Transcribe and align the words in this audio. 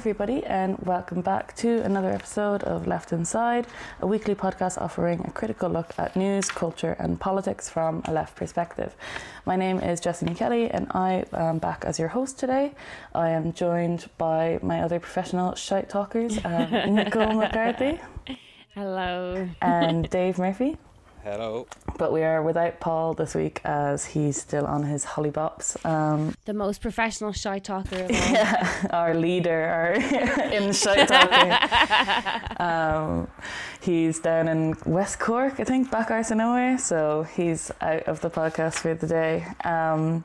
Everybody, 0.00 0.42
and 0.46 0.78
welcome 0.78 1.20
back 1.20 1.54
to 1.56 1.82
another 1.82 2.08
episode 2.08 2.62
of 2.62 2.86
Left 2.86 3.12
Inside, 3.12 3.66
a 4.00 4.06
weekly 4.06 4.34
podcast 4.34 4.80
offering 4.80 5.20
a 5.26 5.30
critical 5.30 5.68
look 5.68 5.92
at 5.98 6.16
news, 6.16 6.48
culture, 6.48 6.96
and 6.98 7.20
politics 7.20 7.68
from 7.68 8.00
a 8.06 8.10
left 8.10 8.34
perspective. 8.34 8.96
My 9.44 9.56
name 9.56 9.78
is 9.78 10.00
Jessie 10.00 10.34
Kelly, 10.34 10.70
and 10.70 10.86
I 10.92 11.26
am 11.34 11.58
back 11.58 11.84
as 11.84 11.98
your 11.98 12.08
host 12.08 12.38
today. 12.38 12.72
I 13.14 13.28
am 13.28 13.52
joined 13.52 14.08
by 14.16 14.58
my 14.62 14.80
other 14.80 15.00
professional 15.00 15.54
shite 15.54 15.90
talkers, 15.90 16.38
uh, 16.38 16.86
Nicole 16.90 17.34
McCarthy. 17.34 18.00
Hello. 18.74 19.50
And 19.60 20.08
Dave 20.08 20.38
Murphy. 20.38 20.78
Hello. 21.22 21.66
But 21.98 22.14
we 22.14 22.22
are 22.22 22.42
without 22.42 22.80
Paul 22.80 23.12
this 23.12 23.34
week 23.34 23.60
as 23.62 24.06
he's 24.06 24.40
still 24.40 24.64
on 24.64 24.84
his 24.84 25.04
hollybops. 25.04 25.84
Um, 25.84 26.34
the 26.46 26.54
most 26.54 26.80
professional 26.80 27.32
shy 27.32 27.58
talker 27.58 27.96
of 27.96 28.10
all. 28.10 28.16
Yeah, 28.16 28.86
our 28.90 29.14
leader 29.14 29.62
our 29.62 29.92
in 30.52 30.72
shy 30.72 31.04
talking. 31.04 32.56
um, 32.58 33.28
he's 33.82 34.18
down 34.18 34.48
in 34.48 34.74
West 34.86 35.18
Cork, 35.18 35.60
I 35.60 35.64
think, 35.64 35.90
back 35.90 36.10
arse 36.10 36.30
nowhere. 36.30 36.78
So 36.78 37.24
he's 37.24 37.70
out 37.82 38.04
of 38.04 38.22
the 38.22 38.30
podcast 38.30 38.74
for 38.76 38.94
the 38.94 39.06
day. 39.06 39.46
Um, 39.62 40.24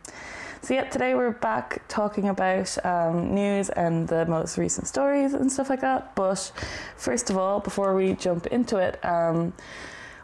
so 0.62 0.73
yeah, 0.73 0.85
today 0.85 1.13
we're 1.13 1.32
back 1.32 1.85
talking 1.90 2.30
about 2.30 2.84
um, 2.85 3.35
news 3.35 3.68
and 3.70 4.07
the 4.07 4.26
most 4.27 4.57
recent 4.57 4.88
stories 4.88 5.34
and 5.34 5.52
stuff 5.52 5.70
like 5.70 5.82
that. 5.82 6.15
But 6.15 6.54
first 6.96 7.30
of 7.30 7.37
all, 7.37 7.59
before 7.59 7.93
we 7.96 8.13
jump 8.13 8.48
into 8.48 8.77
it, 8.77 9.04
um, 9.04 9.52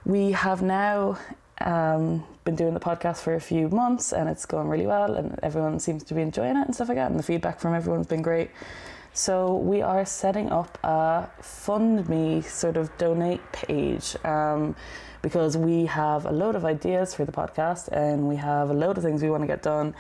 we 0.05 0.31
have 0.31 0.61
now 0.61 1.17
um, 1.59 2.23
been 2.44 2.55
doing 2.55 2.73
the 2.73 2.80
podcast 2.80 3.21
for 3.21 3.35
a 3.35 3.39
few 3.39 3.69
months 3.69 4.13
and 4.13 4.27
it's 4.27 4.45
going 4.45 4.67
really 4.67 4.88
well 4.88 5.16
and 5.16 5.39
everyone 5.44 5.80
seems 5.80 6.03
to 6.03 6.13
be 6.13 6.21
enjoying 6.21 6.57
it 6.57 6.66
and 6.66 6.73
stuff 6.73 6.88
like 6.88 6.97
that 6.97 7.11
and 7.11 7.19
the 7.19 7.23
feedback 7.23 7.59
from 7.59 7.73
everyone's 7.73 8.07
been 8.07 8.22
great. 8.22 8.49
So 9.13 9.57
we 9.57 9.81
are 9.81 10.05
setting 10.05 10.49
up 10.52 10.77
a 10.83 11.29
fund 11.41 12.07
me 12.07 12.41
sort 12.41 12.77
of 12.77 12.97
donate 12.97 13.41
page 13.52 14.16
um, 14.23 14.75
because 15.22 15.57
we 15.57 15.85
have 15.85 16.25
a 16.25 16.31
load 16.31 16.55
of 16.55 16.66
ideas 16.66 17.13
for 17.13 17.25
the 17.25 17.31
podcast 17.31 17.89
and 17.89 18.27
we 18.27 18.38
have 18.38 18.69
a 18.69 18.73
load 18.73 18.97
of 18.97 19.03
things 19.03 19.22
we 19.22 19.29
want 19.29 19.44
to 19.44 19.47
get 19.47 19.61
done 19.61 19.94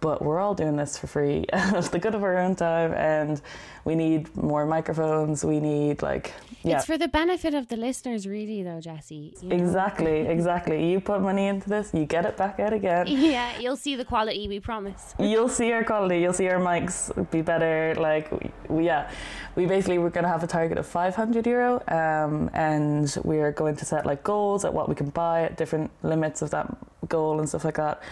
but 0.00 0.22
we're 0.22 0.40
all 0.40 0.54
doing 0.54 0.76
this 0.76 0.98
for 0.98 1.06
free 1.06 1.44
at 1.52 1.84
the 1.92 1.98
good 1.98 2.14
of 2.14 2.22
our 2.22 2.38
own 2.38 2.54
time 2.56 2.92
and 2.94 3.40
we 3.84 3.94
need 3.94 4.34
more 4.36 4.66
microphones 4.66 5.44
we 5.44 5.60
need 5.60 6.02
like 6.02 6.32
yeah. 6.62 6.76
It's 6.76 6.84
for 6.84 6.98
the 6.98 7.08
benefit 7.08 7.54
of 7.54 7.68
the 7.68 7.76
listeners, 7.76 8.26
really, 8.26 8.62
though, 8.62 8.80
jesse 8.80 9.34
You 9.40 9.48
know? 9.48 9.56
Exactly, 9.56 10.26
exactly. 10.26 10.90
You 10.90 11.00
put 11.00 11.22
money 11.22 11.46
into 11.46 11.70
this, 11.70 11.90
you 11.94 12.04
get 12.04 12.26
it 12.26 12.36
back 12.36 12.60
out 12.60 12.72
again. 12.72 13.06
Yeah, 13.30 13.58
you'll 13.58 13.76
see 13.76 13.96
the 13.96 14.04
quality, 14.04 14.48
we 14.48 14.60
promise. 14.60 15.14
you'll 15.18 15.48
see 15.48 15.72
our 15.72 15.84
quality, 15.84 16.20
you'll 16.20 16.32
see 16.32 16.48
our 16.48 16.58
mics 16.58 17.10
be 17.30 17.42
better. 17.42 17.94
Like, 17.96 18.30
we, 18.68 18.86
yeah, 18.86 19.10
we 19.56 19.66
basically 19.66 19.98
we're 19.98 20.10
going 20.10 20.24
to 20.24 20.30
have 20.30 20.42
a 20.42 20.46
target 20.46 20.78
of 20.78 20.86
500 20.86 21.46
euro, 21.46 21.82
um, 21.88 22.50
and 22.52 23.16
we're 23.24 23.52
going 23.52 23.76
to 23.76 23.84
set 23.84 24.04
like 24.04 24.22
goals 24.22 24.64
at 24.64 24.74
what 24.74 24.88
we 24.88 24.94
can 24.94 25.10
buy 25.10 25.42
at 25.42 25.56
different 25.56 25.90
limits 26.02 26.42
of 26.42 26.50
that 26.50 26.76
goal 27.08 27.38
and 27.38 27.48
stuff 27.48 27.64
like 27.64 27.76
that. 27.76 28.02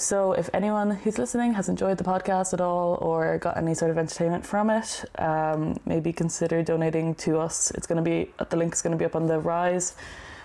So, 0.00 0.30
if 0.30 0.48
anyone 0.54 0.92
who's 0.92 1.18
listening 1.18 1.54
has 1.54 1.68
enjoyed 1.68 1.98
the 1.98 2.04
podcast 2.04 2.54
at 2.54 2.60
all 2.60 2.98
or 3.00 3.36
got 3.38 3.56
any 3.56 3.74
sort 3.74 3.90
of 3.90 3.98
entertainment 3.98 4.46
from 4.46 4.70
it, 4.70 5.04
um, 5.18 5.76
maybe 5.86 6.12
consider 6.12 6.62
donating 6.62 7.16
to 7.16 7.40
us. 7.40 7.72
It's 7.72 7.88
going 7.88 7.96
to 8.04 8.08
be 8.08 8.30
the 8.48 8.56
link 8.56 8.74
is 8.74 8.80
going 8.80 8.92
to 8.92 8.96
be 8.96 9.04
up 9.04 9.16
on 9.16 9.26
the 9.26 9.40
Rise 9.40 9.96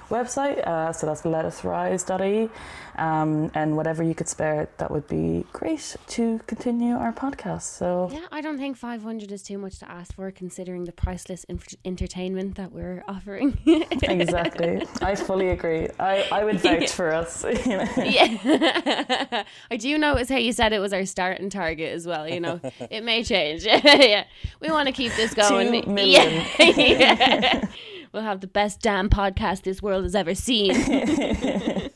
website. 0.09 0.65
Uh, 0.67 0.91
so 0.93 1.05
that's 1.07 1.21
letusrise.ie. 1.23 2.49
Um, 2.95 3.49
and 3.55 3.75
whatever 3.75 4.03
you 4.03 4.13
could 4.13 4.27
spare, 4.27 4.69
that 4.77 4.91
would 4.91 5.07
be 5.07 5.45
great 5.51 5.95
to 6.09 6.39
continue 6.45 6.95
our 6.95 7.11
podcast. 7.11 7.63
So 7.63 8.09
yeah, 8.11 8.27
I 8.31 8.39
don't 8.41 8.59
think 8.59 8.77
500 8.77 9.31
is 9.31 9.41
too 9.41 9.57
much 9.57 9.79
to 9.79 9.89
ask 9.89 10.13
for, 10.13 10.29
considering 10.29 10.85
the 10.85 10.91
priceless 10.91 11.43
inf- 11.45 11.75
entertainment 11.85 12.53
that 12.55 12.71
we're 12.71 13.03
offering. 13.07 13.57
exactly, 13.65 14.85
I 15.01 15.15
fully 15.15 15.49
agree. 15.49 15.89
I, 15.99 16.27
I 16.31 16.43
would 16.43 16.59
vouch 16.61 16.91
for 16.91 17.11
us. 17.11 17.43
You 17.65 17.77
know? 17.77 17.87
Yeah, 17.97 19.43
I 19.71 19.77
do 19.77 19.97
notice 19.97 20.29
how 20.29 20.37
you 20.37 20.51
said 20.51 20.73
it 20.73 20.79
was 20.79 20.93
our 20.93 21.05
starting 21.05 21.49
target 21.49 21.93
as 21.93 22.05
well. 22.05 22.27
You 22.27 22.41
know, 22.41 22.59
it 22.91 23.03
may 23.03 23.23
change. 23.23 23.65
yeah, 23.65 24.25
we 24.59 24.69
want 24.69 24.87
to 24.87 24.91
keep 24.91 25.13
this 25.15 25.33
going. 25.33 25.83
Two 25.83 25.89
million. 25.89 26.45
Yeah. 26.59 26.65
yeah 26.77 27.65
we'll 28.13 28.23
have 28.23 28.39
the 28.39 28.47
best 28.47 28.81
damn 28.81 29.09
podcast 29.09 29.63
this 29.63 29.81
world 29.81 30.03
has 30.03 30.15
ever 30.15 30.35
seen. 30.35 30.73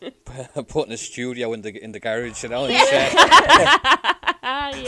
Putting 0.67 0.94
a 0.94 0.97
studio 0.97 1.53
in 1.53 1.61
the 1.61 1.81
in 1.83 1.94
the 1.94 2.00
garage, 2.00 2.44
you 2.44 2.50
know. 2.50 2.67
yeah. 2.67 3.94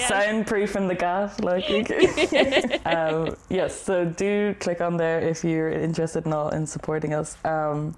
Soundproof 0.07 0.75
in 0.75 0.87
the 0.87 0.95
gaff, 0.95 1.39
like. 1.39 1.69
um, 2.85 3.35
yes, 3.49 3.79
so 3.81 4.05
do 4.05 4.53
click 4.59 4.81
on 4.81 4.97
there 4.97 5.19
if 5.19 5.43
you're 5.43 5.71
interested 5.71 6.25
in 6.25 6.33
all 6.33 6.49
in 6.49 6.67
supporting 6.67 7.13
us. 7.13 7.37
Um, 7.45 7.95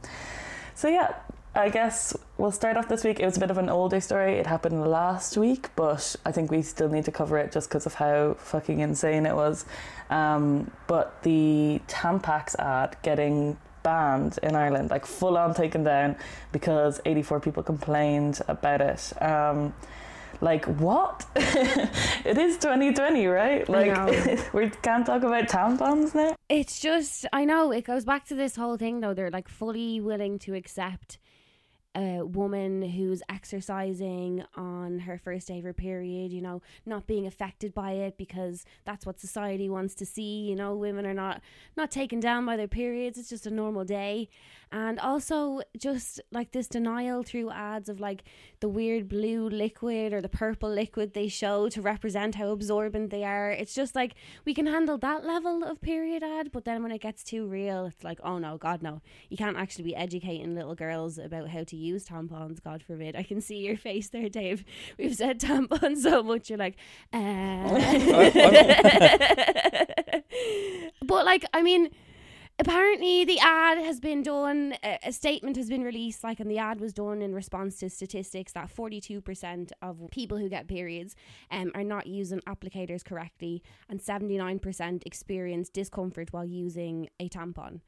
so 0.76 0.88
yeah, 0.88 1.14
I 1.54 1.70
guess 1.70 2.16
we'll 2.38 2.52
start 2.52 2.78
off 2.78 2.88
this 2.88 3.04
week. 3.04 3.20
It 3.20 3.26
was 3.26 3.36
a 3.36 3.40
bit 3.40 3.52
of 3.52 3.58
an 3.58 3.70
older 3.70 4.00
story. 4.00 4.36
It 4.36 4.48
happened 4.48 4.90
last 4.90 5.36
week, 5.36 5.70
but 5.76 6.16
I 6.26 6.32
think 6.32 6.50
we 6.50 6.62
still 6.62 6.88
need 6.88 7.04
to 7.06 7.12
cover 7.12 7.38
it 7.38 7.52
just 7.52 7.68
because 7.68 7.86
of 7.86 7.96
how 7.96 8.36
fucking 8.36 8.80
insane 8.80 9.26
it 9.26 9.36
was. 9.36 9.66
Um, 10.10 10.72
but 10.88 11.22
the 11.24 11.82
Tampax 11.88 12.58
ad 12.58 12.96
getting 13.02 13.58
banned 13.84 14.40
in 14.44 14.56
Ireland, 14.56 14.92
like 14.92 15.06
full 15.06 15.38
on 15.38 15.54
taken 15.54 15.84
down 15.84 16.16
because 16.54 17.02
84 17.06 17.42
people 17.42 17.64
complained 17.64 18.40
about 18.48 18.80
it. 18.80 19.12
Um, 19.22 19.74
like 20.40 20.66
what? 20.66 21.26
it 21.36 22.38
is 22.38 22.58
2020, 22.60 23.28
right? 23.28 23.68
Like 23.68 24.54
we 24.54 24.70
can't 24.70 25.06
talk 25.06 25.24
about 25.24 25.50
tampons 25.50 26.16
now. 26.16 26.36
It's 26.48 26.80
just 26.80 27.26
I 27.34 27.44
know 27.44 27.72
it 27.72 27.84
goes 27.84 28.06
back 28.06 28.26
to 28.28 28.36
this 28.36 28.56
whole 28.56 28.78
thing 28.78 29.02
though. 29.02 29.14
They're 29.14 29.30
like 29.30 29.50
fully 29.50 30.00
willing 30.00 30.40
to 30.40 30.56
accept 30.56 31.18
a 31.96 32.22
woman 32.24 32.82
who's 32.82 33.22
exercising 33.28 34.44
on 34.56 35.00
her 35.00 35.18
first 35.18 35.48
day 35.48 35.58
of 35.58 35.66
her 35.66 35.74
period, 35.74 36.32
you 36.32 36.42
know, 36.42 36.62
not 36.86 37.06
being 37.06 37.28
affected 37.28 37.74
by 37.74 37.92
it 37.92 38.18
because 38.18 38.66
that's 38.86 39.06
what 39.06 39.20
society 39.20 39.68
wants 39.70 39.94
to 39.96 40.06
see, 40.06 40.42
you 40.42 40.56
know, 40.56 40.76
women 40.76 41.06
are 41.06 41.14
not 41.14 41.42
not 41.76 41.92
taken 41.92 42.20
down 42.20 42.46
by 42.46 42.56
their 42.56 42.68
periods, 42.68 43.18
it's 43.18 43.30
just 43.30 43.46
a 43.46 43.52
normal 43.52 43.84
day. 43.84 44.30
And 44.72 45.00
also 45.02 45.62
just 45.78 46.22
like 46.32 46.54
this 46.54 46.70
denial 46.70 47.24
through 47.24 47.52
ads 47.52 47.90
of 47.90 48.00
like 48.00 48.24
the 48.62 48.70
weird 48.70 49.10
blue 49.10 49.50
liquid 49.50 50.14
or 50.14 50.22
the 50.22 50.30
purple 50.30 50.70
liquid 50.70 51.14
they 51.14 51.28
show 51.28 51.68
to 51.70 51.82
represent 51.82 52.36
how 52.36 52.52
absorbent 52.52 53.10
they 53.10 53.26
are. 53.26 53.52
It's 53.52 53.74
just 53.74 53.96
like 53.96 54.16
we 54.46 54.54
can 54.54 54.68
handle 54.68 54.98
that 55.00 55.26
level 55.26 55.66
of 55.66 55.82
period 55.82 56.24
ad, 56.24 56.54
but 56.54 56.64
then 56.64 56.84
when 56.84 56.94
it 56.94 57.02
gets 57.02 57.22
too 57.22 57.48
real, 57.48 57.86
it's 57.88 58.06
like, 58.06 58.20
oh 58.24 58.38
no, 58.38 58.58
god 58.58 58.82
no. 58.82 59.02
You 59.30 59.36
can't 59.36 59.58
actually 59.58 59.84
be 59.84 59.96
educating 59.96 60.56
little 60.56 60.76
girls 60.76 61.18
about 61.18 61.50
how 61.50 61.66
to 61.66 61.81
use 61.82 62.06
tampons, 62.06 62.64
God 62.64 62.84
forbid. 62.84 63.16
I 63.16 63.24
can 63.24 63.42
see 63.42 63.58
your 63.58 63.78
face 63.78 64.10
there, 64.10 64.30
Dave. 64.30 64.64
We've 64.98 65.16
said 65.16 65.40
tampons 65.40 65.98
so 65.98 66.24
much, 66.24 66.50
you're 66.50 66.60
like, 66.60 66.78
uh. 67.14 67.20
but 71.06 71.26
like, 71.26 71.46
I 71.54 71.62
mean, 71.62 71.90
apparently 72.60 73.26
the 73.26 73.40
ad 73.40 73.78
has 73.80 74.00
been 74.00 74.22
done 74.22 74.76
a 74.84 75.12
statement 75.12 75.58
has 75.58 75.68
been 75.68 75.82
released 75.82 76.24
like 76.24 76.40
and 76.40 76.50
the 76.50 76.60
ad 76.60 76.80
was 76.80 76.94
done 76.94 77.22
in 77.22 77.34
response 77.34 77.78
to 77.78 77.90
statistics 77.90 78.52
that 78.52 78.74
42% 78.74 79.72
of 79.82 79.98
people 80.12 80.38
who 80.38 80.48
get 80.48 80.68
periods 80.68 81.16
um, 81.50 81.72
are 81.74 81.84
not 81.84 82.06
using 82.06 82.40
applicators 82.42 83.04
correctly 83.04 83.64
and 83.90 84.00
79% 84.00 85.06
experience 85.08 85.70
discomfort 85.70 86.32
while 86.32 86.46
using 86.46 87.10
a 87.20 87.28
tampon 87.30 87.80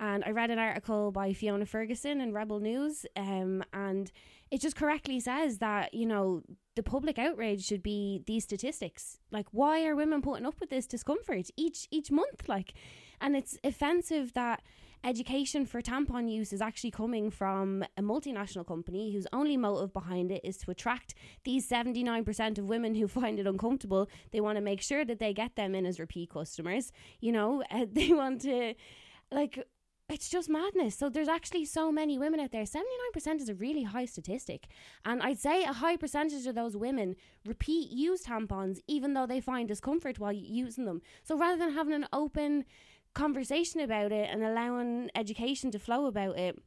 and 0.00 0.22
I 0.24 0.30
read 0.30 0.50
an 0.50 0.58
article 0.58 1.10
by 1.10 1.32
Fiona 1.32 1.66
Ferguson 1.66 2.20
in 2.20 2.32
Rebel 2.32 2.60
News, 2.60 3.04
um, 3.16 3.64
and 3.72 4.10
it 4.50 4.60
just 4.60 4.76
correctly 4.76 5.20
says 5.20 5.58
that, 5.58 5.92
you 5.92 6.06
know, 6.06 6.42
the 6.76 6.82
public 6.82 7.18
outrage 7.18 7.64
should 7.64 7.82
be 7.82 8.22
these 8.26 8.44
statistics. 8.44 9.18
Like, 9.30 9.46
why 9.50 9.84
are 9.84 9.96
women 9.96 10.22
putting 10.22 10.46
up 10.46 10.60
with 10.60 10.70
this 10.70 10.86
discomfort 10.86 11.50
each 11.56 11.88
each 11.90 12.10
month? 12.10 12.48
Like, 12.48 12.74
and 13.20 13.36
it's 13.36 13.58
offensive 13.64 14.32
that 14.34 14.62
education 15.04 15.64
for 15.64 15.80
tampon 15.80 16.30
use 16.30 16.52
is 16.52 16.60
actually 16.60 16.90
coming 16.90 17.30
from 17.30 17.84
a 17.96 18.02
multinational 18.02 18.66
company 18.66 19.12
whose 19.12 19.26
only 19.32 19.56
motive 19.56 19.92
behind 19.92 20.32
it 20.32 20.40
is 20.44 20.56
to 20.58 20.70
attract 20.70 21.14
these 21.44 21.68
79% 21.68 22.58
of 22.58 22.68
women 22.68 22.94
who 22.94 23.08
find 23.20 23.38
it 23.38 23.46
uncomfortable. 23.46 24.08
They 24.32 24.40
want 24.40 24.56
to 24.56 24.62
make 24.62 24.80
sure 24.80 25.04
that 25.04 25.18
they 25.18 25.32
get 25.32 25.56
them 25.56 25.74
in 25.74 25.86
as 25.86 26.00
repeat 26.00 26.30
customers. 26.30 26.92
You 27.20 27.32
know, 27.32 27.62
uh, 27.70 27.86
they 27.92 28.12
want 28.12 28.42
to 28.42 28.74
like 29.30 29.66
it's 30.10 30.28
just 30.28 30.48
madness. 30.48 30.96
So 30.96 31.08
there's 31.08 31.28
actually 31.28 31.66
so 31.66 31.92
many 31.92 32.18
women 32.18 32.40
out 32.40 32.50
there. 32.50 32.64
79% 32.64 33.40
is 33.40 33.48
a 33.48 33.54
really 33.54 33.82
high 33.82 34.06
statistic. 34.06 34.68
And 35.04 35.22
I'd 35.22 35.38
say 35.38 35.64
a 35.64 35.74
high 35.74 35.96
percentage 35.96 36.46
of 36.46 36.54
those 36.54 36.76
women 36.76 37.16
repeat 37.46 37.90
use 37.90 38.22
tampons 38.22 38.78
even 38.86 39.14
though 39.14 39.26
they 39.26 39.40
find 39.40 39.68
discomfort 39.68 40.18
while 40.18 40.32
using 40.32 40.86
them. 40.86 41.02
So 41.22 41.36
rather 41.36 41.58
than 41.58 41.74
having 41.74 41.94
an 41.94 42.08
open 42.12 42.64
conversation 43.14 43.80
about 43.80 44.12
it 44.12 44.28
and 44.30 44.42
allowing 44.42 45.10
education 45.14 45.70
to 45.72 45.78
flow 45.78 46.06
about 46.06 46.38
it, 46.38 46.58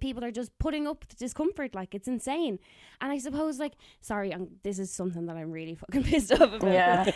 people 0.00 0.24
are 0.24 0.30
just 0.30 0.56
putting 0.58 0.86
up 0.86 1.06
the 1.08 1.16
discomfort 1.16 1.74
like 1.74 1.94
it's 1.94 2.08
insane 2.08 2.58
and 3.00 3.12
i 3.12 3.18
suppose 3.18 3.58
like 3.58 3.72
sorry 4.00 4.32
I'm, 4.32 4.48
this 4.62 4.78
is 4.78 4.90
something 4.90 5.26
that 5.26 5.36
i'm 5.36 5.50
really 5.50 5.74
fucking 5.82 6.04
pissed 6.04 6.32
off 6.32 6.52
about 6.52 6.72
Yeah. 6.72 7.10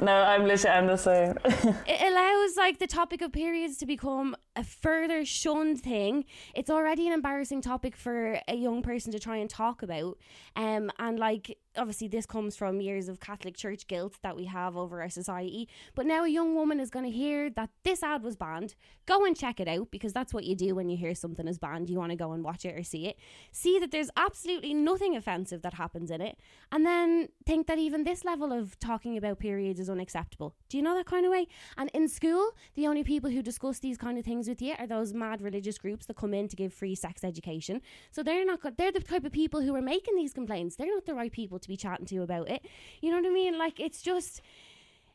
No, 0.00 0.12
I'm 0.12 0.44
literally 0.46 0.76
I'm 0.76 0.86
the 0.86 0.96
same. 0.96 1.38
it 1.44 2.12
allows 2.12 2.56
like 2.56 2.78
the 2.78 2.86
topic 2.86 3.20
of 3.22 3.32
periods 3.32 3.76
to 3.78 3.86
become 3.86 4.36
a 4.56 4.64
further 4.64 5.24
shunned 5.24 5.80
thing 5.80 6.24
it's 6.54 6.70
already 6.70 7.06
an 7.06 7.12
embarrassing 7.12 7.60
topic 7.62 7.96
for 7.96 8.38
a 8.48 8.54
young 8.54 8.82
person 8.82 9.12
to 9.12 9.18
try 9.18 9.36
and 9.36 9.50
talk 9.50 9.82
about 9.82 10.18
um 10.56 10.90
and 10.98 11.18
like 11.18 11.58
obviously 11.76 12.08
this 12.08 12.26
comes 12.26 12.56
from 12.56 12.80
years 12.80 13.08
of 13.08 13.20
catholic 13.20 13.56
church 13.56 13.86
guilt 13.86 14.16
that 14.22 14.36
we 14.36 14.44
have 14.44 14.76
over 14.76 15.02
our 15.02 15.10
society 15.10 15.68
but 15.94 16.06
now 16.06 16.24
a 16.24 16.28
young 16.28 16.54
woman 16.54 16.80
is 16.80 16.90
going 16.90 17.04
to 17.04 17.10
hear 17.10 17.50
that 17.50 17.70
this 17.82 18.02
ad 18.02 18.22
was 18.22 18.36
banned. 18.36 18.74
Go 19.06 19.24
and 19.24 19.36
check 19.36 19.60
it 19.60 19.68
out 19.68 19.90
because 19.90 20.12
that's 20.12 20.32
what 20.32 20.44
you 20.44 20.56
do 20.56 20.74
when 20.74 20.88
you 20.88 20.96
hear 20.96 21.14
something 21.14 21.46
is 21.46 21.58
banned. 21.58 21.90
You 21.90 21.98
want 21.98 22.10
to 22.10 22.16
go 22.16 22.32
and 22.32 22.42
watch 22.42 22.64
it 22.64 22.78
or 22.78 22.82
see 22.82 23.06
it. 23.06 23.16
See 23.52 23.78
that 23.78 23.90
there's 23.90 24.10
absolutely 24.16 24.74
nothing 24.74 25.16
offensive 25.16 25.62
that 25.62 25.74
happens 25.74 26.10
in 26.10 26.20
it 26.20 26.38
and 26.72 26.86
then 26.86 27.28
think 27.46 27.66
that 27.66 27.78
even 27.78 28.04
this 28.04 28.24
level 28.24 28.52
of 28.52 28.78
talking 28.78 29.16
about 29.16 29.38
periods 29.38 29.80
is 29.80 29.90
unacceptable. 29.90 30.54
Do 30.68 30.76
you 30.76 30.82
know 30.82 30.94
that 30.94 31.06
kind 31.06 31.26
of 31.26 31.32
way? 31.32 31.46
And 31.76 31.90
in 31.94 32.08
school 32.08 32.52
the 32.74 32.86
only 32.86 33.04
people 33.04 33.30
who 33.30 33.42
discuss 33.42 33.78
these 33.78 33.98
kind 33.98 34.18
of 34.18 34.24
things 34.24 34.48
with 34.48 34.62
you 34.62 34.74
are 34.78 34.86
those 34.86 35.12
mad 35.12 35.42
religious 35.42 35.78
groups 35.78 36.06
that 36.06 36.16
come 36.16 36.34
in 36.34 36.48
to 36.48 36.56
give 36.56 36.72
free 36.72 36.94
sex 36.94 37.24
education. 37.24 37.80
So 38.10 38.22
they're 38.22 38.44
not 38.44 38.60
they're 38.78 38.92
the 38.92 39.00
type 39.00 39.24
of 39.24 39.32
people 39.32 39.60
who 39.60 39.74
are 39.76 39.82
making 39.82 40.16
these 40.16 40.32
complaints. 40.32 40.76
They're 40.76 40.86
not 40.86 41.06
the 41.06 41.14
right 41.14 41.32
people 41.32 41.58
to 41.64 41.68
be 41.68 41.76
chatting 41.76 42.06
to 42.06 42.22
about 42.22 42.48
it. 42.48 42.64
You 43.00 43.10
know 43.10 43.16
what 43.16 43.26
i 43.26 43.30
mean? 43.30 43.58
Like 43.58 43.80
it's 43.80 44.00
just 44.02 44.40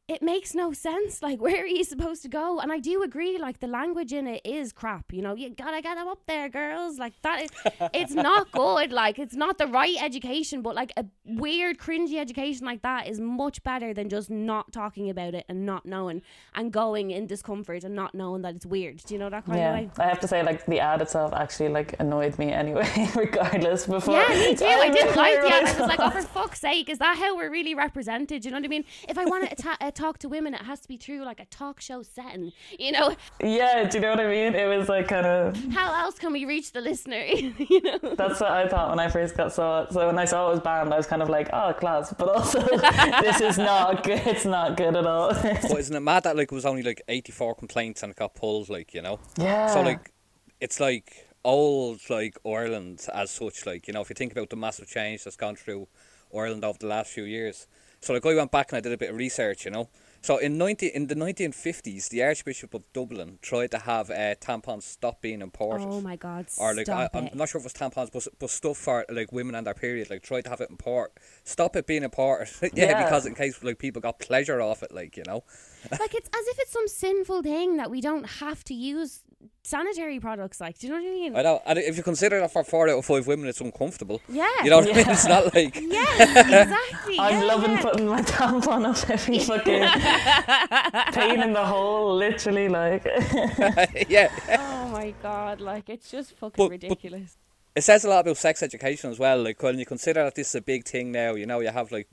it 0.10 0.24
makes 0.24 0.56
no 0.56 0.74
sense. 0.74 1.22
Like, 1.22 1.40
where 1.46 1.64
are 1.64 1.68
you 1.68 1.84
supposed 1.84 2.22
to 2.24 2.28
go? 2.28 2.60
And 2.60 2.72
I 2.72 2.80
do 2.80 3.04
agree, 3.04 3.38
like, 3.38 3.60
the 3.60 3.68
language 3.68 4.12
in 4.12 4.28
it 4.28 4.42
is 4.44 4.74
crap. 4.74 5.14
You 5.14 5.22
know, 5.22 5.36
you 5.36 5.52
gotta 5.52 5.82
get 5.82 5.96
them 5.96 6.08
up 6.08 6.22
there, 6.28 6.50
girls. 6.50 6.98
Like, 6.98 7.14
that 7.22 7.44
is, 7.44 7.50
it's 7.94 8.14
not 8.14 8.52
good. 8.64 8.92
Like, 8.92 9.20
it's 9.20 9.36
not 9.36 9.58
the 9.58 9.68
right 9.68 9.96
education, 10.02 10.62
but 10.62 10.76
like 10.76 10.92
a 10.98 11.06
weird, 11.26 11.78
cringy 11.78 12.18
education 12.18 12.66
like 12.66 12.82
that 12.82 13.08
is 13.08 13.20
much 13.20 13.62
better 13.64 13.94
than 13.94 14.10
just 14.10 14.30
not 14.30 14.72
talking 14.72 15.10
about 15.10 15.36
it 15.36 15.46
and 15.48 15.66
not 15.66 15.86
knowing 15.86 16.22
and 16.56 16.74
going 16.74 17.12
in 17.12 17.28
discomfort 17.28 17.84
and 17.84 17.96
not 17.96 18.16
knowing 18.16 18.42
that 18.42 18.56
it's 18.56 18.66
weird. 18.66 18.98
Do 19.06 19.14
you 19.14 19.20
know 19.20 19.30
that 19.30 19.46
kind 19.46 19.60
yeah. 19.60 19.78
of 19.78 19.98
way? 19.98 20.04
I 20.04 20.08
have 20.08 20.20
to 20.22 20.28
say, 20.28 20.42
like 20.42 20.66
the 20.66 20.80
ad 20.80 21.02
itself 21.02 21.34
actually 21.34 21.70
like 21.70 21.96
annoyed 22.00 22.38
me 22.40 22.52
anyway, 22.52 22.90
regardless. 23.16 23.86
Before 23.86 24.16
Yeah, 24.16 24.28
me 24.30 24.56
too. 24.56 24.66
I 24.66 24.90
didn't 24.90 25.16
like 25.16 25.42
the 25.42 25.48
ad. 25.48 25.66
I 25.66 25.80
was 25.80 25.80
like, 25.80 26.00
oh, 26.00 26.10
for 26.10 26.22
fuck's 26.22 26.60
sake, 26.60 26.90
is 26.90 26.98
that 26.98 27.18
how 27.18 27.36
we're 27.38 27.52
really 27.52 27.76
represented? 27.76 28.42
Do 28.42 28.48
you 28.48 28.52
know 28.52 28.58
what 28.58 28.66
I 28.66 28.70
mean? 28.70 28.86
If 29.08 29.18
I 29.18 29.26
want 29.26 29.50
to 29.50 29.56
ta- 29.56 29.78
uh, 29.80 29.92
talk 30.00 30.18
to 30.20 30.30
women, 30.30 30.54
it 30.54 30.62
has 30.62 30.80
to 30.82 30.88
be 30.88 30.98
through 30.98 31.24
like 31.24 31.40
a 31.40 31.46
talk 31.46 31.82
show 31.82 32.02
setting. 32.02 32.52
You 32.78 32.92
know, 32.92 33.16
Yeah, 33.42 33.88
do 33.88 33.98
you 33.98 34.02
know 34.02 34.12
what 34.12 34.20
I 34.20 34.28
mean? 34.28 34.56
It 34.56 34.68
was 34.68 34.90
like 34.90 35.08
kind 35.08 35.26
of 35.26 35.56
how 35.74 35.94
else 36.04 36.18
can 36.18 36.32
we 36.32 36.46
reach 36.46 36.72
the 36.72 36.82
listener? 36.82 37.22
you 37.24 37.82
know, 37.82 38.00
that's 38.16 38.40
what 38.40 38.52
I 38.52 38.68
thought 38.68 38.90
when 38.90 39.00
I 39.00 39.10
first 39.10 39.36
got 39.36 39.54
saw 39.54 39.84
it. 39.84 39.94
So 39.94 40.08
when 40.08 40.18
I 40.18 40.26
saw 40.26 40.48
it 40.48 40.52
was 40.52 40.60
banned, 40.62 40.94
I 40.94 40.98
was 40.98 41.08
kind 41.08 41.22
of 41.22 41.30
like, 41.30 41.50
oh, 41.54 41.74
class. 41.74 42.14
But 42.18 42.30
also, 42.30 42.62
this 43.22 43.42
is 43.42 43.58
not 43.58 44.04
good. 44.04 44.22
It's 44.26 44.46
not 44.46 44.78
good 44.78 44.96
at 44.96 45.06
all. 45.06 45.34
But 45.70 45.80
isn't 45.80 45.96
it 45.96 46.00
mad 46.00 46.24
that 46.24 46.36
like 46.36 46.52
it 46.52 46.56
was 46.56 46.66
only 46.66 46.84
like 46.84 47.02
84 47.08 47.56
complaints 47.56 48.04
and 48.04 48.12
it 48.12 48.18
got 48.18 48.36
pulled, 48.36 48.70
like, 48.70 48.94
you 48.94 49.02
know? 49.02 49.20
yeah. 49.38 49.68
So 49.68 49.82
like, 49.82 50.12
it's 50.60 50.80
like 50.80 51.28
old 51.44 52.00
like 52.10 52.38
Ireland 52.46 53.06
as 53.14 53.32
such. 53.32 53.66
Like 53.66 53.88
you 53.88 53.94
know, 53.94 54.02
if 54.02 54.10
you 54.10 54.16
think 54.16 54.32
about 54.32 54.50
the 54.50 54.56
massive 54.56 54.88
change 54.88 55.24
that's 55.24 55.36
gone 55.36 55.56
through 55.56 55.88
Ireland 56.34 56.64
over 56.64 56.78
the 56.80 56.88
last 56.88 57.12
few 57.12 57.24
years. 57.24 57.68
So 58.02 58.14
like 58.14 58.26
I 58.26 58.36
went 58.36 58.52
back 58.52 58.72
and 58.72 58.78
I 58.78 58.82
did 58.82 58.94
a 58.94 58.98
bit 58.98 59.10
of 59.10 59.18
research. 59.18 59.66
You 59.66 59.72
know, 59.72 59.90
so 60.22 60.38
in 60.38 60.58
ninety 60.58 60.88
in 60.88 61.08
the 61.08 61.16
nineteen 61.16 61.52
fifties, 61.52 62.08
the 62.10 62.24
Archbishop 62.24 62.74
of 62.74 62.84
Dublin 62.94 63.40
tried 63.42 63.72
to 63.72 63.80
have 63.80 64.10
uh, 64.10 64.36
tampons 64.36 64.84
stop 64.84 65.22
being 65.22 65.42
imported. 65.42 65.86
oh 65.88 66.00
my 66.02 66.16
god, 66.16 66.46
Or 66.58 66.74
like 66.74 66.88
I, 66.90 67.10
I'm 67.14 67.26
it. 67.28 67.36
not 67.36 67.50
sure 67.50 67.60
if 67.60 67.66
it 67.66 67.72
was 67.72 67.74
tampons, 67.74 68.10
but 68.12 68.26
but 68.40 68.50
stuff 68.50 68.78
for 68.78 69.06
like 69.10 69.32
women 69.32 69.54
and 69.56 69.68
their 69.68 69.74
period, 69.74 70.10
like 70.10 70.24
tried 70.24 70.46
to 70.46 70.50
have 70.50 70.62
it 70.62 70.70
import, 70.70 71.12
stop 71.44 71.76
it 71.76 71.86
being 71.88 72.04
imported. 72.04 72.48
yeah, 72.74 72.86
Yeah. 72.90 73.04
because 73.04 73.26
in 73.26 73.36
case 73.36 73.62
like 73.64 73.80
people 73.80 74.02
got 74.02 74.20
pleasure 74.20 74.62
off 74.62 74.82
it, 74.82 74.94
like 74.94 75.18
you 75.18 75.24
know. 75.28 75.44
like 75.92 76.14
it's 76.16 76.30
as 76.30 76.48
if 76.48 76.60
it's 76.60 76.72
some 76.72 76.88
sinful 76.88 77.42
thing 77.44 77.78
that 77.78 77.92
we 77.92 78.00
don't 78.02 78.28
have 78.40 78.64
to 78.66 78.74
use 78.74 79.24
sanitary 79.64 80.20
products. 80.20 80.60
Like, 80.62 80.78
do 80.80 80.88
you 80.88 80.94
know 80.94 81.00
what 81.00 81.08
I 81.08 81.12
mean? 81.12 81.36
I 81.36 81.42
know, 81.42 81.62
and 81.66 81.80
if 81.80 81.98
you 81.98 82.04
consider 82.04 82.40
that 82.40 82.52
for 82.52 82.64
four 82.64 82.90
out 82.90 82.98
of 82.98 83.06
five 83.06 83.28
women, 83.28 83.48
it's 83.48 83.62
uncomfortable. 83.62 84.22
yeah, 84.30 84.48
You 84.64 84.70
know 84.70 84.80
what 84.80 84.90
I 84.92 84.94
mean? 84.98 85.10
It's 85.10 85.26
not 85.28 85.54
like 85.54 85.76
Yes, 85.82 86.20
exactly. 86.48 87.20
I'm 87.20 87.34
yeah, 87.42 87.44
loving 87.46 87.72
yeah. 87.72 87.82
putting 87.82 88.08
my 88.08 88.22
tampon 88.22 88.86
up 88.86 89.10
every 89.10 89.40
fucking 89.50 91.14
pain 91.14 91.42
in 91.42 91.54
the 91.54 91.66
hole, 91.66 92.16
literally. 92.16 92.70
Like, 92.70 93.04
yeah. 94.10 94.30
Oh 94.60 94.90
my 94.90 95.14
god, 95.22 95.62
like 95.62 95.90
it's 95.90 96.10
just 96.12 96.32
fucking 96.34 96.54
But- 96.58 96.66
but- 96.66 96.72
ridiculous. 96.72 97.38
It 97.76 97.84
says 97.84 98.04
a 98.04 98.10
lot 98.10 98.22
about 98.22 98.36
sex 98.36 98.62
education 98.64 99.10
as 99.12 99.20
well. 99.20 99.42
Like 99.42 99.62
when 99.64 99.78
you 99.80 99.86
consider 99.86 100.24
that 100.24 100.36
this 100.36 100.50
is 100.50 100.56
a 100.56 100.62
big 100.62 100.86
thing 100.86 101.12
now, 101.12 101.36
you 101.36 101.46
know, 101.46 101.60
you 101.62 101.70
have 101.70 101.92
like 101.92 102.10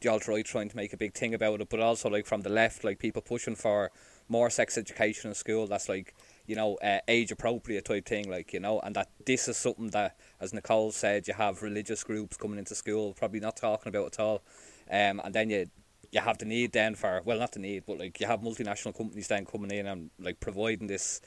the 0.00 0.08
alt 0.10 0.26
right 0.28 0.44
trying 0.44 0.68
to 0.68 0.76
make 0.76 0.92
a 0.92 0.96
big 0.96 1.14
thing 1.14 1.32
about 1.32 1.60
it, 1.60 1.68
but 1.70 1.80
also 1.80 2.10
like 2.10 2.26
from 2.26 2.42
the 2.42 2.50
left, 2.50 2.84
like 2.84 2.98
people 2.98 3.22
pushing 3.22 3.54
for 3.54 3.90
more 4.28 4.50
sex 4.50 4.76
education 4.76 5.30
in 5.30 5.34
school. 5.34 5.66
That's 5.68 5.88
like 5.88 6.12
you 6.46 6.56
know 6.56 6.76
uh, 6.76 6.98
age 7.08 7.32
appropriate 7.32 7.84
type 7.84 8.06
thing, 8.06 8.30
like 8.30 8.52
you 8.52 8.60
know, 8.60 8.80
and 8.80 8.94
that 8.96 9.10
this 9.24 9.48
is 9.48 9.56
something 9.56 9.90
that, 9.90 10.16
as 10.40 10.52
Nicole 10.52 10.92
said, 10.92 11.28
you 11.28 11.34
have 11.34 11.62
religious 11.62 12.04
groups 12.04 12.36
coming 12.36 12.58
into 12.58 12.74
school, 12.74 13.12
probably 13.14 13.40
not 13.40 13.56
talking 13.56 13.88
about 13.90 14.06
at 14.06 14.20
all, 14.20 14.42
um, 14.90 15.20
and 15.24 15.34
then 15.34 15.50
you. 15.50 15.66
You 16.12 16.20
have 16.20 16.38
the 16.38 16.44
need 16.44 16.72
then 16.72 16.94
for 16.94 17.20
well, 17.24 17.40
not 17.40 17.52
the 17.52 17.58
need, 17.58 17.82
but 17.84 17.98
like 17.98 18.20
you 18.20 18.28
have 18.28 18.40
multinational 18.40 18.96
companies 18.96 19.26
then 19.26 19.44
coming 19.44 19.72
in 19.72 19.86
and 19.86 20.10
like 20.20 20.38
providing 20.38 20.86
this 20.86 21.20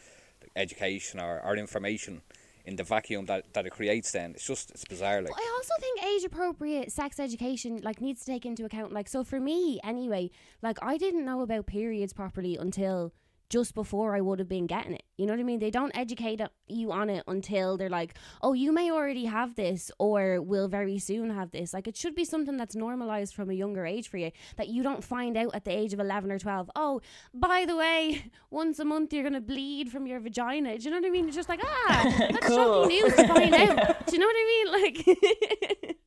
education 0.55 1.19
or, 1.19 1.41
or 1.43 1.57
information 1.57 2.21
in 2.65 2.75
the 2.75 2.83
vacuum 2.83 3.25
that, 3.25 3.53
that 3.53 3.65
it 3.65 3.71
creates 3.71 4.11
then 4.11 4.31
it's 4.31 4.45
just 4.45 4.69
it's 4.71 4.85
bizarre 4.85 5.21
like 5.21 5.31
But 5.31 5.39
I 5.39 5.53
also 5.57 5.73
think 5.79 6.03
age 6.03 6.23
appropriate 6.23 6.91
sex 6.91 7.19
education 7.19 7.81
like 7.83 7.99
needs 7.99 8.21
to 8.21 8.31
take 8.31 8.45
into 8.45 8.65
account 8.65 8.91
like 8.91 9.07
so 9.07 9.23
for 9.23 9.39
me 9.39 9.79
anyway, 9.83 10.29
like 10.61 10.77
I 10.81 10.97
didn't 10.97 11.25
know 11.25 11.41
about 11.41 11.65
periods 11.65 12.13
properly 12.13 12.57
until 12.57 13.11
just 13.49 13.73
before 13.73 14.15
I 14.15 14.21
would 14.21 14.39
have 14.39 14.47
been 14.47 14.67
getting 14.67 14.93
it. 14.93 15.03
You 15.17 15.25
know 15.25 15.33
what 15.33 15.39
I 15.39 15.43
mean? 15.43 15.59
They 15.59 15.71
don't 15.71 15.95
educate 15.97 16.39
you 16.67 16.91
on 16.91 17.09
it 17.09 17.23
until 17.27 17.77
they're 17.77 17.89
like, 17.89 18.13
"Oh, 18.41 18.53
you 18.53 18.71
may 18.71 18.91
already 18.91 19.25
have 19.25 19.55
this 19.55 19.91
or 19.99 20.41
will 20.41 20.67
very 20.67 20.99
soon 20.99 21.31
have 21.31 21.51
this." 21.51 21.73
Like 21.73 21.87
it 21.87 21.97
should 21.97 22.15
be 22.15 22.25
something 22.25 22.57
that's 22.57 22.75
normalized 22.75 23.33
from 23.33 23.49
a 23.49 23.53
younger 23.53 23.85
age 23.85 24.07
for 24.07 24.17
you 24.17 24.31
that 24.57 24.67
you 24.69 24.83
don't 24.83 25.03
find 25.03 25.35
out 25.35 25.53
at 25.55 25.65
the 25.65 25.71
age 25.71 25.93
of 25.93 25.99
11 25.99 26.31
or 26.31 26.39
12. 26.39 26.69
"Oh, 26.75 27.01
by 27.33 27.65
the 27.65 27.75
way, 27.75 28.31
once 28.51 28.79
a 28.79 28.85
month 28.85 29.11
you're 29.13 29.23
going 29.23 29.33
to 29.33 29.41
bleed 29.41 29.91
from 29.91 30.05
your 30.07 30.19
vagina." 30.19 30.77
Do 30.77 30.83
you 30.85 30.91
know 30.91 30.97
what 30.99 31.07
I 31.07 31.09
mean? 31.11 31.27
It's 31.27 31.35
just 31.35 31.49
like, 31.49 31.61
"Ah, 31.63 32.15
that's 32.31 32.47
Cool. 32.47 32.83
shocking 32.83 32.97
news 32.99 33.15
to 33.15 33.27
find 33.27 33.53
out." 33.55 34.05
Do 34.07 34.13
you 34.13 34.19
know 34.19 34.27
what 34.27 34.35
I 34.37 34.45
mean? 34.53 34.67
Like 34.81 35.97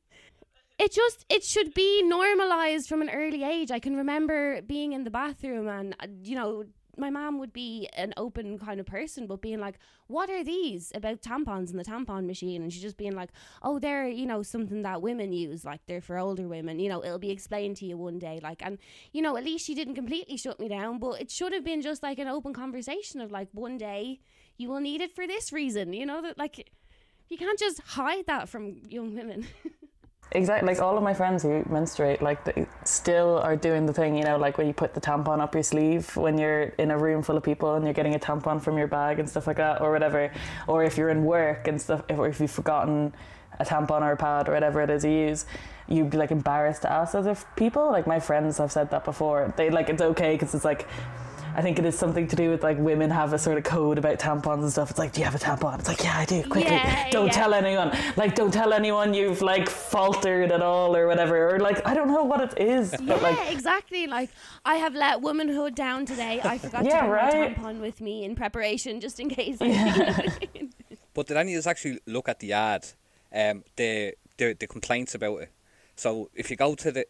it 0.79 0.91
just 0.91 1.25
it 1.29 1.43
should 1.43 1.73
be 1.73 2.01
normalized 2.03 2.89
from 2.89 3.01
an 3.01 3.09
early 3.09 3.43
age 3.43 3.69
i 3.71 3.77
can 3.79 3.95
remember 3.95 4.61
being 4.63 4.91
in 4.91 5.03
the 5.03 5.11
bathroom 5.11 5.67
and 5.67 5.95
uh, 5.99 6.07
you 6.23 6.35
know 6.35 6.63
my 6.97 7.09
mom 7.09 7.39
would 7.39 7.53
be 7.53 7.89
an 7.93 8.13
open 8.17 8.57
kind 8.59 8.79
of 8.79 8.85
person 8.85 9.27
but 9.27 9.41
being 9.41 9.59
like 9.59 9.79
what 10.07 10.29
are 10.29 10.43
these 10.43 10.91
about 10.93 11.21
tampons 11.21 11.69
and 11.71 11.79
the 11.79 11.83
tampon 11.83 12.25
machine? 12.25 12.61
And 12.61 12.71
she's 12.71 12.81
just 12.81 12.97
being 12.97 13.15
like 13.15 13.29
oh 13.61 13.79
they're 13.79 14.07
you 14.07 14.25
know 14.25 14.43
something 14.43 14.83
that 14.83 15.01
women 15.01 15.33
use 15.33 15.65
like 15.65 15.81
they're 15.87 16.01
for 16.01 16.17
older 16.17 16.47
women. 16.47 16.79
You 16.79 16.89
know 16.89 17.03
it'll 17.03 17.19
be 17.19 17.31
explained 17.31 17.77
to 17.77 17.85
you 17.85 17.97
one 17.97 18.19
day. 18.19 18.39
Like 18.41 18.61
and 18.63 18.77
you 19.11 19.21
know 19.21 19.37
at 19.37 19.43
least 19.43 19.65
she 19.65 19.75
didn't 19.75 19.95
completely 19.95 20.37
shut 20.37 20.59
me 20.59 20.67
down 20.67 20.99
but 20.99 21.21
it 21.21 21.31
should 21.31 21.53
have 21.53 21.63
been 21.63 21.81
just 21.81 22.03
like 22.03 22.19
an 22.19 22.27
open 22.27 22.53
conversation 22.53 23.21
of 23.21 23.31
like 23.31 23.49
one 23.51 23.77
day 23.77 24.19
you 24.57 24.69
will 24.69 24.79
need 24.79 25.01
it 25.01 25.15
for 25.15 25.27
this 25.27 25.51
reason. 25.51 25.93
You 25.93 26.05
know 26.05 26.21
that 26.21 26.37
like 26.37 26.69
you 27.29 27.37
can't 27.37 27.59
just 27.59 27.81
hide 27.81 28.27
that 28.27 28.49
from 28.49 28.81
young 28.87 29.15
women 29.15 29.47
exactly. 30.31 30.67
Like 30.67 30.81
all 30.81 30.97
of 30.97 31.03
my 31.03 31.13
friends 31.13 31.43
who 31.43 31.63
menstruate, 31.69 32.21
like 32.21 32.43
they 32.43 32.65
still 32.85 33.39
are 33.39 33.55
doing 33.55 33.85
the 33.85 33.93
thing. 33.93 34.15
You 34.15 34.23
know, 34.23 34.37
like 34.37 34.57
when 34.57 34.67
you 34.67 34.73
put 34.73 34.93
the 34.93 35.01
tampon 35.01 35.39
up 35.39 35.53
your 35.53 35.63
sleeve 35.63 36.15
when 36.15 36.37
you're 36.37 36.63
in 36.77 36.91
a 36.91 36.97
room 36.97 37.21
full 37.23 37.37
of 37.37 37.43
people 37.43 37.75
and 37.75 37.85
you're 37.85 37.93
getting 37.93 38.15
a 38.15 38.19
tampon 38.19 38.61
from 38.61 38.77
your 38.77 38.87
bag 38.87 39.19
and 39.19 39.29
stuff 39.29 39.47
like 39.47 39.57
that, 39.57 39.81
or 39.81 39.91
whatever. 39.91 40.31
Or 40.67 40.83
if 40.83 40.97
you're 40.97 41.09
in 41.09 41.23
work 41.23 41.67
and 41.67 41.81
stuff, 41.81 42.03
or 42.09 42.27
if 42.27 42.39
you've 42.39 42.51
forgotten 42.51 43.13
a 43.59 43.65
tampon 43.65 44.01
or 44.01 44.13
a 44.13 44.17
pad 44.17 44.49
or 44.49 44.53
whatever 44.53 44.81
it 44.81 44.89
is 44.89 45.03
you 45.03 45.11
use, 45.11 45.45
you'd 45.87 46.09
be 46.09 46.17
like 46.17 46.31
embarrassed 46.31 46.81
to 46.83 46.91
ask 46.91 47.13
other 47.15 47.37
people. 47.55 47.91
Like 47.91 48.07
my 48.07 48.19
friends 48.19 48.57
have 48.57 48.71
said 48.71 48.89
that 48.91 49.05
before. 49.05 49.53
They 49.57 49.69
like 49.69 49.89
it's 49.89 50.01
okay 50.01 50.33
because 50.35 50.53
it's 50.55 50.65
like. 50.65 50.87
I 51.55 51.61
think 51.61 51.77
it 51.79 51.85
is 51.85 51.97
something 51.97 52.27
to 52.27 52.35
do 52.35 52.49
with 52.49 52.63
like 52.63 52.77
women 52.79 53.09
have 53.11 53.33
a 53.33 53.37
sort 53.39 53.57
of 53.57 53.63
code 53.63 53.97
about 53.97 54.19
tampons 54.19 54.63
and 54.63 54.71
stuff. 54.71 54.89
It's 54.89 54.99
like, 54.99 55.11
do 55.13 55.19
you 55.21 55.25
have 55.25 55.35
a 55.35 55.39
tampon? 55.39 55.79
It's 55.79 55.87
like, 55.87 56.03
yeah, 56.03 56.17
I 56.17 56.25
do. 56.25 56.41
Quickly, 56.43 56.63
Yeah, 56.71 57.09
don't 57.11 57.27
yeah. 57.27 57.31
tell 57.31 57.53
anyone. 57.53 57.95
Like, 58.15 58.35
don't 58.35 58.51
tell 58.51 58.73
anyone 58.73 59.13
you've 59.13 59.41
like 59.41 59.69
faltered 59.69 60.51
at 60.51 60.61
all 60.61 60.95
or 60.95 61.07
whatever. 61.07 61.55
Or 61.55 61.59
like, 61.59 61.85
I 61.87 61.93
don't 61.93 62.07
know 62.07 62.23
what 62.23 62.41
it 62.41 62.59
is, 62.61 62.91
but 62.91 63.01
yeah, 63.03 63.15
like, 63.15 63.51
exactly. 63.51 64.07
Like 64.07 64.29
I 64.65 64.75
have 64.75 64.93
let 64.95 65.21
womanhood 65.21 65.75
down 65.75 66.05
today. 66.05 66.41
I 66.43 66.57
forgot 66.57 66.85
Yeah, 66.85 67.01
to 67.01 67.07
bring 67.07 67.11
right. 67.11 67.57
my 67.57 67.63
tampon 67.73 67.79
with 67.81 68.01
me 68.01 68.23
in 68.25 68.35
preparation, 68.35 68.99
just 68.99 69.19
in 69.19 69.29
case. 69.29 69.59
You 69.61 69.69
know 69.69 69.85
what 69.95 70.69
But 71.13 71.27
did 71.27 71.37
any 71.37 71.53
of 71.53 71.59
us 71.59 71.67
actually 71.67 71.99
look 72.07 72.27
at 72.27 72.39
the 72.39 72.53
ad, 72.53 72.87
um, 73.33 73.63
the, 73.75 74.15
the 74.37 74.53
the 74.59 74.65
complaints 74.67 75.13
about 75.13 75.41
it? 75.43 75.49
So 75.95 76.29
if 76.33 76.49
you 76.49 76.55
go 76.57 76.73
to 76.73 76.91
the 76.91 77.05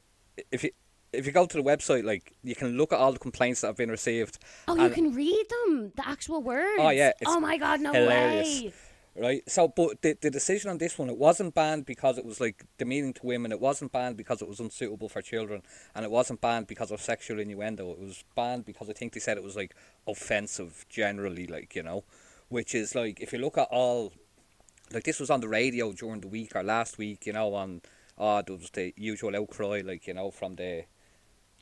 if 0.52 0.64
you 0.64 0.72
if 1.14 1.26
you 1.26 1.32
go 1.32 1.46
to 1.46 1.58
the 1.58 1.64
website, 1.64 2.04
like 2.04 2.34
you 2.44 2.56
can 2.56 2.78
look 2.78 2.92
at 2.94 3.00
all 3.00 3.14
the 3.14 3.20
complaints 3.20 3.62
that 3.62 3.68
have 3.68 3.78
been 3.78 3.92
received. 3.92 4.40
oh, 4.68 4.76
you 4.76 4.90
can 4.90 5.14
read 5.14 5.46
them, 5.66 5.92
the 5.96 6.08
actual 6.08 6.42
words. 6.42 6.80
Oh, 6.80 6.90
yeah, 6.90 7.12
Oh 7.26 7.40
my 7.40 7.58
god, 7.58 7.82
no 7.82 7.94
hilarious. 7.94 8.64
way. 8.64 8.74
right? 9.16 9.50
So, 9.50 9.68
but 9.68 10.02
the, 10.02 10.18
the 10.20 10.32
decision 10.32 10.72
on 10.72 10.78
this 10.80 10.98
one, 10.98 11.10
it 11.10 11.18
wasn't 11.18 11.54
banned 11.54 11.86
because 11.86 12.18
it 12.18 12.26
was 12.26 12.42
like 12.42 12.66
demeaning 12.78 13.14
to 13.14 13.26
women. 13.26 13.52
It 13.52 13.60
wasn't 13.60 13.92
banned 13.92 14.18
because 14.18 14.42
it 14.42 14.48
was 14.48 14.60
unsuitable 14.60 15.10
for 15.10 15.22
children, 15.22 15.62
and 15.94 16.04
it 16.04 16.12
wasn't 16.12 16.42
banned 16.42 16.68
because 16.68 16.92
of 16.92 17.00
sexual 17.02 17.40
innuendo. 17.40 17.92
It 17.92 18.00
was 18.00 18.24
banned 18.36 18.66
because 18.66 18.90
I 18.90 18.94
think 18.94 19.14
they 19.14 19.20
said 19.20 19.38
it 19.38 19.44
was 19.44 19.56
like 19.56 19.76
offensive 20.08 20.86
generally, 20.90 21.48
like 21.48 21.76
you 21.76 21.84
know, 21.84 22.04
which 22.50 22.74
is 22.74 22.96
like 22.96 23.20
if 23.22 23.34
you 23.34 23.40
look 23.40 23.58
at 23.58 23.68
all, 23.72 24.14
like 24.92 25.04
this 25.04 25.20
was 25.20 25.30
on 25.30 25.42
the 25.42 25.48
radio 25.48 25.92
during 25.92 26.22
the 26.22 26.28
week 26.28 26.56
or 26.56 26.64
last 26.64 26.98
week, 26.98 27.26
you 27.26 27.34
know, 27.34 27.54
on 27.54 27.82
oh 28.18 28.42
there 28.42 28.56
was 28.56 28.70
the 28.72 28.94
usual 28.98 29.36
outcry, 29.36 29.82
like 29.86 30.08
you 30.08 30.14
know, 30.16 30.32
from 30.32 30.56
the 30.56 30.86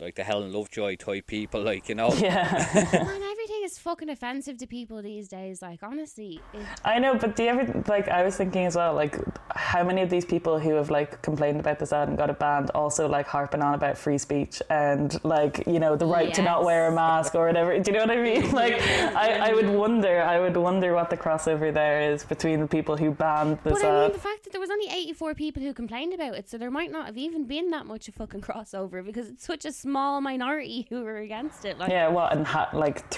like 0.01 0.15
the 0.15 0.23
Helen 0.23 0.51
Lovejoy 0.51 0.95
type 0.95 1.27
people, 1.27 1.61
like 1.61 1.87
you 1.87 1.95
know. 1.95 2.11
Yeah. 2.15 2.67
Man, 2.91 3.21
everything 3.61 3.77
is 3.77 3.79
fucking 3.81 4.09
offensive 4.09 4.57
to 4.57 4.67
people 4.67 5.01
these 5.01 5.27
days. 5.27 5.61
Like, 5.61 5.83
honestly, 5.83 6.39
I 6.83 6.99
know, 6.99 7.15
but 7.15 7.35
do 7.35 7.43
you 7.43 7.49
ever 7.49 7.83
like? 7.87 8.07
I 8.07 8.23
was 8.23 8.37
thinking 8.37 8.65
as 8.65 8.75
well, 8.75 8.93
like 8.93 9.17
how 9.55 9.83
many 9.83 10.01
of 10.01 10.09
these 10.09 10.25
people 10.25 10.59
who 10.59 10.75
have 10.75 10.89
like 10.89 11.21
complained 11.21 11.59
about 11.59 11.79
this 11.79 11.93
ad 11.93 12.07
and 12.09 12.17
got 12.17 12.29
it 12.29 12.39
banned 12.39 12.69
also 12.71 13.07
like 13.07 13.27
harping 13.27 13.61
on 13.61 13.73
about 13.73 13.97
free 13.97 14.17
speech 14.17 14.61
and 14.69 15.23
like 15.23 15.63
you 15.67 15.79
know 15.79 15.95
the 15.95 16.05
right 16.05 16.33
to 16.33 16.41
not 16.41 16.63
wear 16.63 16.87
a 16.87 16.91
mask 16.91 17.35
or 17.35 17.47
whatever. 17.47 17.77
Do 17.79 17.91
you 17.91 17.97
know 17.97 18.05
what 18.05 18.17
I 18.17 18.21
mean? 18.21 18.51
Like, 18.61 18.81
I, 18.81 19.49
I 19.49 19.53
would 19.53 19.69
wonder, 19.69 20.21
I 20.21 20.39
would 20.39 20.55
wonder 20.57 20.93
what 20.93 21.09
the 21.09 21.17
crossover 21.17 21.73
there 21.73 22.11
is 22.11 22.23
between 22.23 22.59
the 22.59 22.67
people 22.67 22.95
who 22.97 23.09
banned 23.09 23.57
this 23.63 23.73
but 23.81 23.85
I 23.85 24.01
mean, 24.01 24.11
the 24.11 24.19
fact 24.19 24.43
that 24.43 24.51
there 24.51 24.59
was 24.59 24.69
only 24.69 24.87
84 24.87 25.33
people 25.35 25.63
who 25.63 25.73
complained 25.73 26.13
about 26.13 26.35
it, 26.35 26.49
so 26.49 26.57
there 26.57 26.69
might 26.69 26.91
not 26.91 27.05
have 27.05 27.17
even 27.17 27.45
been 27.45 27.71
that 27.71 27.85
much 27.85 28.07
of 28.07 28.15
fucking 28.15 28.41
crossover 28.49 29.03
because 29.03 29.29
it's 29.29 29.45
such 29.45 29.65
a 29.65 29.71
small 29.71 30.21
minority 30.21 30.85
who 30.89 31.03
were 31.03 31.17
against 31.17 31.65
it. 31.65 31.79
Like, 31.79 31.89
Yeah, 31.91 32.09
well, 32.09 32.27
and 32.27 32.45
ha- 32.45 32.69
like 32.73 33.09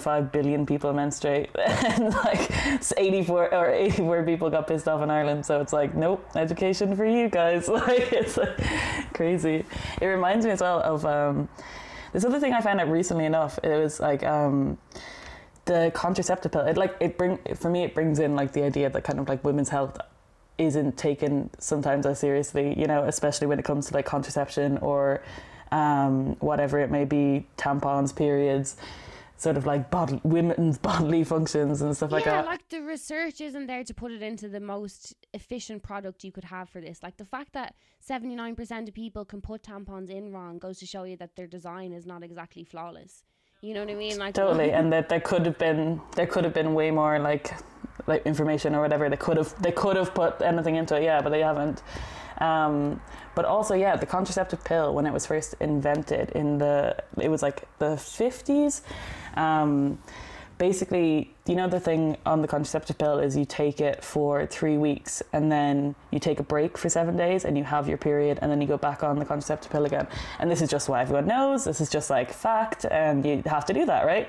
3.5 0.00 0.32
billion 0.32 0.66
people 0.66 0.92
menstruate, 0.92 1.50
and 1.58 2.14
like 2.14 2.50
it's 2.66 2.92
84 2.96 3.54
or 3.54 3.70
84 3.70 4.24
people 4.24 4.50
got 4.50 4.66
pissed 4.66 4.88
off 4.88 5.02
in 5.02 5.10
Ireland. 5.10 5.44
So 5.46 5.60
it's 5.60 5.72
like, 5.72 5.94
nope, 5.94 6.24
education 6.34 6.96
for 6.96 7.04
you 7.04 7.28
guys. 7.28 7.68
Like 7.80 8.12
it's 8.12 8.36
like, 8.36 8.58
crazy. 9.14 9.64
It 10.00 10.06
reminds 10.06 10.44
me 10.44 10.52
as 10.52 10.60
well 10.60 10.80
of 10.80 11.06
um, 11.06 11.48
this 12.12 12.24
other 12.24 12.38
thing 12.38 12.52
I 12.52 12.60
found 12.60 12.80
out 12.80 12.88
recently 12.88 13.24
enough. 13.24 13.58
It 13.62 13.76
was 13.76 14.00
like 14.00 14.22
um, 14.22 14.76
the 15.64 15.90
contraceptive 15.94 16.52
pill. 16.52 16.62
It 16.62 16.76
like 16.76 16.96
it 17.00 17.16
bring 17.16 17.38
for 17.54 17.70
me. 17.70 17.84
It 17.84 17.94
brings 17.94 18.18
in 18.18 18.36
like 18.36 18.52
the 18.52 18.64
idea 18.64 18.90
that 18.90 19.02
kind 19.02 19.18
of 19.18 19.28
like 19.28 19.44
women's 19.44 19.70
health 19.70 19.98
isn't 20.58 20.98
taken 20.98 21.48
sometimes 21.58 22.04
as 22.04 22.18
seriously, 22.18 22.78
you 22.78 22.86
know, 22.86 23.04
especially 23.04 23.46
when 23.46 23.58
it 23.58 23.64
comes 23.64 23.86
to 23.86 23.94
like 23.94 24.04
contraception 24.04 24.76
or 24.78 25.22
um, 25.72 26.36
whatever 26.40 26.78
it 26.80 26.90
may 26.90 27.04
be, 27.04 27.46
tampons, 27.56 28.14
periods, 28.14 28.76
sort 29.40 29.56
of 29.56 29.64
like 29.64 29.90
bod- 29.90 30.20
women's 30.22 30.78
bodily 30.88 31.24
functions 31.24 31.80
and 31.80 31.96
stuff 31.96 32.12
like 32.12 32.26
yeah, 32.26 32.42
that. 32.42 32.46
like 32.46 32.68
the 32.68 32.82
research 32.82 33.40
isn't 33.40 33.66
there 33.66 33.84
to 33.84 33.94
put 33.94 34.12
it 34.12 34.22
into 34.22 34.48
the 34.48 34.60
most 34.60 35.14
efficient 35.32 35.82
product 35.82 36.24
you 36.24 36.32
could 36.32 36.44
have 36.44 36.68
for 36.68 36.80
this. 36.80 37.02
Like 37.02 37.16
the 37.16 37.24
fact 37.24 37.54
that 37.54 37.74
79% 38.06 38.88
of 38.88 38.94
people 38.94 39.24
can 39.24 39.40
put 39.40 39.62
tampons 39.62 40.10
in 40.10 40.32
wrong 40.32 40.58
goes 40.58 40.78
to 40.80 40.86
show 40.86 41.04
you 41.04 41.16
that 41.16 41.36
their 41.36 41.46
design 41.46 41.92
is 41.92 42.06
not 42.06 42.22
exactly 42.22 42.64
flawless. 42.64 43.24
You 43.60 43.74
know 43.74 43.80
what 43.80 43.90
I 43.90 43.94
mean? 43.94 44.18
Like 44.18 44.34
totally, 44.34 44.72
and 44.72 44.90
that 44.92 45.10
there 45.10 45.20
could 45.20 45.44
have 45.44 45.58
been 45.58 46.00
there 46.16 46.26
could 46.26 46.44
have 46.44 46.54
been 46.54 46.72
way 46.72 46.90
more 46.90 47.18
like 47.18 47.54
like 48.06 48.24
information 48.24 48.74
or 48.74 48.80
whatever. 48.80 49.10
They 49.10 49.18
could 49.18 49.36
have 49.36 49.54
they 49.62 49.72
could 49.72 49.96
have 49.96 50.14
put 50.14 50.40
anything 50.40 50.76
into 50.76 50.96
it, 50.96 51.02
yeah, 51.02 51.20
but 51.20 51.30
they 51.30 51.40
haven't. 51.40 51.82
Um, 52.38 53.02
but 53.34 53.44
also, 53.44 53.74
yeah, 53.74 53.96
the 53.96 54.06
contraceptive 54.06 54.64
pill 54.64 54.94
when 54.94 55.04
it 55.04 55.12
was 55.12 55.26
first 55.26 55.54
invented 55.60 56.30
in 56.30 56.56
the 56.56 56.96
it 57.18 57.28
was 57.28 57.42
like 57.42 57.68
the 57.78 57.98
fifties. 57.98 58.82
Um, 59.34 59.98
basically, 60.60 61.32
you 61.46 61.56
know 61.56 61.66
the 61.66 61.80
thing 61.80 62.18
on 62.26 62.42
the 62.42 62.46
contraceptive 62.46 62.98
pill 62.98 63.18
is 63.18 63.34
you 63.34 63.46
take 63.46 63.80
it 63.80 64.04
for 64.04 64.44
three 64.44 64.76
weeks 64.76 65.22
and 65.32 65.50
then 65.50 65.94
you 66.10 66.18
take 66.20 66.38
a 66.38 66.42
break 66.42 66.76
for 66.76 66.90
seven 66.90 67.16
days 67.16 67.46
and 67.46 67.56
you 67.56 67.64
have 67.64 67.88
your 67.88 67.96
period 67.96 68.38
and 68.42 68.52
then 68.52 68.60
you 68.60 68.66
go 68.68 68.76
back 68.76 69.02
on 69.02 69.18
the 69.18 69.24
contraceptive 69.24 69.72
pill 69.72 69.86
again. 69.86 70.06
And 70.38 70.50
this 70.50 70.60
is 70.60 70.68
just 70.68 70.86
what 70.90 71.00
everyone 71.00 71.26
knows. 71.26 71.64
This 71.64 71.80
is 71.80 71.88
just 71.88 72.10
like 72.10 72.30
fact, 72.30 72.84
and 72.84 73.24
you 73.24 73.42
have 73.46 73.64
to 73.66 73.72
do 73.72 73.86
that, 73.86 74.04
right? 74.04 74.28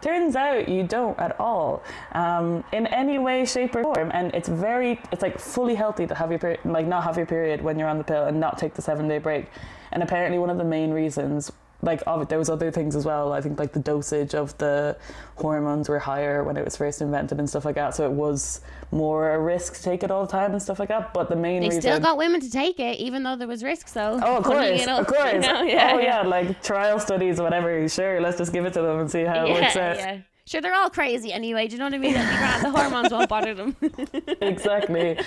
Turns 0.00 0.36
out 0.36 0.70
you 0.70 0.84
don't 0.84 1.18
at 1.18 1.38
all, 1.38 1.82
um, 2.12 2.64
in 2.72 2.86
any 2.86 3.18
way, 3.18 3.44
shape, 3.44 3.76
or 3.76 3.82
form. 3.82 4.10
And 4.14 4.34
it's 4.34 4.48
very, 4.48 4.98
it's 5.12 5.20
like 5.20 5.38
fully 5.38 5.74
healthy 5.74 6.06
to 6.06 6.14
have 6.14 6.30
your 6.30 6.38
period, 6.38 6.60
like 6.64 6.86
not 6.86 7.04
have 7.04 7.18
your 7.18 7.26
period 7.26 7.60
when 7.60 7.78
you're 7.78 7.88
on 7.88 7.98
the 7.98 8.04
pill 8.04 8.24
and 8.24 8.40
not 8.40 8.56
take 8.56 8.72
the 8.72 8.82
seven 8.82 9.06
day 9.06 9.18
break. 9.18 9.46
And 9.92 10.02
apparently, 10.02 10.38
one 10.38 10.48
of 10.48 10.56
the 10.56 10.64
main 10.64 10.92
reasons, 10.92 11.52
like 11.80 12.02
of, 12.06 12.28
there 12.28 12.38
was 12.38 12.50
other 12.50 12.70
things 12.70 12.96
as 12.96 13.04
well. 13.04 13.32
I 13.32 13.40
think 13.40 13.58
like 13.58 13.72
the 13.72 13.78
dosage 13.80 14.34
of 14.34 14.56
the 14.58 14.96
hormones 15.36 15.88
were 15.88 15.98
higher 16.00 16.42
when 16.42 16.56
it 16.56 16.64
was 16.64 16.76
first 16.76 17.00
invented 17.00 17.38
and 17.38 17.48
stuff 17.48 17.64
like 17.64 17.76
that. 17.76 17.94
So 17.94 18.04
it 18.04 18.12
was 18.12 18.60
more 18.90 19.32
a 19.32 19.38
risk 19.38 19.74
to 19.76 19.82
take 19.82 20.02
it 20.02 20.10
all 20.10 20.26
the 20.26 20.32
time 20.32 20.52
and 20.52 20.60
stuff 20.60 20.78
like 20.80 20.88
that. 20.88 21.14
But 21.14 21.28
the 21.28 21.36
main 21.36 21.60
they 21.60 21.68
reason, 21.68 21.80
still 21.82 22.00
got 22.00 22.18
women 22.18 22.40
to 22.40 22.50
take 22.50 22.80
it, 22.80 22.98
even 22.98 23.22
though 23.22 23.36
there 23.36 23.46
was 23.46 23.62
risk. 23.62 23.86
So 23.88 24.18
Oh, 24.22 24.38
of 24.38 24.44
course, 24.50 24.86
up, 24.86 25.00
of 25.02 25.06
course. 25.06 25.32
you 25.34 25.38
know? 25.40 25.62
yeah, 25.62 25.92
oh, 25.94 25.98
yeah, 26.00 26.22
like 26.22 26.62
trial 26.62 26.98
studies, 26.98 27.40
whatever. 27.40 27.88
Sure, 27.88 28.20
let's 28.20 28.38
just 28.38 28.52
give 28.52 28.64
it 28.64 28.72
to 28.72 28.82
them 28.82 28.98
and 28.98 29.10
see 29.10 29.22
how 29.22 29.46
it 29.46 29.52
works 29.52 29.76
out. 29.76 29.96
yeah. 29.98 30.18
Sure, 30.46 30.62
they're 30.62 30.74
all 30.74 30.88
crazy 30.88 31.30
anyway. 31.30 31.68
Do 31.68 31.74
you 31.74 31.78
know 31.78 31.84
what 31.84 31.94
I 31.94 31.98
mean? 31.98 32.14
That'd 32.14 32.30
be 32.30 32.36
grand. 32.38 32.64
The 32.64 32.70
hormones 32.70 33.12
won't 33.12 33.28
bother 33.28 33.52
them. 33.52 33.76
exactly. 34.40 35.18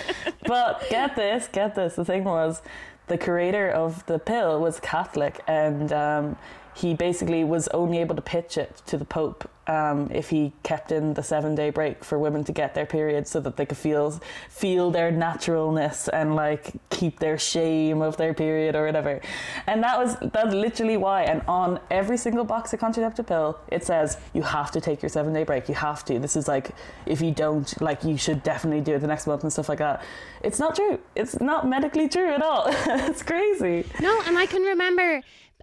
But 0.47 0.83
get 0.89 1.15
this, 1.15 1.47
get 1.47 1.75
this. 1.75 1.95
The 1.95 2.03
thing 2.03 2.23
was, 2.23 2.63
the 3.11 3.17
creator 3.17 3.69
of 3.69 4.05
the 4.05 4.17
pill 4.17 4.61
was 4.61 4.79
Catholic, 4.79 5.41
and 5.45 5.91
um, 5.91 6.37
he 6.75 6.93
basically 6.93 7.43
was 7.43 7.67
only 7.69 7.99
able 7.99 8.15
to 8.15 8.21
pitch 8.21 8.57
it 8.57 8.81
to 8.87 8.97
the 8.97 9.05
Pope 9.05 9.49
um, 9.67 10.09
if 10.11 10.29
he 10.29 10.51
kept 10.63 10.91
in 10.91 11.13
the 11.13 11.23
seven 11.23 11.53
day 11.53 11.69
break 11.69 12.03
for 12.03 12.17
women 12.17 12.43
to 12.45 12.51
get 12.51 12.73
their 12.73 12.85
periods, 12.85 13.29
so 13.29 13.39
that 13.41 13.57
they 13.57 13.65
could 13.65 13.77
feel 13.77 14.19
feel 14.49 14.89
their 14.91 15.11
naturalness 15.11 16.07
and 16.07 16.35
like 16.35 16.73
keep 16.89 17.19
their 17.19 17.37
shame 17.37 18.01
of 18.01 18.17
their 18.17 18.33
period 18.33 18.75
or 18.75 18.85
whatever. 18.85 19.21
And 19.67 19.83
that 19.83 19.97
was 19.97 20.17
that's 20.33 20.53
literally 20.53 20.97
why. 20.97 21.23
And 21.23 21.41
on 21.47 21.79
every 21.91 22.17
single 22.17 22.43
box 22.43 22.73
of 22.73 22.79
contraceptive 22.79 23.27
pill, 23.27 23.59
it 23.67 23.83
says 23.83 24.17
you 24.33 24.41
have 24.41 24.71
to 24.71 24.81
take 24.81 25.01
your 25.01 25.09
seven 25.09 25.33
day 25.33 25.43
break. 25.43 25.69
You 25.69 25.75
have 25.75 26.03
to. 26.05 26.19
This 26.19 26.35
is 26.35 26.47
like 26.47 26.71
if 27.05 27.21
you 27.21 27.31
don't, 27.31 27.81
like 27.81 28.03
you 28.03 28.17
should 28.17 28.43
definitely 28.43 28.81
do 28.81 28.95
it 28.95 28.99
the 28.99 29.07
next 29.07 29.27
month 29.27 29.43
and 29.43 29.53
stuff 29.53 29.69
like 29.69 29.79
that. 29.79 30.03
It's 30.43 30.59
not 30.59 30.75
true. 30.75 30.99
It's 31.15 31.39
not 31.39 31.67
medically 31.67 32.09
true 32.09 32.31
at 32.33 32.41
all. 32.41 32.65
it's 32.69 33.21
crazy. 33.21 33.85
No, 34.01 34.21
and 34.25 34.37
I 34.37 34.47
can 34.47 34.63
remember 34.63 35.21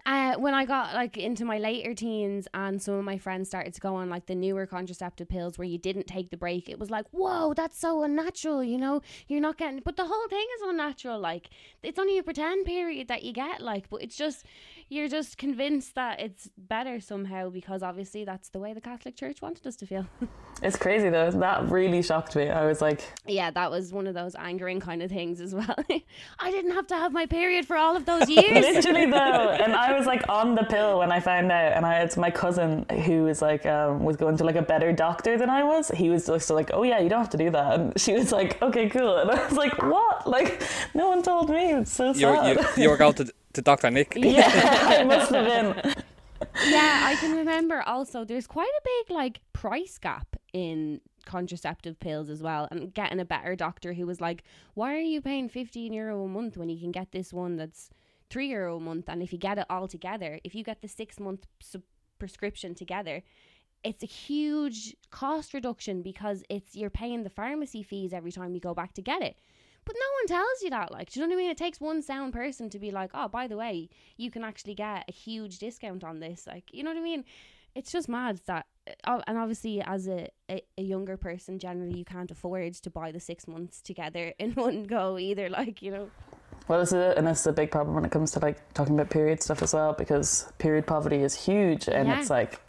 uh, 0.09 0.33
when 0.37 0.55
I 0.55 0.65
got 0.65 0.95
like 0.95 1.17
into 1.17 1.45
my 1.45 1.59
later 1.59 1.93
teens 1.93 2.47
and 2.55 2.81
some 2.81 2.95
of 2.95 3.05
my 3.05 3.19
friends 3.19 3.47
started 3.47 3.75
to 3.75 3.79
go 3.79 3.93
on 3.93 4.09
like 4.09 4.25
the 4.25 4.33
newer 4.33 4.65
contraceptive 4.65 5.29
pills 5.29 5.59
where 5.59 5.67
you 5.67 5.77
didn't 5.77 6.07
take 6.07 6.31
the 6.31 6.37
break. 6.37 6.67
It 6.67 6.79
was 6.79 6.89
like, 6.89 7.05
whoa, 7.11 7.53
that's 7.53 7.79
so 7.79 8.01
unnatural, 8.01 8.63
you 8.63 8.79
know? 8.79 9.03
You're 9.27 9.39
not 9.39 9.57
getting, 9.57 9.81
but 9.85 9.97
the 9.97 10.05
whole 10.05 10.27
thing 10.27 10.47
is 10.55 10.61
unnatural. 10.67 11.19
Like, 11.19 11.51
it's 11.83 11.99
only 11.99 12.17
a 12.17 12.23
pretend 12.23 12.65
period 12.65 13.07
that 13.09 13.21
you 13.21 13.33
get, 13.33 13.61
like, 13.61 13.87
but 13.91 14.01
it's 14.01 14.15
just, 14.15 14.47
you're 14.89 15.09
just 15.09 15.37
convinced 15.37 15.93
that 15.93 16.19
it's 16.19 16.49
better 16.57 16.99
somehow 16.99 17.51
because 17.51 17.83
obviously 17.83 18.25
that's 18.25 18.49
the 18.49 18.57
way 18.57 18.73
the 18.73 18.81
Catholic 18.81 19.15
Church 19.15 19.43
wanted 19.43 19.67
us 19.67 19.75
to 19.77 19.85
feel. 19.85 20.07
It's 20.61 20.75
crazy 20.75 21.09
though. 21.09 21.31
That 21.31 21.69
really 21.69 22.01
shocked 22.01 22.35
me. 22.35 22.49
I 22.49 22.65
was 22.65 22.81
like, 22.81 23.01
yeah, 23.25 23.49
that 23.49 23.71
was 23.71 23.93
one 23.93 24.07
of 24.07 24.13
those 24.13 24.35
angering 24.35 24.81
kind 24.81 25.01
of 25.01 25.09
things 25.09 25.39
as 25.39 25.55
well. 25.55 25.73
I 26.39 26.51
didn't 26.51 26.71
have 26.71 26.85
to 26.87 26.95
have 26.95 27.13
my 27.13 27.27
period 27.27 27.65
for 27.65 27.77
all 27.77 27.95
of 27.95 28.05
those 28.05 28.27
years. 28.29 28.65
literally 28.75 29.05
though 29.09 29.49
and 29.49 29.73
i 29.73 29.97
was 29.97 29.98
like 30.05 30.27
on 30.29 30.55
the 30.55 30.63
pill 30.63 30.99
when 30.99 31.11
i 31.11 31.19
found 31.19 31.51
out 31.51 31.73
and 31.73 31.85
I, 31.85 31.99
it's 32.01 32.17
my 32.17 32.29
cousin 32.31 32.85
who 33.05 33.23
was 33.23 33.41
like 33.41 33.65
um, 33.65 34.03
was 34.03 34.15
going 34.17 34.37
to 34.37 34.43
like 34.43 34.55
a 34.55 34.61
better 34.61 34.91
doctor 34.91 35.37
than 35.37 35.49
i 35.49 35.63
was. 35.63 35.89
He 35.89 36.09
was 36.09 36.25
just 36.27 36.49
like 36.49 36.71
oh 36.73 36.83
yeah 36.83 36.99
you 36.99 37.09
don't 37.09 37.19
have 37.19 37.29
to 37.31 37.37
do 37.37 37.49
that. 37.51 37.79
And 37.79 37.99
she 37.99 38.13
was 38.13 38.31
like 38.31 38.61
okay 38.61 38.89
cool. 38.89 39.17
And 39.17 39.29
i 39.31 39.45
was 39.47 39.57
like 39.57 39.81
what? 39.81 40.27
Like 40.27 40.61
no 40.93 41.09
one 41.09 41.21
told 41.23 41.49
me. 41.49 41.73
It's 41.73 41.91
so 41.91 42.13
You, 42.13 42.27
were- 42.27 42.35
sad. 42.35 42.57
you, 42.77 42.83
you 42.83 42.89
were 42.89 42.97
going 42.97 43.13
to, 43.15 43.31
to 43.53 43.61
Dr. 43.61 43.89
Nick. 43.91 44.13
yeah 44.17 45.01
it 45.01 45.07
must 45.07 45.31
have 45.31 45.45
been. 45.45 45.93
Yeah, 46.69 47.01
I 47.05 47.15
can 47.19 47.35
remember 47.35 47.81
also 47.85 48.23
there's 48.25 48.47
quite 48.47 48.69
a 48.69 48.81
big 48.83 49.15
like 49.15 49.41
price 49.53 49.97
gap 49.97 50.35
in 50.53 51.01
contraceptive 51.25 51.99
pills 51.99 52.29
as 52.29 52.41
well 52.41 52.67
and 52.71 52.91
getting 52.93 53.19
a 53.19 53.25
better 53.25 53.55
doctor 53.55 53.93
who 53.93 54.05
was 54.07 54.19
like 54.19 54.43
why 54.73 54.95
are 54.95 54.99
you 54.99 55.21
paying 55.21 55.47
15 55.47 55.93
euro 55.93 56.23
a 56.23 56.27
month 56.27 56.57
when 56.57 56.69
you 56.69 56.79
can 56.79 56.91
get 56.91 57.11
this 57.11 57.31
one 57.31 57.55
that's 57.55 57.91
3 58.29 58.47
euro 58.47 58.77
a 58.77 58.79
month 58.79 59.09
and 59.09 59.21
if 59.21 59.31
you 59.33 59.39
get 59.39 59.57
it 59.57 59.65
all 59.69 59.87
together 59.87 60.39
if 60.43 60.53
you 60.55 60.63
get 60.63 60.81
the 60.81 60.87
6 60.87 61.19
month 61.19 61.45
sub- 61.61 61.83
prescription 62.17 62.75
together 62.75 63.23
it's 63.83 64.03
a 64.03 64.07
huge 64.07 64.95
cost 65.09 65.53
reduction 65.53 66.01
because 66.01 66.43
it's 66.49 66.75
you're 66.75 66.89
paying 66.89 67.23
the 67.23 67.29
pharmacy 67.29 67.83
fees 67.83 68.13
every 68.13 68.31
time 68.31 68.53
you 68.53 68.59
go 68.59 68.73
back 68.73 68.93
to 68.93 69.01
get 69.01 69.21
it. 69.21 69.37
But 69.85 69.95
no 69.97 70.05
one 70.19 70.27
tells 70.27 70.61
you 70.61 70.69
that 70.71 70.91
like 70.91 71.11
do 71.11 71.19
you 71.19 71.25
know 71.25 71.33
what 71.33 71.39
i 71.39 71.43
mean? 71.43 71.51
It 71.51 71.57
takes 71.57 71.79
one 71.79 72.01
sound 72.01 72.33
person 72.33 72.69
to 72.69 72.79
be 72.79 72.91
like 72.91 73.11
oh 73.13 73.27
by 73.27 73.47
the 73.47 73.57
way 73.57 73.89
you 74.17 74.29
can 74.29 74.43
actually 74.43 74.75
get 74.75 75.05
a 75.07 75.11
huge 75.11 75.59
discount 75.59 76.03
on 76.03 76.19
this 76.19 76.45
like 76.45 76.65
you 76.71 76.83
know 76.83 76.91
what 76.91 76.99
i 76.99 77.03
mean? 77.03 77.23
It's 77.75 77.91
just 77.91 78.09
mad 78.09 78.41
that 78.47 78.65
oh, 79.07 79.21
and 79.27 79.37
obviously 79.37 79.81
as 79.81 80.07
a, 80.07 80.27
a, 80.49 80.61
a 80.77 80.81
younger 80.81 81.17
person 81.17 81.59
generally 81.59 81.97
you 81.97 82.05
can't 82.05 82.31
afford 82.31 82.73
to 82.73 82.89
buy 82.89 83.11
the 83.11 83.19
six 83.19 83.47
months 83.47 83.81
together 83.81 84.33
in 84.37 84.51
one 84.67 84.83
go 84.83 85.17
either 85.17 85.49
like 85.49 85.81
you 85.81 85.91
know 85.91 86.09
well 86.67 86.79
this 86.79 86.91
is 86.93 87.17
and 87.17 87.25
this 87.27 87.39
is 87.41 87.47
a 87.47 87.53
big 87.53 87.71
problem 87.71 87.95
when 87.95 88.05
it 88.05 88.11
comes 88.11 88.31
to 88.31 88.39
like 88.39 88.57
talking 88.73 88.93
about 88.95 89.09
period 89.09 89.41
stuff 89.41 89.61
as 89.63 89.73
well 89.73 89.93
because 89.93 90.51
period 90.57 90.85
poverty 90.85 91.17
is 91.23 91.33
huge 91.45 91.87
and 91.87 92.07
Yeah. 92.07 92.19
it's 92.19 92.29
like 92.29 92.59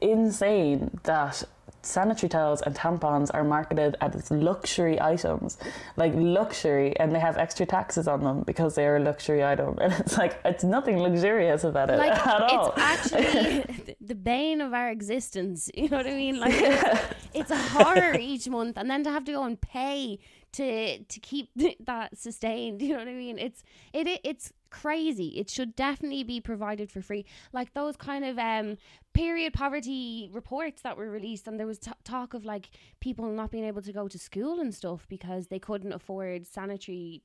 insane 0.00 0.98
that 1.04 1.42
sanitary 1.84 2.28
towels 2.28 2.62
and 2.62 2.74
tampons 2.76 3.28
are 3.34 3.42
marketed 3.42 3.96
as 4.00 4.30
luxury 4.30 5.00
items, 5.00 5.58
like 5.96 6.12
luxury, 6.14 6.96
and 7.00 7.12
they 7.12 7.18
have 7.18 7.36
extra 7.36 7.66
taxes 7.66 8.06
on 8.06 8.22
them 8.22 8.42
because 8.42 8.76
they 8.76 8.86
are 8.86 8.96
a 8.96 9.00
luxury 9.00 9.42
item. 9.44 9.76
And 9.80 9.92
it's 9.94 10.16
like 10.16 10.38
it's 10.44 10.62
nothing 10.62 10.98
luxurious 11.00 11.64
about 11.64 11.90
it 11.90 11.98
like 11.98 12.12
at 12.26 12.40
all. 12.42 12.72
it's 12.76 12.78
actually 12.78 13.96
the 14.00 14.14
bane 14.14 14.60
of 14.60 14.72
our 14.72 14.90
existence. 14.90 15.70
You 15.74 15.88
know 15.88 15.96
what 15.96 16.06
I 16.06 16.14
mean? 16.14 16.38
Like 16.38 16.54
it's, 16.54 17.00
it's 17.34 17.50
a 17.50 17.56
horror 17.58 18.14
each 18.14 18.48
month, 18.48 18.76
and 18.76 18.88
then 18.88 19.02
to 19.04 19.10
have 19.10 19.24
to 19.24 19.32
go 19.32 19.42
and 19.42 19.60
pay 19.60 20.20
to 20.52 20.98
to 21.02 21.20
keep 21.20 21.50
that 21.86 22.16
sustained. 22.16 22.82
You 22.82 22.90
know 22.90 22.98
what 22.98 23.08
I 23.08 23.14
mean? 23.14 23.38
It's 23.38 23.62
it, 23.92 24.06
it 24.06 24.20
it's 24.24 24.52
crazy. 24.70 25.28
It 25.38 25.50
should 25.50 25.76
definitely 25.76 26.24
be 26.24 26.40
provided 26.40 26.90
for 26.90 27.02
free. 27.02 27.24
Like 27.52 27.74
those 27.74 27.96
kind 27.96 28.24
of 28.24 28.38
um 28.38 28.76
period 29.12 29.52
poverty 29.52 30.30
reports 30.32 30.82
that 30.82 30.96
were 30.96 31.10
released, 31.10 31.46
and 31.46 31.58
there 31.58 31.66
was 31.66 31.78
t- 31.78 31.90
talk 32.04 32.34
of 32.34 32.44
like 32.44 32.70
people 33.00 33.30
not 33.30 33.50
being 33.50 33.64
able 33.64 33.82
to 33.82 33.92
go 33.92 34.08
to 34.08 34.18
school 34.18 34.60
and 34.60 34.74
stuff 34.74 35.06
because 35.08 35.48
they 35.48 35.58
couldn't 35.58 35.92
afford 35.92 36.46
sanitary 36.46 37.22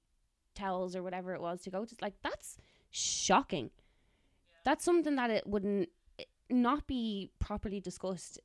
towels 0.56 0.96
or 0.96 1.04
whatever 1.04 1.34
it 1.34 1.42
was 1.42 1.62
to 1.62 1.70
go 1.70 1.86
to. 1.86 1.96
Like 2.02 2.16
that's 2.24 2.58
shocking. 2.92 3.72
That's 4.66 4.84
something 4.84 5.16
that 5.16 5.30
it 5.30 5.48
wouldn't 5.48 5.90
eh, 6.20 6.24
not 6.50 6.88
be 6.88 7.32
properly 7.40 7.80
discussed 7.80 8.40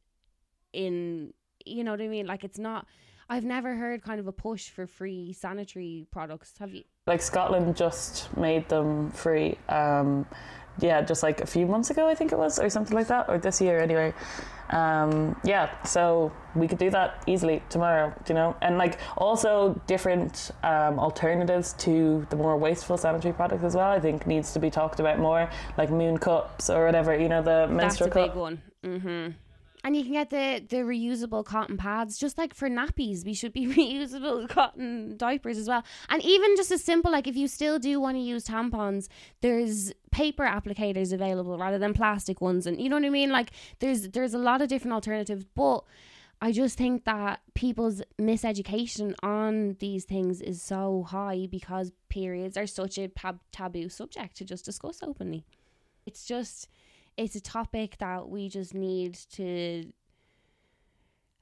in 0.72 1.34
you 1.64 1.84
know 1.84 1.92
what 1.92 2.00
I 2.00 2.08
mean? 2.08 2.26
Like 2.26 2.44
it's 2.44 2.58
not 2.58 2.86
I've 3.32 3.44
never 3.44 3.74
heard 3.74 4.02
kind 4.02 4.20
of 4.20 4.26
a 4.26 4.32
push 4.32 4.68
for 4.68 4.86
free 4.86 5.32
sanitary 5.32 6.06
products. 6.10 6.52
Have 6.58 6.74
you? 6.74 6.84
like 7.06 7.22
Scotland 7.22 7.76
just 7.76 8.34
made 8.36 8.68
them 8.68 9.10
free. 9.10 9.56
Um, 9.70 10.26
yeah, 10.78 11.00
just 11.00 11.22
like 11.22 11.40
a 11.40 11.46
few 11.46 11.66
months 11.66 11.88
ago, 11.90 12.06
I 12.08 12.14
think 12.14 12.32
it 12.32 12.38
was, 12.38 12.58
or 12.58 12.68
something 12.68 12.94
like 12.94 13.08
that, 13.08 13.28
or 13.30 13.38
this 13.38 13.60
year 13.60 13.78
anyway. 13.80 14.12
Um, 14.68 15.34
yeah, 15.44 15.82
so 15.82 16.30
we 16.54 16.68
could 16.68 16.78
do 16.78 16.90
that 16.90 17.22
easily 17.26 17.62
tomorrow, 17.70 18.14
you 18.28 18.34
know? 18.34 18.54
And 18.60 18.76
like 18.76 18.98
also 19.16 19.80
different 19.86 20.50
um, 20.62 20.98
alternatives 20.98 21.72
to 21.84 22.26
the 22.28 22.36
more 22.36 22.56
wasteful 22.56 22.98
sanitary 22.98 23.34
products 23.34 23.64
as 23.64 23.74
well. 23.74 23.90
I 23.90 24.00
think 24.00 24.26
needs 24.26 24.52
to 24.52 24.58
be 24.60 24.70
talked 24.70 25.00
about 25.00 25.18
more, 25.18 25.50
like 25.78 25.90
moon 25.90 26.18
cups 26.18 26.68
or 26.68 26.84
whatever. 26.84 27.18
You 27.18 27.28
know, 27.30 27.42
the 27.42 27.66
That's 27.66 27.72
menstrual 27.72 28.10
a 28.10 28.14
big 28.14 28.26
cup. 28.28 28.36
one. 28.36 28.62
Mm-hmm. 28.84 29.32
And 29.84 29.96
you 29.96 30.04
can 30.04 30.12
get 30.12 30.30
the 30.30 30.64
the 30.68 30.82
reusable 30.82 31.44
cotton 31.44 31.76
pads, 31.76 32.16
just 32.16 32.38
like 32.38 32.54
for 32.54 32.68
nappies. 32.68 33.24
We 33.24 33.34
should 33.34 33.52
be 33.52 33.66
reusable 33.76 34.48
cotton 34.48 35.16
diapers 35.16 35.58
as 35.58 35.68
well. 35.68 35.84
And 36.08 36.22
even 36.22 36.56
just 36.56 36.70
as 36.70 36.84
simple, 36.84 37.10
like 37.10 37.26
if 37.26 37.36
you 37.36 37.48
still 37.48 37.78
do 37.78 38.00
want 38.00 38.16
to 38.16 38.20
use 38.20 38.46
tampons, 38.46 39.08
there's 39.40 39.92
paper 40.12 40.44
applicators 40.44 41.12
available 41.12 41.58
rather 41.58 41.78
than 41.78 41.94
plastic 41.94 42.40
ones. 42.40 42.66
And 42.66 42.80
you 42.80 42.88
know 42.88 42.96
what 42.96 43.04
I 43.04 43.10
mean? 43.10 43.30
Like 43.30 43.50
there's 43.80 44.08
there's 44.10 44.34
a 44.34 44.38
lot 44.38 44.62
of 44.62 44.68
different 44.68 44.94
alternatives, 44.94 45.44
but 45.54 45.84
I 46.44 46.50
just 46.50 46.76
think 46.76 47.04
that 47.04 47.40
people's 47.54 48.02
miseducation 48.20 49.14
on 49.22 49.76
these 49.78 50.04
things 50.04 50.40
is 50.40 50.60
so 50.60 51.04
high 51.08 51.46
because 51.48 51.92
periods 52.08 52.56
are 52.56 52.66
such 52.66 52.98
a 52.98 53.06
tab- 53.06 53.38
taboo 53.52 53.88
subject 53.88 54.36
to 54.38 54.44
just 54.44 54.64
discuss 54.64 55.04
openly. 55.04 55.44
It's 56.04 56.24
just 56.24 56.68
it's 57.16 57.34
a 57.36 57.40
topic 57.40 57.98
that 57.98 58.28
we 58.28 58.48
just 58.48 58.74
need 58.74 59.14
to 59.32 59.92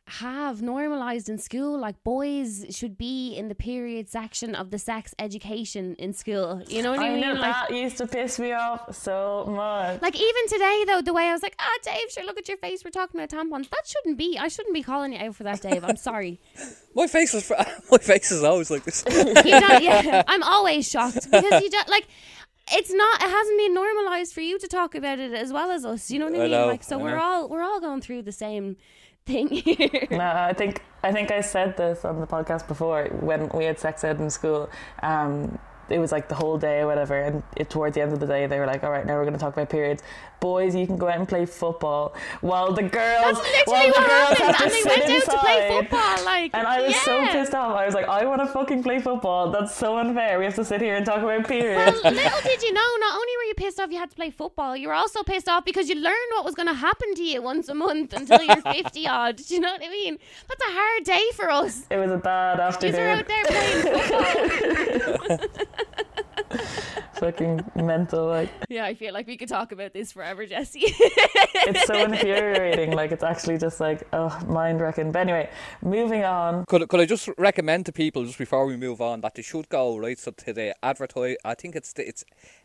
have 0.07 0.61
normalized 0.61 1.29
in 1.29 1.39
school 1.39 1.79
like 1.79 2.03
boys 2.03 2.67
should 2.71 2.99
be 2.99 3.33
in 3.37 3.49
the 3.49 3.55
period 3.55 4.09
section 4.09 4.57
of 4.57 4.73
the 4.73 4.79
sex 4.79 5.15
education 5.21 5.95
in 6.01 6.13
school 6.13 6.61
you 6.67 6.83
know 6.83 6.91
what 6.91 6.99
i, 6.99 7.07
I 7.07 7.11
mean 7.11 7.21
know 7.21 7.35
like 7.35 7.69
that 7.69 7.71
used 7.71 7.97
to 7.99 8.09
piss 8.09 8.41
me 8.41 8.51
off 8.51 8.93
so 8.93 9.45
much. 9.49 10.03
like 10.03 10.17
even 10.17 10.49
today 10.49 10.85
though 10.89 11.01
the 11.01 11.13
way 11.13 11.29
i 11.29 11.33
was 11.33 11.45
like 11.45 11.55
ah 11.61 11.79
dave 11.85 12.11
sure 12.11 12.25
look 12.25 12.39
at 12.39 12.49
your 12.49 12.57
face 12.57 12.85
we're 12.85 12.91
talking 12.91 13.21
about 13.21 13.31
tampons 13.31 13.71
that 13.71 13.87
shouldn't 13.87 14.19
be 14.19 14.37
i 14.37 14.49
shouldn't 14.49 14.75
be 14.75 14.83
calling 14.83 15.13
you 15.13 15.19
out 15.21 15.37
for 15.37 15.45
that 15.45 15.61
dave 15.69 15.85
i'm 15.85 15.97
sorry 15.97 16.41
My 16.95 17.07
face 17.07 17.33
was 17.33 17.51
my 17.91 17.99
face 17.99 18.33
is 18.33 18.43
always 18.43 18.71
like 18.71 18.83
this. 18.83 19.05
you 19.09 19.15
don't, 19.15 19.83
yeah, 19.83 20.25
I'm 20.27 20.43
always 20.43 20.91
shocked 20.91 21.31
because 21.31 21.63
you 21.63 21.71
don't 21.71 21.89
like. 21.89 22.07
It's 22.73 22.93
not. 22.93 23.23
It 23.23 23.29
hasn't 23.31 23.59
been 23.59 23.75
normalized 23.75 24.33
for 24.33 24.41
you 24.41 24.59
to 24.59 24.69
talk 24.69 24.95
about 24.95 25.19
it 25.19 25.33
as 25.33 25.53
well 25.53 25.71
as 25.71 25.85
us. 25.85 26.11
You 26.11 26.19
know 26.19 26.27
what 26.27 26.35
I 26.35 26.39
I 26.39 26.43
mean? 26.43 26.51
know, 26.53 26.67
like, 26.67 26.83
so 26.85 26.99
I 26.99 27.03
we're 27.03 27.17
know. 27.17 27.23
all 27.23 27.49
we're 27.49 27.63
all 27.63 27.81
going 27.81 28.01
through 28.01 28.23
the 28.23 28.33
same 28.33 28.77
thing 29.27 29.49
here. 29.49 30.07
No, 30.11 30.21
I 30.21 30.53
think 30.53 30.83
I 31.03 31.13
think 31.13 31.31
I 31.31 31.41
said 31.41 31.77
this 31.77 32.05
on 32.05 32.21
the 32.21 32.27
podcast 32.27 32.69
before 32.69 33.05
when 33.21 33.49
we 33.51 33.65
had 33.65 33.79
sex 33.79 34.05
ed 34.05 34.21
in 34.21 34.31
school. 34.31 34.71
Um, 35.03 35.59
it 35.89 35.99
was 35.99 36.13
like 36.13 36.29
the 36.29 36.37
whole 36.37 36.57
day 36.57 36.79
or 36.81 36.87
whatever, 36.87 37.21
and 37.21 37.43
it, 37.57 37.69
towards 37.69 37.97
the 37.97 38.01
end 38.01 38.13
of 38.13 38.21
the 38.21 38.27
day, 38.27 38.47
they 38.47 38.61
were 38.61 38.67
like, 38.67 38.85
"All 38.85 38.93
right, 38.93 39.05
now 39.05 39.15
we're 39.17 39.25
going 39.25 39.35
to 39.35 39.41
talk 39.41 39.55
about 39.55 39.71
periods. 39.71 40.03
Boys, 40.41 40.75
you 40.75 40.87
can 40.87 40.97
go 40.97 41.09
out 41.09 41.19
and 41.19 41.29
play 41.29 41.45
football, 41.47 42.15
while 42.41 42.73
the 42.73 42.83
girls, 42.83 43.39
while 43.67 43.87
the 43.87 43.93
girls 43.93 44.39
happened, 44.39 44.57
have 44.57 44.57
to 44.57 44.63
and 44.65 44.71
they 44.73 44.81
sit 44.81 44.87
went 44.87 45.03
out 45.03 45.33
to 45.33 45.39
play 45.39 45.57
inside." 45.67 45.69
football. 45.89 46.25
Like, 46.25 46.51
And 46.55 46.67
I 46.67 46.81
was 46.87 46.97
so 46.97 47.27
pissed 47.29 47.55
off. 47.55 47.77
I 47.77 47.85
was 47.87 47.95
like, 47.95 48.09
I 48.09 48.25
want 48.25 48.41
to 48.41 48.47
fucking 48.47 48.83
play 48.83 49.01
football. 49.01 49.51
That's 49.51 49.75
so 49.75 49.97
unfair. 49.99 50.39
We 50.39 50.45
have 50.47 50.55
to 50.57 50.65
sit 50.65 50.81
here 50.81 50.97
and 50.97 51.05
talk 51.05 51.19
about 51.23 51.47
periods. 51.47 52.01
Well, 52.03 52.13
little 52.15 52.41
did 52.43 52.63
you 52.63 52.73
know, 52.73 52.81
not 53.01 53.15
only 53.15 53.37
were 53.37 53.45
you 53.49 53.55
pissed 53.57 53.79
off 53.81 53.91
you 53.91 53.99
had 53.99 54.11
to 54.11 54.17
play 54.17 54.31
football, 54.31 54.77
you 54.77 54.89
were 54.89 54.95
also 54.95 55.23
pissed 55.23 55.49
off 55.49 55.65
because 55.65 55.89
you 55.91 55.95
learned 55.97 56.31
what 56.33 56.45
was 56.45 56.55
going 56.55 56.69
to 56.69 56.75
happen 56.75 57.15
to 57.15 57.23
you 57.23 57.43
once 57.43 57.69
a 57.69 57.75
month 57.75 58.13
until 58.15 58.43
you're 58.43 58.57
50 58.63 59.07
odd. 59.09 59.37
Do 59.37 59.55
you 59.55 59.61
know 59.61 59.73
what 59.73 59.83
I 59.85 59.89
mean? 59.91 60.19
That's 60.49 60.63
a 60.63 60.73
hard 60.73 61.05
day 61.05 61.25
for 61.35 61.51
us. 61.51 61.85
it 61.91 61.97
was 61.97 62.11
a 62.11 62.17
bad 62.17 62.59
You're 62.59 62.67
afternoon. 62.69 63.19
out 63.19 63.29
there 63.29 63.45
playing 63.45 63.83
football. 65.29 65.39
fucking 67.15 67.65
mental. 67.77 68.27
Like 68.27 68.51
yeah, 68.69 68.85
I 68.85 68.95
feel 68.95 69.15
like 69.15 69.27
we 69.27 69.37
could 69.37 69.49
talk 69.49 69.73
about 69.73 69.93
this 69.93 70.13
forever, 70.13 70.47
Jesse. 70.47 70.83
it's 70.85 71.85
so 71.87 72.05
infuriating. 72.05 72.93
Like 72.93 73.13
it's 73.13 73.23
actually 73.23 73.59
just 73.59 73.81
like 73.81 74.07
oh, 74.13 74.39
mind 74.47 74.81
wrecking. 74.81 75.13
But 75.13 75.21
anyway, 75.21 75.51
moving 75.83 76.25
on. 76.25 76.65
Could, 76.67 76.89
could 76.89 77.01
I 77.01 77.07
just 77.07 77.29
recommend 77.39 77.87
to 77.87 77.93
people 77.93 78.25
just 78.25 78.39
before 78.39 78.67
we 78.67 78.77
move 78.77 79.01
on 79.01 79.21
that 79.21 79.35
they 79.35 79.43
should 79.43 79.69
go 79.69 79.97
right 79.97 80.19
so 80.19 80.31
to 80.31 80.53
the 80.53 80.75
advertise 80.85 81.37
I 81.45 81.55
think 81.55 81.77
it's 81.77 81.93
the, 81.93 82.09
it's 82.09 82.25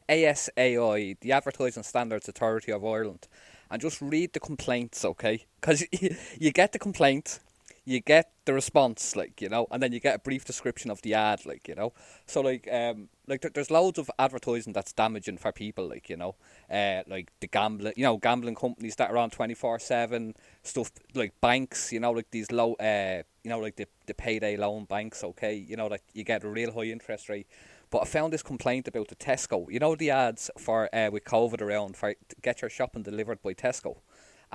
ASAI 0.09 1.19
the 1.19 1.31
Advertising 1.31 1.83
Standards 1.83 2.27
Authority 2.27 2.71
of 2.71 2.83
Ireland 2.85 3.27
and 3.69 3.81
just 3.81 4.01
read 4.01 4.33
the 4.33 4.39
complaints 4.39 5.03
okay 5.03 5.45
because 5.59 5.83
you, 5.91 6.15
you 6.39 6.51
get 6.51 6.71
the 6.71 6.79
complaint 6.79 7.39
you 7.85 7.99
get 7.99 8.31
the 8.45 8.53
response 8.53 9.15
like 9.15 9.41
you 9.41 9.49
know 9.49 9.67
and 9.71 9.81
then 9.81 9.91
you 9.91 9.99
get 9.99 10.15
a 10.15 10.19
brief 10.19 10.43
description 10.43 10.91
of 10.91 11.01
the 11.03 11.13
ad 11.13 11.45
like 11.45 11.67
you 11.67 11.75
know. 11.75 11.93
So 12.25 12.41
like 12.41 12.67
um 12.71 13.09
like 13.27 13.41
there, 13.41 13.51
there's 13.53 13.71
loads 13.71 13.99
of 13.99 14.09
advertising 14.19 14.73
that's 14.73 14.91
damaging 14.91 15.37
for 15.37 15.51
people 15.51 15.87
like 15.87 16.09
you 16.09 16.17
know. 16.17 16.35
Uh 16.69 17.03
like 17.07 17.31
the 17.39 17.47
gambling 17.47 17.93
you 17.95 18.03
know 18.03 18.17
gambling 18.17 18.55
companies 18.55 18.95
that 18.95 19.11
are 19.11 19.17
on 19.17 19.29
24/7 19.29 20.35
stuff 20.63 20.91
like 21.13 21.39
banks 21.41 21.91
you 21.91 21.99
know 21.99 22.11
like 22.11 22.29
these 22.31 22.51
low 22.51 22.73
uh 22.73 23.21
you 23.43 23.49
know 23.49 23.59
like 23.59 23.75
the 23.75 23.87
the 24.07 24.13
payday 24.15 24.57
loan 24.57 24.85
banks 24.85 25.23
okay 25.23 25.53
you 25.53 25.75
know 25.75 25.87
like 25.87 26.03
you 26.13 26.23
get 26.23 26.43
a 26.43 26.49
real 26.49 26.71
high 26.73 26.85
interest 26.91 27.29
rate. 27.29 27.47
But 27.91 28.01
I 28.01 28.05
found 28.05 28.33
this 28.33 28.41
complaint 28.41 28.87
about 28.87 29.09
the 29.09 29.15
Tesco. 29.15 29.71
You 29.71 29.79
know 29.79 29.95
the 29.95 30.09
ads 30.09 30.49
for 30.57 30.93
uh 30.93 31.09
with 31.11 31.23
covid 31.23 31.61
around 31.61 31.95
for 31.97 32.15
get 32.41 32.61
your 32.61 32.69
shopping 32.69 33.03
delivered 33.03 33.41
by 33.43 33.53
Tesco 33.53 33.97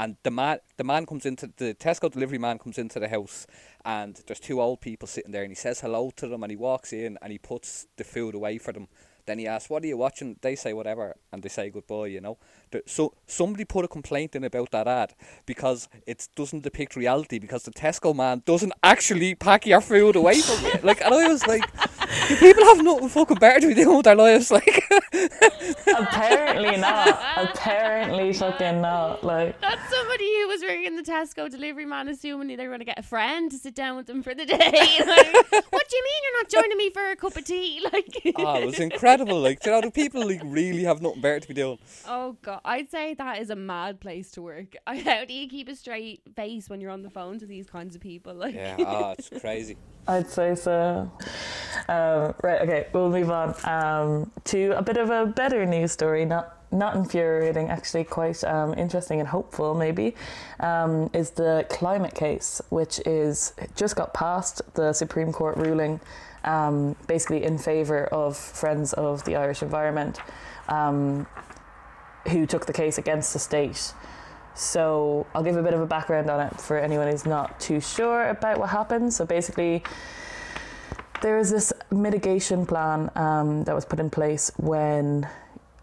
and 0.01 0.17
the 0.23 0.31
man 0.31 0.59
the 0.79 0.85
man 0.85 1.05
comes 1.05 1.27
into 1.27 1.53
the 1.59 1.75
Tesco 1.75 2.11
delivery 2.11 2.39
man 2.39 2.59
comes 2.59 2.79
into 2.79 2.99
the 2.99 3.09
house 3.09 3.47
and 3.85 4.23
there's 4.27 4.41
two 4.41 4.61
old 4.61 4.81
people 4.81 5.07
sitting 5.07 5.31
there 5.31 5.43
and 5.43 5.51
he 5.51 5.55
says 5.55 5.81
hello 5.81 6.11
to 6.17 6.27
them 6.27 6.43
and 6.43 6.51
he 6.51 6.57
walks 6.57 6.93
in 6.95 7.19
and 7.21 7.31
he 7.31 7.39
puts 7.39 7.87
the 7.99 8.05
food 8.05 8.35
away 8.35 8.57
for 8.57 8.73
them. 8.73 8.89
Then 9.27 9.39
he 9.39 9.47
asks 9.47 9.69
what 9.69 9.85
are 9.85 9.87
you 9.87 9.99
watching? 9.99 10.37
They 10.41 10.57
say 10.57 10.73
whatever 10.73 11.17
and 11.31 11.43
they 11.43 11.51
say 11.51 11.69
goodbye 11.69 12.07
you 12.07 12.23
know 12.23 12.39
so 12.87 13.13
somebody 13.27 13.65
put 13.65 13.85
a 13.85 13.89
complaint 13.89 14.35
in 14.35 14.45
about 14.45 14.71
that 14.71 14.87
ad 14.87 15.15
because 15.47 15.89
it 16.07 16.29
doesn't 16.37 16.63
depict 16.63 16.97
reality 16.97 17.39
because 17.39 17.65
the 17.65 17.71
Tesco 17.71 18.15
man 18.15 18.43
doesn't 18.47 18.73
actually 18.83 19.35
pack 19.35 19.67
your 19.67 19.81
food 19.81 20.17
away 20.17 20.41
from 20.41 20.65
you 20.65 20.73
like 20.83 21.01
and 21.01 21.15
I 21.15 21.29
was 21.29 21.47
like 21.47 21.65
do 22.29 22.37
people 22.37 22.65
have 22.65 22.83
nothing 22.83 23.09
fucking 23.09 23.39
better 23.39 23.61
to 23.61 23.67
be 23.69 23.75
doing 23.75 23.97
with 23.97 24.05
their 24.05 24.17
lives 24.17 24.51
like 24.51 24.85
Apparently 25.87 26.77
not. 26.77 27.21
Apparently 27.37 28.33
fucking 28.33 28.81
not. 28.81 29.25
Like 29.25 29.61
That's 29.61 29.95
somebody 29.95 30.25
who 30.41 30.49
was 30.49 30.63
ringing 30.63 30.97
the 30.97 31.03
Tesco 31.03 31.51
delivery 31.51 31.87
man, 31.87 32.09
assuming 32.09 32.57
they 32.57 32.65
were 32.65 32.71
going 32.71 32.81
to 32.81 32.85
get 32.85 32.99
a 32.99 33.03
friend 33.03 33.51
to 33.51 33.59
sit 33.59 33.75
down 33.75 33.97
with 33.97 34.07
them 34.07 34.23
for 34.23 34.35
the 34.35 34.47
day. 34.47 34.57
Like, 34.57 35.65
what 35.71 35.89
do 35.89 35.97
you 35.97 36.05
mean 36.05 36.23
you're 36.23 36.43
not 36.43 36.49
joining 36.49 36.79
me 36.79 36.91
for 36.91 37.11
a 37.11 37.17
cup 37.17 37.37
of 37.37 37.45
tea? 37.45 37.81
Like, 37.93 38.35
oh 38.37 38.57
it 38.57 38.67
was 38.67 38.79
incredible 38.79 39.41
like 39.41 39.65
you 39.65 39.73
know 39.73 39.81
do 39.81 39.91
people 39.91 40.27
like 40.27 40.41
really 40.45 40.85
have 40.85 41.03
nothing 41.03 41.21
better 41.21 41.41
to 41.41 41.49
be 41.49 41.55
doing 41.55 41.79
oh 42.07 42.37
god, 42.43 42.60
I'd 42.65 42.91
say 42.91 43.15
that 43.15 43.41
is 43.41 43.51
a 43.51 43.57
mad 43.57 44.01
place 44.01 44.31
to 44.33 44.43
work. 44.43 44.77
How 44.87 45.25
do 45.25 45.33
you 45.33 45.49
keep 45.49 45.69
a 45.69 45.77
straight 45.77 46.23
face 46.37 46.69
when 46.69 46.81
you're 46.81 46.91
on 46.91 47.03
the 47.03 47.11
phone 47.11 47.39
to 47.39 47.47
these 47.47 47.69
kinds 47.69 47.95
of 47.95 48.01
people? 48.01 48.35
Like, 48.35 48.55
yeah 48.55 48.77
ah 48.81 49.15
it's 49.19 49.29
crazy 49.41 49.77
I'd 50.07 50.29
say 50.29 50.55
so. 50.55 51.11
Um, 51.89 52.35
right, 52.43 52.63
okay, 52.63 52.89
we'll 52.93 53.11
move 53.11 53.31
on 53.31 53.55
um, 53.65 54.31
to 54.45 54.73
a 54.77 54.83
bit 54.83 54.97
of 54.97 55.11
a 55.11 55.27
better 55.27 55.65
news 55.67 55.93
story, 55.93 56.25
not 56.25 56.57
not 56.73 56.95
infuriating, 56.95 57.69
actually 57.69 58.05
quite 58.05 58.45
um, 58.45 58.75
interesting 58.75 59.19
and 59.19 59.29
hopeful, 59.29 59.75
maybe, 59.75 60.15
um, 60.61 61.11
is 61.13 61.31
the 61.31 61.67
climate 61.69 62.15
case, 62.15 62.63
which 62.71 63.01
is 63.07 63.55
just 63.75 63.97
got 63.97 64.15
passed 64.15 64.63
the 64.75 64.93
Supreme 64.93 65.33
Court 65.33 65.57
ruling, 65.57 66.01
um, 66.45 66.95
basically 67.09 67.43
in 67.43 67.59
favour 67.59 68.05
of 68.07 68.37
Friends 68.37 68.93
of 68.93 69.25
the 69.25 69.35
Irish 69.35 69.63
Environment, 69.63 70.21
um, 70.69 71.27
who 72.29 72.47
took 72.47 72.67
the 72.67 72.73
case 72.73 72.99
against 72.99 73.33
the 73.33 73.39
state. 73.39 73.93
so 74.55 75.27
I'll 75.35 75.43
give 75.43 75.57
a 75.57 75.63
bit 75.63 75.75
of 75.75 75.81
a 75.81 75.87
background 75.87 76.29
on 76.29 76.41
it 76.41 76.61
for 76.61 76.79
anyone 76.79 77.09
who's 77.09 77.27
not 77.27 77.59
too 77.61 77.81
sure 77.81 78.29
about 78.29 78.59
what 78.59 78.71
happened. 78.71 79.13
So 79.13 79.25
basically, 79.25 79.83
there 81.23 81.39
is 81.39 81.51
this 81.51 81.73
mitigation 81.91 82.67
plan 82.67 83.11
um, 83.15 83.65
that 83.65 83.75
was 83.75 83.85
put 83.85 84.01
in 84.01 84.11
place 84.11 84.51
when 84.57 85.29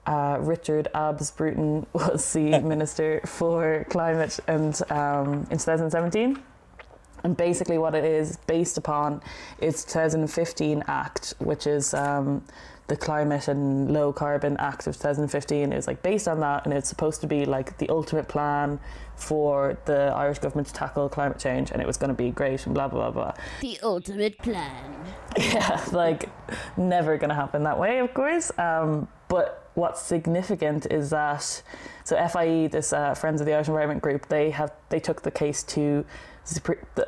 uh, 0.07 0.37
Richard 0.39 0.87
Abs 0.93 1.31
Bruton 1.31 1.85
was 1.93 2.33
the 2.33 2.59
Minister 2.63 3.21
for 3.25 3.85
Climate 3.89 4.39
and 4.47 4.79
um, 4.89 5.47
in 5.51 5.57
2017. 5.57 6.41
And 7.23 7.35
basically, 7.35 7.77
what 7.77 7.95
it 7.95 8.05
is 8.05 8.37
based 8.47 8.77
upon 8.77 9.21
is 9.59 9.83
2015 9.85 10.83
Act, 10.87 11.33
which 11.39 11.67
is 11.67 11.93
um, 11.93 12.43
the 12.87 12.95
Climate 12.95 13.47
and 13.47 13.91
Low 13.91 14.13
Carbon 14.13 14.55
Act 14.57 14.87
of 14.87 14.95
2015. 14.95 15.71
It 15.71 15.75
was 15.75 15.87
like 15.87 16.01
based 16.01 16.27
on 16.27 16.39
that, 16.39 16.65
and 16.65 16.73
it's 16.73 16.89
supposed 16.89 17.21
to 17.21 17.27
be 17.27 17.45
like 17.45 17.77
the 17.77 17.89
ultimate 17.89 18.27
plan 18.27 18.79
for 19.15 19.77
the 19.85 20.13
Irish 20.15 20.39
government 20.39 20.67
to 20.67 20.73
tackle 20.73 21.09
climate 21.09 21.39
change, 21.39 21.71
and 21.71 21.81
it 21.81 21.87
was 21.87 21.97
going 21.97 22.09
to 22.09 22.13
be 22.13 22.29
great 22.31 22.65
and 22.65 22.73
blah 22.73 22.87
blah 22.87 23.11
blah 23.11 23.31
blah. 23.31 23.43
The 23.61 23.79
ultimate 23.83 24.37
plan. 24.39 24.95
Yeah, 25.37 25.85
like 25.91 26.29
never 26.77 27.15
going 27.17 27.29
to 27.29 27.35
happen 27.35 27.63
that 27.63 27.77
way, 27.77 27.99
of 27.99 28.11
course. 28.15 28.51
Um, 28.57 29.07
but 29.27 29.69
what's 29.75 30.01
significant 30.01 30.87
is 30.89 31.11
that 31.11 31.61
so 32.03 32.27
FIE, 32.27 32.67
this 32.67 32.91
uh, 32.91 33.13
Friends 33.13 33.39
of 33.39 33.45
the 33.45 33.53
Irish 33.53 33.67
Environment 33.67 34.01
Group, 34.01 34.29
they 34.29 34.49
have 34.49 34.71
they 34.89 34.99
took 34.99 35.21
the 35.21 35.29
case 35.29 35.61
to 35.63 36.05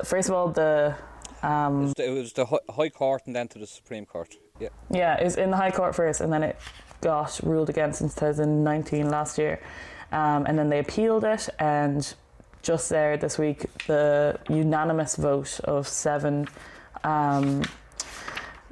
first 0.04 0.28
of 0.28 0.34
all 0.34 0.48
the. 0.48 0.94
Um, 1.42 1.92
the, 1.96 2.06
it 2.06 2.10
was 2.10 2.32
the 2.34 2.46
High 2.70 2.90
Court 2.90 3.22
and 3.26 3.34
then 3.34 3.48
to 3.48 3.58
the 3.58 3.66
Supreme 3.66 4.06
Court. 4.06 4.36
Yeah. 4.60 4.68
Yeah, 4.90 5.20
it 5.20 5.24
was 5.24 5.36
in 5.36 5.50
the 5.50 5.56
High 5.56 5.70
Court 5.70 5.94
first, 5.94 6.20
and 6.20 6.32
then 6.32 6.42
it 6.42 6.56
got 7.00 7.40
ruled 7.42 7.70
against 7.70 8.00
in 8.02 8.08
2019 8.08 9.08
last 9.08 9.38
year, 9.38 9.60
um, 10.12 10.44
and 10.46 10.58
then 10.58 10.68
they 10.68 10.78
appealed 10.78 11.24
it, 11.24 11.48
and 11.58 12.14
just 12.62 12.90
there 12.90 13.16
this 13.16 13.38
week, 13.38 13.64
the 13.86 14.38
unanimous 14.48 15.16
vote 15.16 15.60
of 15.64 15.88
seven 15.88 16.46
um, 17.04 17.62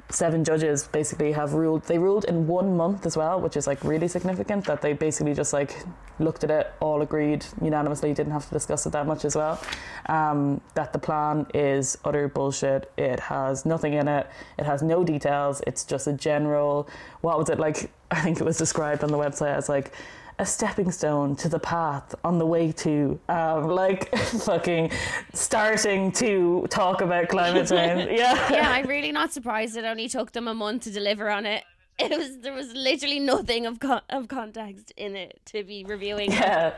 seven 0.09 0.43
judges 0.43 0.87
basically 0.87 1.31
have 1.31 1.53
ruled 1.53 1.83
they 1.83 1.97
ruled 1.97 2.25
in 2.25 2.47
one 2.47 2.75
month 2.75 3.05
as 3.05 3.15
well 3.15 3.39
which 3.39 3.55
is 3.55 3.67
like 3.67 3.83
really 3.83 4.07
significant 4.07 4.65
that 4.65 4.81
they 4.81 4.93
basically 4.93 5.33
just 5.33 5.53
like 5.53 5.83
looked 6.17 6.43
at 6.43 6.51
it 6.51 6.73
all 6.79 7.01
agreed 7.01 7.45
unanimously 7.61 8.13
didn't 8.13 8.31
have 8.31 8.45
to 8.45 8.51
discuss 8.51 8.85
it 8.85 8.91
that 8.91 9.05
much 9.05 9.23
as 9.23 9.35
well 9.35 9.61
um, 10.07 10.59
that 10.73 10.91
the 10.91 10.99
plan 10.99 11.45
is 11.53 11.97
utter 12.03 12.27
bullshit. 12.27 12.91
It 12.97 13.19
has 13.19 13.65
nothing 13.65 13.93
in 13.93 14.07
it. 14.07 14.27
It 14.57 14.65
has 14.65 14.81
no 14.81 15.03
details. 15.03 15.61
It's 15.67 15.85
just 15.85 16.07
a 16.07 16.13
general 16.13 16.89
what 17.21 17.37
was 17.37 17.49
it 17.49 17.59
like 17.59 17.91
i 18.11 18.21
think 18.21 18.39
it 18.39 18.43
was 18.43 18.57
described 18.57 19.03
on 19.03 19.11
the 19.11 19.17
website 19.17 19.55
as 19.55 19.69
like 19.69 19.93
a 20.39 20.45
stepping 20.45 20.89
stone 20.89 21.35
to 21.35 21.49
the 21.49 21.59
path 21.59 22.15
on 22.23 22.37
the 22.39 22.45
way 22.45 22.71
to 22.71 23.19
um, 23.27 23.67
like 23.67 24.15
fucking 24.45 24.89
starting 25.33 26.11
to 26.13 26.65
talk 26.69 27.01
about 27.01 27.27
climate 27.27 27.67
change. 27.69 28.09
Yeah. 28.17 28.51
Yeah, 28.51 28.71
I'm 28.71 28.87
really 28.87 29.11
not 29.11 29.33
surprised 29.33 29.75
it 29.75 29.83
only 29.83 30.07
took 30.07 30.31
them 30.31 30.47
a 30.47 30.53
month 30.53 30.83
to 30.83 30.91
deliver 30.91 31.29
on 31.29 31.45
it. 31.45 31.63
It 31.99 32.17
was 32.17 32.37
there 32.39 32.53
was 32.53 32.71
literally 32.73 33.19
nothing 33.19 33.65
of 33.65 33.81
con- 33.81 34.01
of 34.09 34.29
context 34.29 34.93
in 34.95 35.17
it 35.17 35.41
to 35.47 35.63
be 35.65 35.83
reviewing. 35.83 36.31
Yeah. 36.31 36.73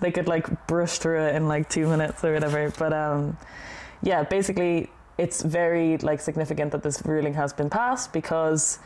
They 0.00 0.10
could 0.10 0.26
like 0.26 0.66
brush 0.66 0.98
through 0.98 1.20
it 1.26 1.34
in 1.34 1.46
like 1.46 1.68
2 1.68 1.86
minutes 1.88 2.24
or 2.24 2.32
whatever, 2.32 2.72
but 2.78 2.94
um 2.94 3.36
yeah, 4.02 4.22
basically 4.22 4.90
it's 5.18 5.42
very 5.42 5.98
like 5.98 6.20
significant 6.20 6.72
that 6.72 6.82
this 6.82 7.02
ruling 7.04 7.34
has 7.34 7.52
been 7.52 7.68
passed 7.68 8.12
because 8.14 8.78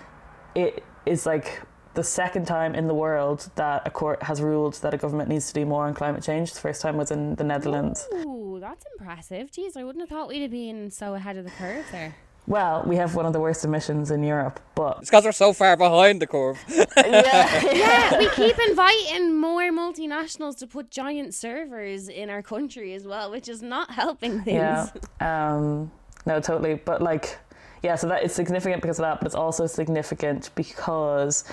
it 0.57 0.83
is 1.07 1.25
like 1.25 1.63
the 1.95 2.05
second 2.05 2.47
time 2.47 2.75
in 2.75 2.87
the 2.87 2.95
world 2.95 3.51
that 3.57 3.87
a 3.87 3.91
court 3.91 4.23
has 4.23 4.41
ruled 4.41 4.75
that 4.75 4.95
a 4.95 4.97
government 4.97 5.29
needs 5.29 5.49
to 5.49 5.55
do 5.55 5.67
more 5.67 5.87
on 5.87 5.95
climate 5.95 6.23
change. 6.23 6.53
The 6.53 6.61
first 6.61 6.81
time 6.81 6.97
was 6.97 7.11
in 7.11 7.35
the 7.35 7.45
Netherlands. 7.45 8.09
Ooh, 8.15 8.59
that's 8.61 8.85
impressive. 8.93 9.51
Jeez, 9.51 9.77
I 9.77 9.85
wouldn't 9.85 10.03
have 10.03 10.09
thought 10.09 10.29
we'd 10.29 10.43
have 10.43 10.51
been 10.51 10.91
so 10.91 11.15
ahead 11.15 11.37
of 11.37 11.45
the 11.45 11.51
curve 11.51 11.85
there. 11.93 12.15
Well, 12.47 12.83
we 12.85 12.97
have 12.97 13.15
one 13.15 13.25
of 13.25 13.33
the 13.33 13.39
worst 13.39 13.65
emissions 13.65 14.11
in 14.11 14.25
Europe, 14.25 14.59
but 14.75 14.99
it's 14.99 15.11
because 15.11 15.25
we're 15.25 15.33
so 15.33 15.53
far 15.53 15.77
behind 15.77 16.21
the 16.21 16.27
curve. 16.27 16.59
yeah, 16.69 16.85
yeah, 17.73 18.19
we 18.19 18.29
keep 18.31 18.59
inviting 18.69 19.39
more 19.39 19.71
multinationals 19.71 20.59
to 20.59 20.67
put 20.67 20.91
giant 20.91 21.35
servers 21.35 22.09
in 22.09 22.31
our 22.31 22.43
country 22.43 22.95
as 22.95 23.07
well, 23.07 23.31
which 23.31 23.49
is 23.49 23.63
not 23.63 23.93
helping 23.93 24.43
things. 24.43 24.57
Yeah, 24.57 24.89
um, 25.21 25.93
no, 26.27 26.41
totally. 26.41 26.75
But 26.75 27.01
like, 27.01 27.39
yeah, 27.85 27.95
so 27.95 28.09
that 28.09 28.25
is 28.25 28.33
significant 28.33 28.83
because 28.83 28.99
of 28.99 29.05
that, 29.05 29.21
but 29.21 29.27
it's 29.27 29.37
also 29.37 29.69
significant 29.69 30.51
because 30.57 31.45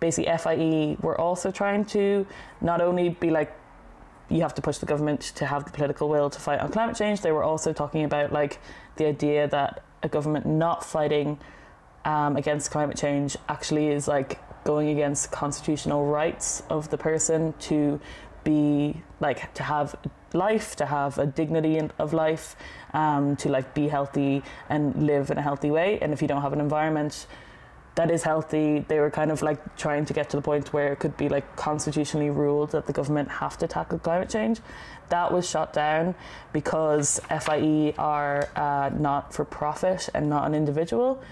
basically 0.00 0.32
FIE 0.36 0.96
were 1.00 1.20
also 1.20 1.50
trying 1.50 1.84
to 1.84 2.26
not 2.60 2.80
only 2.80 3.10
be 3.10 3.30
like 3.30 3.54
you 4.30 4.42
have 4.42 4.54
to 4.54 4.62
push 4.62 4.78
the 4.78 4.86
government 4.86 5.20
to 5.20 5.44
have 5.44 5.64
the 5.64 5.70
political 5.72 6.08
will 6.08 6.30
to 6.30 6.40
fight 6.40 6.60
on 6.60 6.70
climate 6.70 6.96
change. 6.96 7.20
They 7.20 7.32
were 7.32 7.42
also 7.42 7.72
talking 7.72 8.04
about 8.04 8.32
like 8.32 8.58
the 8.96 9.06
idea 9.06 9.48
that 9.48 9.82
a 10.02 10.08
government 10.08 10.46
not 10.46 10.84
fighting 10.84 11.38
um, 12.04 12.36
against 12.36 12.70
climate 12.70 12.96
change 12.96 13.36
actually 13.48 13.88
is 13.88 14.06
like 14.08 14.40
going 14.64 14.88
against 14.88 15.32
constitutional 15.32 16.06
rights 16.06 16.62
of 16.70 16.90
the 16.90 16.98
person 16.98 17.54
to 17.58 18.00
be 18.44 19.02
like 19.18 19.52
to 19.54 19.62
have 19.62 19.96
life, 20.32 20.76
to 20.76 20.86
have 20.86 21.18
a 21.18 21.26
dignity 21.26 21.80
of 21.98 22.12
life, 22.12 22.56
um, 22.94 23.36
to 23.36 23.48
like 23.48 23.74
be 23.74 23.88
healthy 23.88 24.42
and 24.68 25.06
live 25.06 25.30
in 25.30 25.38
a 25.38 25.42
healthy 25.42 25.70
way. 25.70 25.98
And 26.00 26.12
if 26.12 26.22
you 26.22 26.28
don't 26.28 26.42
have 26.42 26.52
an 26.52 26.60
environment 26.60 27.26
that 27.96 28.10
is 28.10 28.22
healthy. 28.22 28.84
They 28.88 29.00
were 29.00 29.10
kind 29.10 29.30
of 29.30 29.42
like 29.42 29.76
trying 29.76 30.04
to 30.06 30.12
get 30.12 30.30
to 30.30 30.36
the 30.36 30.42
point 30.42 30.72
where 30.72 30.92
it 30.92 31.00
could 31.00 31.16
be 31.16 31.28
like 31.28 31.56
constitutionally 31.56 32.30
ruled 32.30 32.70
that 32.72 32.86
the 32.86 32.92
government 32.92 33.28
have 33.28 33.58
to 33.58 33.66
tackle 33.66 33.98
climate 33.98 34.30
change. 34.30 34.60
That 35.08 35.32
was 35.32 35.48
shot 35.48 35.72
down 35.72 36.14
because 36.52 37.20
FIE 37.28 37.94
are 37.98 38.48
uh, 38.54 38.90
not 38.96 39.34
for 39.34 39.44
profit 39.44 40.08
and 40.14 40.30
not 40.30 40.46
an 40.46 40.54
individual. 40.54 41.22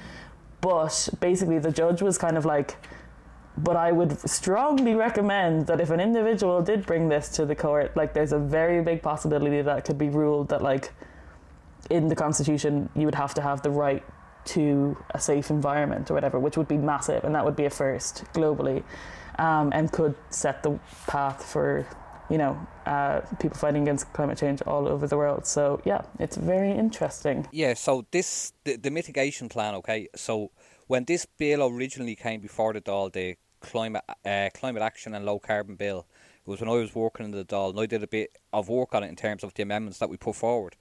But 0.61 1.09
basically, 1.21 1.61
the 1.61 1.71
judge 1.71 2.03
was 2.03 2.19
kind 2.19 2.37
of 2.37 2.45
like, 2.45 2.77
but 3.57 3.77
I 3.77 3.93
would 3.93 4.19
strongly 4.29 4.95
recommend 4.95 5.69
that 5.69 5.81
if 5.81 5.91
an 5.91 6.01
individual 6.01 6.63
did 6.63 6.85
bring 6.87 7.09
this 7.09 7.29
to 7.31 7.47
the 7.47 7.55
court, 7.55 7.97
like 7.97 8.15
there's 8.15 8.33
a 8.33 8.39
very 8.39 8.83
big 8.83 9.01
possibility 9.01 9.63
that 9.63 9.85
could 9.85 9.99
be 9.99 10.09
ruled 10.09 10.49
that 10.49 10.63
like 10.63 10.93
in 11.91 12.09
the 12.09 12.17
constitution 12.17 12.89
you 12.97 13.05
would 13.05 13.15
have 13.15 13.35
to 13.35 13.43
have 13.43 13.63
the 13.63 13.71
right 13.71 14.03
to 14.55 14.97
a 15.11 15.21
safe 15.21 15.51
environment 15.51 16.11
or 16.11 16.15
whatever, 16.15 16.39
which 16.39 16.57
would 16.57 16.69
be 16.69 16.79
massive, 16.79 17.25
and 17.25 17.35
that 17.35 17.45
would 17.45 17.57
be 17.57 17.65
a 17.65 17.71
first 17.71 18.25
globally, 18.33 18.83
um, 19.39 19.71
and 19.75 19.93
could 19.93 20.15
set 20.31 20.63
the 20.63 20.79
path 21.07 21.45
for 21.45 21.87
you 22.31 22.39
know 22.39 22.59
uh, 22.87 23.21
people 23.41 23.59
fighting 23.59 23.83
against 23.83 24.13
climate 24.13 24.39
change 24.39 24.63
all 24.63 24.89
over 24.89 25.07
the 25.07 25.17
world. 25.17 25.47
So 25.47 25.81
yeah, 25.85 26.03
it's 26.19 26.37
very 26.37 26.73
interesting. 26.73 27.47
Yeah. 27.53 27.75
So 27.75 28.07
this 28.11 28.53
the, 28.65 28.77
the 28.77 28.91
mitigation 28.91 29.49
plan. 29.49 29.75
Okay. 29.77 30.09
So 30.15 30.51
when 30.87 31.05
this 31.05 31.27
bill 31.27 31.63
originally 31.67 32.17
came 32.17 32.41
before 32.41 32.73
the 32.73 32.81
Dáil, 32.81 33.13
the 33.13 33.37
climate 33.61 34.05
uh, 34.25 34.49
climate 34.55 34.83
action 34.83 35.15
and 35.15 35.25
low 35.25 35.39
carbon 35.39 35.77
bill, 35.77 36.07
it 36.47 36.51
was 36.51 36.61
when 36.61 36.71
I 36.71 36.75
was 36.75 36.95
working 36.95 37.27
in 37.27 37.33
the 37.33 37.45
Dáil, 37.45 37.71
and 37.71 37.81
I 37.81 37.87
did 37.87 38.03
a 38.03 38.09
bit 38.09 38.39
of 38.53 38.69
work 38.69 38.95
on 38.95 39.03
it 39.05 39.09
in 39.09 39.17
terms 39.17 39.45
of 39.45 39.55
the 39.55 39.63
amendments 39.63 39.99
that 39.99 40.09
we 40.09 40.17
put 40.17 40.37
forward. 40.37 40.77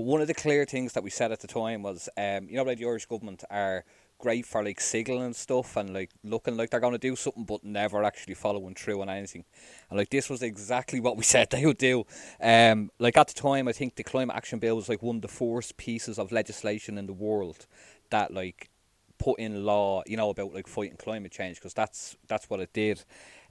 But 0.00 0.06
one 0.06 0.22
of 0.22 0.28
the 0.28 0.34
clear 0.34 0.64
things 0.64 0.94
that 0.94 1.02
we 1.02 1.10
said 1.10 1.30
at 1.30 1.40
the 1.40 1.46
time 1.46 1.82
was, 1.82 2.08
um, 2.16 2.48
you 2.48 2.56
know, 2.56 2.62
like 2.62 2.78
the 2.78 2.86
Irish 2.86 3.04
government 3.04 3.44
are 3.50 3.84
great 4.18 4.46
for 4.46 4.64
like 4.64 4.80
signaling 4.80 5.34
stuff 5.34 5.76
and 5.76 5.92
like 5.92 6.08
looking 6.24 6.56
like 6.56 6.70
they're 6.70 6.80
going 6.80 6.94
to 6.94 6.98
do 6.98 7.14
something 7.14 7.44
but 7.44 7.62
never 7.64 8.02
actually 8.02 8.32
following 8.32 8.74
through 8.74 9.02
on 9.02 9.10
anything. 9.10 9.44
And 9.90 9.98
like 9.98 10.08
this 10.08 10.30
was 10.30 10.42
exactly 10.42 11.00
what 11.00 11.18
we 11.18 11.22
said 11.34 11.50
they 11.50 11.66
would 11.66 11.76
do. 11.76 12.06
Um, 12.40 12.90
like 12.98 13.18
at 13.18 13.28
the 13.28 13.34
time, 13.34 13.68
I 13.68 13.72
think 13.72 13.96
the 13.96 14.02
climate 14.02 14.34
action 14.34 14.58
bill 14.58 14.76
was 14.76 14.88
like 14.88 15.02
one 15.02 15.16
of 15.16 15.22
the 15.22 15.28
first 15.28 15.76
pieces 15.76 16.18
of 16.18 16.32
legislation 16.32 16.96
in 16.96 17.06
the 17.06 17.12
world 17.12 17.66
that 18.08 18.32
like 18.32 18.70
put 19.18 19.38
in 19.38 19.66
law, 19.66 20.02
you 20.06 20.16
know, 20.16 20.30
about 20.30 20.54
like 20.54 20.66
fighting 20.66 20.96
climate 20.96 21.30
change 21.30 21.56
because 21.56 21.74
that's 21.74 22.16
that's 22.26 22.48
what 22.48 22.60
it 22.60 22.72
did. 22.72 23.04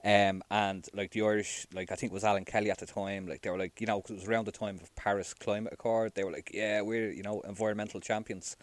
Um, 0.04 0.42
and 0.50 0.88
like 0.94 1.12
the 1.12 1.22
Irish, 1.22 1.68
like 1.74 1.92
I 1.92 1.96
think 1.96 2.12
it 2.12 2.14
was 2.14 2.24
Alan 2.24 2.46
Kelly 2.46 2.72
at 2.72 2.78
the 2.78 2.86
time, 2.86 3.28
like 3.28 3.42
they 3.42 3.50
were 3.50 3.58
like, 3.58 3.82
you 3.82 3.88
know, 3.88 4.02
cause 4.02 4.12
it 4.12 4.20
was 4.20 4.28
around 4.30 4.46
the 4.46 4.52
time 4.52 4.80
of 4.82 4.96
Paris 4.96 5.34
Climate 5.34 5.74
Accord. 5.74 6.14
They 6.16 6.24
were 6.24 6.32
like, 6.32 6.52
yeah, 6.54 6.82
we're 6.82 7.12
you 7.12 7.24
know 7.24 7.42
environmental 7.42 8.00
champions. 8.00 8.56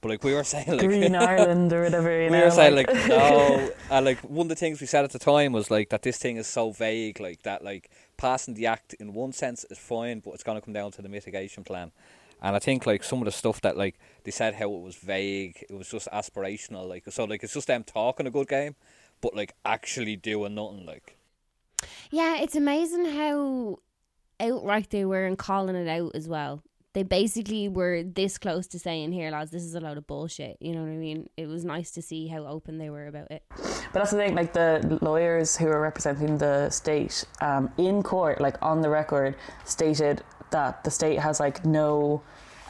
But 0.00 0.10
like 0.10 0.24
we 0.24 0.34
were 0.34 0.44
saying, 0.54 0.68
like 0.68 0.86
Green 0.86 1.14
Ireland 1.16 1.72
or 1.72 1.82
whatever. 1.82 2.10
You 2.10 2.30
we 2.30 2.38
know, 2.38 2.44
were 2.44 2.50
saying 2.50 2.76
like, 2.76 2.92
like 2.92 3.08
no, 3.08 3.70
and 3.90 4.04
like 4.04 4.18
one 4.20 4.44
of 4.44 4.48
the 4.50 4.54
things 4.54 4.80
we 4.80 4.86
said 4.86 5.04
at 5.04 5.10
the 5.10 5.18
time 5.18 5.52
was 5.52 5.70
like 5.70 5.88
that 5.88 6.02
this 6.02 6.18
thing 6.18 6.36
is 6.36 6.46
so 6.46 6.70
vague, 6.70 7.18
like 7.18 7.42
that 7.42 7.64
like 7.64 7.90
passing 8.16 8.54
the 8.54 8.66
act 8.66 8.94
in 8.94 9.12
one 9.12 9.32
sense 9.32 9.64
is 9.70 9.78
fine, 9.78 10.20
but 10.20 10.34
it's 10.34 10.44
gonna 10.44 10.60
come 10.60 10.74
down 10.74 10.92
to 10.92 11.02
the 11.02 11.08
mitigation 11.08 11.64
plan. 11.64 11.90
And 12.42 12.54
I 12.54 12.58
think 12.58 12.86
like 12.86 13.02
some 13.02 13.20
of 13.20 13.24
the 13.24 13.32
stuff 13.32 13.60
that 13.62 13.76
like 13.76 13.98
they 14.24 14.30
said 14.30 14.54
how 14.54 14.72
it 14.72 14.82
was 14.82 14.96
vague, 14.96 15.64
it 15.68 15.74
was 15.74 15.90
just 15.90 16.08
aspirational, 16.12 16.88
like 16.88 17.04
so 17.08 17.24
like 17.24 17.42
it's 17.42 17.54
just 17.54 17.66
them 17.66 17.82
talking 17.82 18.26
a 18.26 18.30
good 18.30 18.48
game, 18.48 18.76
but 19.20 19.34
like 19.34 19.54
actually 19.64 20.16
doing 20.16 20.54
nothing 20.54 20.86
like 20.86 21.16
yeah 22.10 22.38
it's 22.38 22.56
amazing 22.56 23.04
how 23.04 23.78
outright 24.40 24.90
they 24.90 25.04
were 25.04 25.26
in 25.26 25.36
calling 25.36 25.76
it 25.76 25.88
out 25.88 26.14
as 26.14 26.28
well 26.28 26.62
they 26.96 27.02
basically 27.02 27.68
were 27.68 28.02
this 28.02 28.38
close 28.38 28.66
to 28.68 28.78
saying, 28.78 29.12
"Here, 29.12 29.30
lads, 29.30 29.50
this 29.50 29.64
is 29.64 29.74
a 29.74 29.80
load 29.80 29.98
of 29.98 30.06
bullshit." 30.06 30.56
You 30.60 30.72
know 30.74 30.80
what 30.80 30.88
I 30.88 30.96
mean? 30.96 31.28
It 31.36 31.46
was 31.46 31.62
nice 31.62 31.90
to 31.90 32.00
see 32.00 32.26
how 32.26 32.46
open 32.46 32.78
they 32.78 32.88
were 32.88 33.06
about 33.06 33.30
it. 33.30 33.42
But 33.50 33.92
that's 33.92 34.12
the 34.12 34.16
thing, 34.16 34.34
like 34.34 34.54
the 34.54 34.98
lawyers 35.02 35.58
who 35.58 35.66
are 35.66 35.82
representing 35.82 36.38
the 36.38 36.70
state 36.70 37.22
um, 37.42 37.70
in 37.76 38.02
court, 38.02 38.40
like 38.40 38.56
on 38.62 38.80
the 38.80 38.88
record, 38.88 39.36
stated 39.66 40.22
that 40.52 40.84
the 40.84 40.90
state 40.90 41.18
has 41.18 41.38
like 41.38 41.66
no 41.66 42.22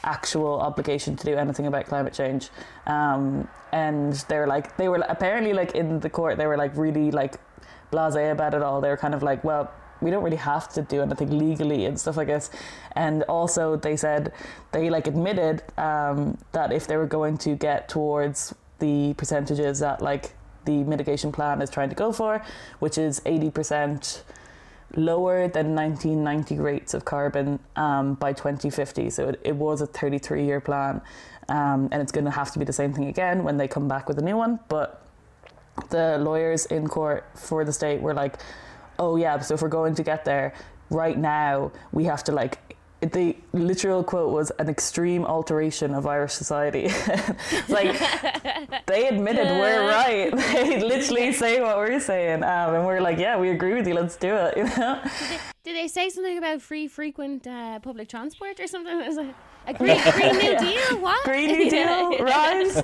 actual 0.07 0.59
obligation 0.61 1.15
to 1.15 1.25
do 1.25 1.35
anything 1.35 1.67
about 1.67 1.85
climate 1.85 2.13
change. 2.13 2.49
Um, 2.85 3.47
and 3.71 4.13
they 4.29 4.37
were 4.39 4.47
like, 4.47 4.77
they 4.77 4.87
were 4.87 5.03
apparently 5.09 5.53
like 5.53 5.75
in 5.75 5.99
the 5.99 6.09
court, 6.09 6.37
they 6.37 6.47
were 6.47 6.57
like 6.57 6.75
really 6.75 7.11
like 7.11 7.35
blasé 7.91 8.31
about 8.31 8.53
it 8.53 8.61
all. 8.63 8.81
They 8.81 8.89
were 8.89 8.97
kind 9.05 9.13
of 9.13 9.21
like, 9.21 9.43
well, 9.43 9.71
we 10.01 10.11
don't 10.11 10.23
really 10.23 10.37
have 10.37 10.69
to 10.69 10.81
do 10.81 11.01
anything 11.01 11.37
legally 11.37 11.85
and 11.85 11.99
stuff 11.99 12.17
like 12.17 12.27
this. 12.27 12.49
And 12.95 13.23
also, 13.23 13.75
they 13.75 13.97
said 13.97 14.31
they 14.71 14.89
like 14.89 15.07
admitted 15.07 15.63
um, 15.77 16.37
that 16.51 16.71
if 16.71 16.87
they 16.87 16.97
were 16.97 17.07
going 17.07 17.37
to 17.39 17.55
get 17.55 17.89
towards 17.89 18.53
the 18.79 19.13
percentages 19.15 19.79
that 19.79 20.01
like 20.01 20.35
the 20.65 20.83
mitigation 20.83 21.31
plan 21.31 21.61
is 21.61 21.69
trying 21.69 21.89
to 21.89 21.95
go 21.95 22.11
for, 22.11 22.41
which 22.79 22.97
is 22.97 23.21
eighty 23.25 23.49
percent 23.49 24.23
lower 24.95 25.47
than 25.47 25.75
1990 25.75 26.57
rates 26.59 26.93
of 26.93 27.05
carbon 27.05 27.59
um, 27.75 28.13
by 28.15 28.33
2050. 28.33 29.09
So 29.09 29.29
it, 29.29 29.41
it 29.43 29.55
was 29.55 29.81
a 29.81 29.87
33 29.87 30.45
year 30.45 30.61
plan, 30.61 31.01
um, 31.49 31.89
and 31.91 32.01
it's 32.01 32.11
going 32.11 32.25
to 32.25 32.31
have 32.31 32.51
to 32.51 32.59
be 32.59 32.65
the 32.65 32.73
same 32.73 32.93
thing 32.93 33.05
again 33.05 33.43
when 33.43 33.57
they 33.57 33.67
come 33.67 33.87
back 33.87 34.07
with 34.07 34.17
a 34.19 34.21
new 34.21 34.37
one. 34.37 34.59
But 34.69 35.05
the 35.89 36.17
lawyers 36.17 36.65
in 36.67 36.87
court 36.87 37.25
for 37.35 37.63
the 37.63 37.73
state 37.73 38.01
were 38.01 38.13
like, 38.13 38.37
oh, 38.99 39.15
yeah, 39.15 39.39
so 39.39 39.53
if 39.53 39.61
we're 39.61 39.67
going 39.67 39.95
to 39.95 40.03
get 40.03 40.25
there 40.25 40.53
right 40.89 41.17
now, 41.17 41.71
we 41.91 42.05
have 42.05 42.23
to 42.25 42.31
like 42.31 42.59
the 43.01 43.35
literal 43.53 44.03
quote 44.03 44.31
was 44.31 44.51
an 44.57 44.69
extreme 44.69 45.23
alteration 45.25 45.93
of 45.93 46.07
Irish 46.07 46.33
society. 46.33 46.87
like 47.69 47.95
they 48.87 49.07
admitted 49.07 49.47
we're 49.47 49.87
right. 49.87 50.33
They 50.57 50.81
literally 50.81 51.31
say 51.33 51.61
what 51.61 51.77
we're 51.77 51.99
saying, 51.99 52.43
um, 52.43 52.75
and 52.75 52.85
we're 52.85 53.01
like, 53.01 53.19
yeah, 53.19 53.37
we 53.37 53.49
agree 53.49 53.73
with 53.73 53.87
you. 53.87 53.93
Let's 53.93 54.15
do 54.15 54.33
it. 54.35 54.57
You 54.57 54.63
know. 54.63 54.99
Did 55.03 55.11
they, 55.29 55.39
did 55.63 55.75
they 55.75 55.87
say 55.87 56.09
something 56.09 56.37
about 56.37 56.61
free 56.61 56.87
frequent 56.87 57.45
uh, 57.45 57.79
public 57.79 58.09
transport 58.09 58.59
or 58.59 58.67
something? 58.67 59.33
It 59.67 59.79
was 59.79 59.89
like 59.89 60.05
a 60.05 60.11
green, 60.17 60.33
green 60.33 60.37
new 60.51 60.57
deal. 60.59 61.01
What? 61.01 61.25
Green 61.25 61.47
New 61.51 61.69
Deal, 61.69 62.17
rise. 62.19 62.81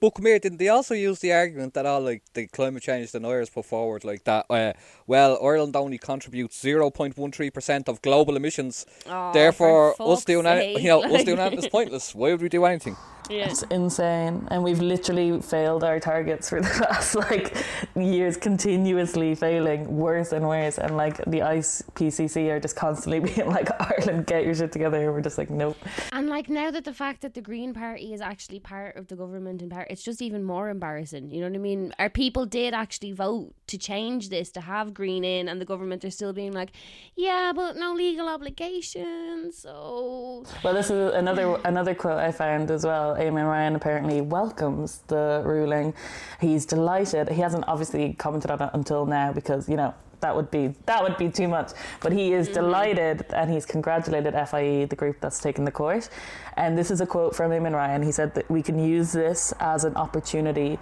But 0.00 0.10
come 0.14 0.26
here, 0.26 0.38
didn't 0.38 0.58
they 0.58 0.68
also 0.68 0.94
use 0.94 1.20
the 1.20 1.32
argument 1.32 1.74
that 1.74 1.86
all 1.86 2.00
like 2.00 2.22
the 2.34 2.46
climate 2.48 2.82
change 2.82 3.12
deniers 3.12 3.48
put 3.50 3.64
forward, 3.64 4.04
like 4.04 4.24
that? 4.24 4.46
Uh, 4.50 4.72
well, 5.06 5.38
Ireland 5.42 5.74
only 5.76 5.98
contributes 5.98 6.60
zero 6.60 6.90
point 6.90 7.16
one 7.16 7.32
three 7.32 7.50
percent 7.50 7.88
of 7.88 8.02
global 8.02 8.36
emissions. 8.36 8.84
Oh, 9.08 9.32
Therefore, 9.32 9.94
for 9.96 10.12
us 10.12 10.24
doing 10.24 10.44
fuck's 10.44 10.60
any, 10.62 10.82
you 10.82 10.88
know, 10.88 11.02
sake, 11.02 11.12
us 11.12 11.24
doing 11.24 11.38
like- 11.38 11.46
anything 11.46 11.64
is 11.64 11.70
pointless. 11.70 12.14
Why 12.14 12.32
would 12.32 12.42
we 12.42 12.48
do 12.48 12.64
anything? 12.64 12.96
Yeah. 13.28 13.50
It's 13.50 13.62
insane, 13.64 14.46
and 14.50 14.62
we've 14.62 14.80
literally 14.80 15.40
failed 15.40 15.82
our 15.84 15.98
targets 15.98 16.48
for 16.48 16.60
the 16.60 16.68
past 16.88 17.14
like 17.14 17.56
years, 17.94 18.36
continuously 18.36 19.34
failing 19.34 19.96
worse 19.96 20.32
and 20.32 20.46
worse. 20.46 20.78
And 20.78 20.96
like 20.96 21.18
the 21.18 21.40
IPCC 21.40 22.50
are 22.50 22.60
just 22.60 22.76
constantly 22.76 23.20
being 23.34 23.48
like, 23.48 23.68
Ireland, 23.80 24.26
get 24.26 24.44
your 24.44 24.54
shit 24.54 24.72
together. 24.72 25.02
And 25.02 25.12
we're 25.12 25.22
just 25.22 25.38
like, 25.38 25.50
nope. 25.50 25.76
And 26.12 26.28
like 26.28 26.48
now 26.48 26.70
that 26.70 26.84
the 26.84 26.92
fact 26.92 27.22
that 27.22 27.34
the 27.34 27.40
Green 27.40 27.74
Party 27.74 28.12
is 28.14 28.20
actually 28.20 28.60
part 28.60 28.96
of 28.96 29.08
the 29.08 29.16
government 29.16 29.62
in 29.62 29.70
part, 29.70 29.88
it's 29.90 30.02
just 30.02 30.22
even 30.22 30.44
more 30.44 30.68
embarrassing. 30.68 31.30
You 31.30 31.40
know 31.40 31.48
what 31.48 31.56
I 31.56 31.60
mean? 31.60 31.94
Our 31.98 32.10
people 32.10 32.46
did 32.46 32.74
actually 32.74 33.12
vote 33.12 33.54
to 33.68 33.78
change 33.78 34.28
this 34.28 34.50
to 34.52 34.60
have 34.60 34.94
Green 34.94 35.24
in, 35.24 35.48
and 35.48 35.60
the 35.60 35.64
government 35.64 36.04
are 36.04 36.10
still 36.10 36.32
being 36.32 36.52
like, 36.52 36.70
yeah, 37.16 37.52
but 37.54 37.76
no 37.76 37.94
legal 37.94 38.28
obligation. 38.28 39.50
So 39.52 40.44
Well, 40.62 40.74
this 40.74 40.90
is 40.90 41.14
another 41.14 41.58
another 41.64 41.94
quote 41.94 42.18
I 42.18 42.32
found 42.32 42.70
as 42.70 42.84
well. 42.84 43.15
Eamon 43.16 43.46
Ryan 43.46 43.76
apparently 43.76 44.20
welcomes 44.20 45.02
the 45.08 45.42
ruling. 45.44 45.94
He's 46.40 46.66
delighted. 46.66 47.28
He 47.28 47.40
hasn't 47.40 47.64
obviously 47.66 48.14
commented 48.14 48.50
on 48.50 48.62
it 48.62 48.70
until 48.72 49.06
now 49.06 49.32
because 49.32 49.68
you 49.68 49.76
know 49.76 49.94
that 50.20 50.34
would 50.34 50.50
be 50.50 50.74
that 50.86 51.02
would 51.02 51.16
be 51.16 51.28
too 51.30 51.48
much. 51.48 51.72
But 52.00 52.12
he 52.12 52.32
is 52.32 52.46
mm-hmm. 52.46 52.54
delighted 52.54 53.26
and 53.30 53.50
he's 53.50 53.66
congratulated 53.66 54.34
FIE, 54.34 54.86
the 54.86 54.96
group 54.96 55.20
that's 55.20 55.40
taken 55.40 55.64
the 55.64 55.70
court. 55.70 56.08
And 56.56 56.76
this 56.76 56.90
is 56.90 57.00
a 57.00 57.06
quote 57.06 57.34
from 57.34 57.50
Eamon 57.50 57.74
Ryan. 57.74 58.02
He 58.02 58.12
said 58.12 58.34
that 58.34 58.50
we 58.50 58.62
can 58.62 58.78
use 58.78 59.12
this 59.12 59.52
as 59.60 59.84
an 59.84 59.96
opportunity 59.96 60.78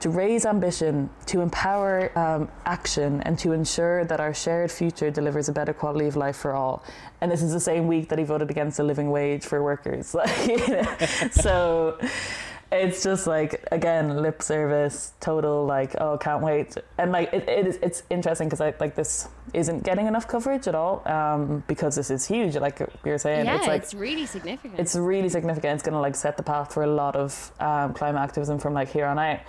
to 0.00 0.10
raise 0.10 0.46
ambition, 0.46 1.10
to 1.26 1.40
empower 1.40 2.16
um, 2.18 2.48
action, 2.64 3.20
and 3.22 3.38
to 3.38 3.52
ensure 3.52 4.04
that 4.04 4.20
our 4.20 4.34
shared 4.34 4.70
future 4.70 5.10
delivers 5.10 5.48
a 5.48 5.52
better 5.52 5.72
quality 5.72 6.06
of 6.06 6.16
life 6.16 6.36
for 6.36 6.52
all. 6.52 6.82
And 7.20 7.30
this 7.30 7.42
is 7.42 7.52
the 7.52 7.60
same 7.60 7.86
week 7.86 8.08
that 8.08 8.18
he 8.18 8.24
voted 8.24 8.50
against 8.50 8.78
a 8.78 8.82
living 8.82 9.10
wage 9.10 9.44
for 9.44 9.62
workers. 9.62 10.14
Like, 10.20 10.48
you 10.48 10.68
know, 10.68 10.96
so 11.30 11.98
it's 12.72 13.02
just 13.02 13.26
like 13.26 13.66
again 13.72 14.22
lip 14.22 14.42
service, 14.42 15.12
total 15.18 15.64
like 15.64 15.94
oh 16.00 16.18
can't 16.18 16.42
wait, 16.42 16.76
and 16.98 17.10
like 17.10 17.32
it, 17.32 17.48
it 17.48 17.66
is 17.66 17.78
it's 17.82 18.02
interesting 18.10 18.48
because 18.48 18.60
I 18.60 18.74
like 18.78 18.94
this 18.94 19.28
isn't 19.52 19.82
getting 19.82 20.06
enough 20.06 20.28
coverage 20.28 20.68
at 20.68 20.74
all 20.74 21.02
um, 21.08 21.64
because 21.66 21.96
this 21.96 22.10
is 22.10 22.26
huge. 22.26 22.56
Like 22.56 22.80
you're 23.04 23.18
saying, 23.18 23.46
yeah, 23.46 23.56
it's 23.56 23.66
it's, 23.66 23.92
like 23.94 24.00
really 24.00 24.26
significant. 24.26 24.78
it's 24.78 24.94
really 24.94 25.28
significant. 25.28 25.74
It's 25.74 25.82
going 25.82 25.94
to 25.94 26.00
like 26.00 26.14
set 26.14 26.36
the 26.36 26.42
path 26.42 26.72
for 26.72 26.84
a 26.84 26.86
lot 26.86 27.16
of 27.16 27.52
um, 27.58 27.92
climate 27.92 28.22
activism 28.22 28.58
from 28.58 28.74
like 28.74 28.90
here 28.90 29.06
on 29.06 29.18
out. 29.18 29.40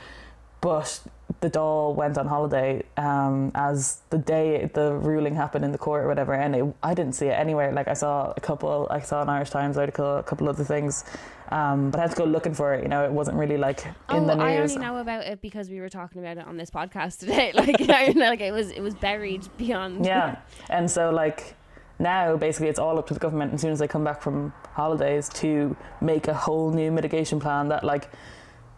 But 0.62 1.02
the 1.40 1.50
Dáil 1.50 1.96
went 1.96 2.18
on 2.18 2.28
holiday 2.28 2.84
um, 2.98 3.52
as 3.56 4.02
the 4.12 4.18
day 4.20 4.70
the 4.74 4.94
ruling 4.94 5.36
happened 5.36 5.66
in 5.66 5.72
the 5.72 5.78
court 5.78 6.06
or 6.06 6.08
whatever, 6.08 6.34
and 6.34 6.56
it, 6.56 6.76
I 6.84 6.94
didn't 6.94 7.16
see 7.16 7.28
it 7.28 7.34
anywhere. 7.34 7.72
Like 7.72 7.88
I 7.88 7.94
saw 7.94 8.32
a 8.36 8.40
couple, 8.40 8.88
I 8.92 9.00
saw 9.00 9.24
an 9.24 9.30
Irish 9.30 9.50
Times 9.50 9.78
article, 9.78 10.18
a 10.18 10.24
couple 10.24 10.48
other 10.48 10.64
things, 10.64 11.04
um, 11.50 11.90
but 11.90 12.00
I 12.00 12.04
had 12.04 12.12
to 12.12 12.18
go 12.18 12.26
looking 12.26 12.54
for 12.54 12.76
it. 12.76 12.84
You 12.84 12.90
know, 12.90 13.04
it 13.04 13.12
wasn't 13.12 13.38
really 13.38 13.58
like 13.58 13.86
in 13.86 13.94
oh, 14.10 14.26
the 14.28 14.36
news. 14.36 14.44
I 14.44 14.58
only 14.58 14.76
know 14.78 14.98
about 14.98 15.26
it 15.26 15.42
because 15.42 15.70
we 15.70 15.80
were 15.80 15.90
talking 15.90 16.22
about 16.22 16.38
it 16.38 16.46
on 16.46 16.58
this 16.58 16.70
podcast 16.70 17.20
today. 17.20 17.52
Like, 17.62 17.80
you 17.80 17.88
know, 17.88 18.14
like 18.30 18.42
it 18.42 18.52
was 18.54 18.70
it 18.72 18.82
was 18.82 18.94
buried 18.94 19.48
beyond. 19.58 20.06
yeah, 20.06 20.40
and 20.70 20.90
so 20.90 21.10
like 21.10 21.56
now 21.98 22.36
basically 22.36 22.68
it's 22.68 22.80
all 22.80 22.98
up 22.98 23.08
to 23.08 23.14
the 23.14 23.20
government 23.20 23.54
as 23.54 23.62
soon 23.62 23.72
as 23.72 23.80
they 23.80 23.88
come 23.88 24.04
back 24.04 24.22
from 24.22 24.52
holidays 24.74 25.30
to 25.30 25.76
make 26.02 26.28
a 26.28 26.34
whole 26.34 26.72
new 26.72 26.92
mitigation 26.92 27.40
plan 27.40 27.68
that 27.70 27.84
like 27.84 28.10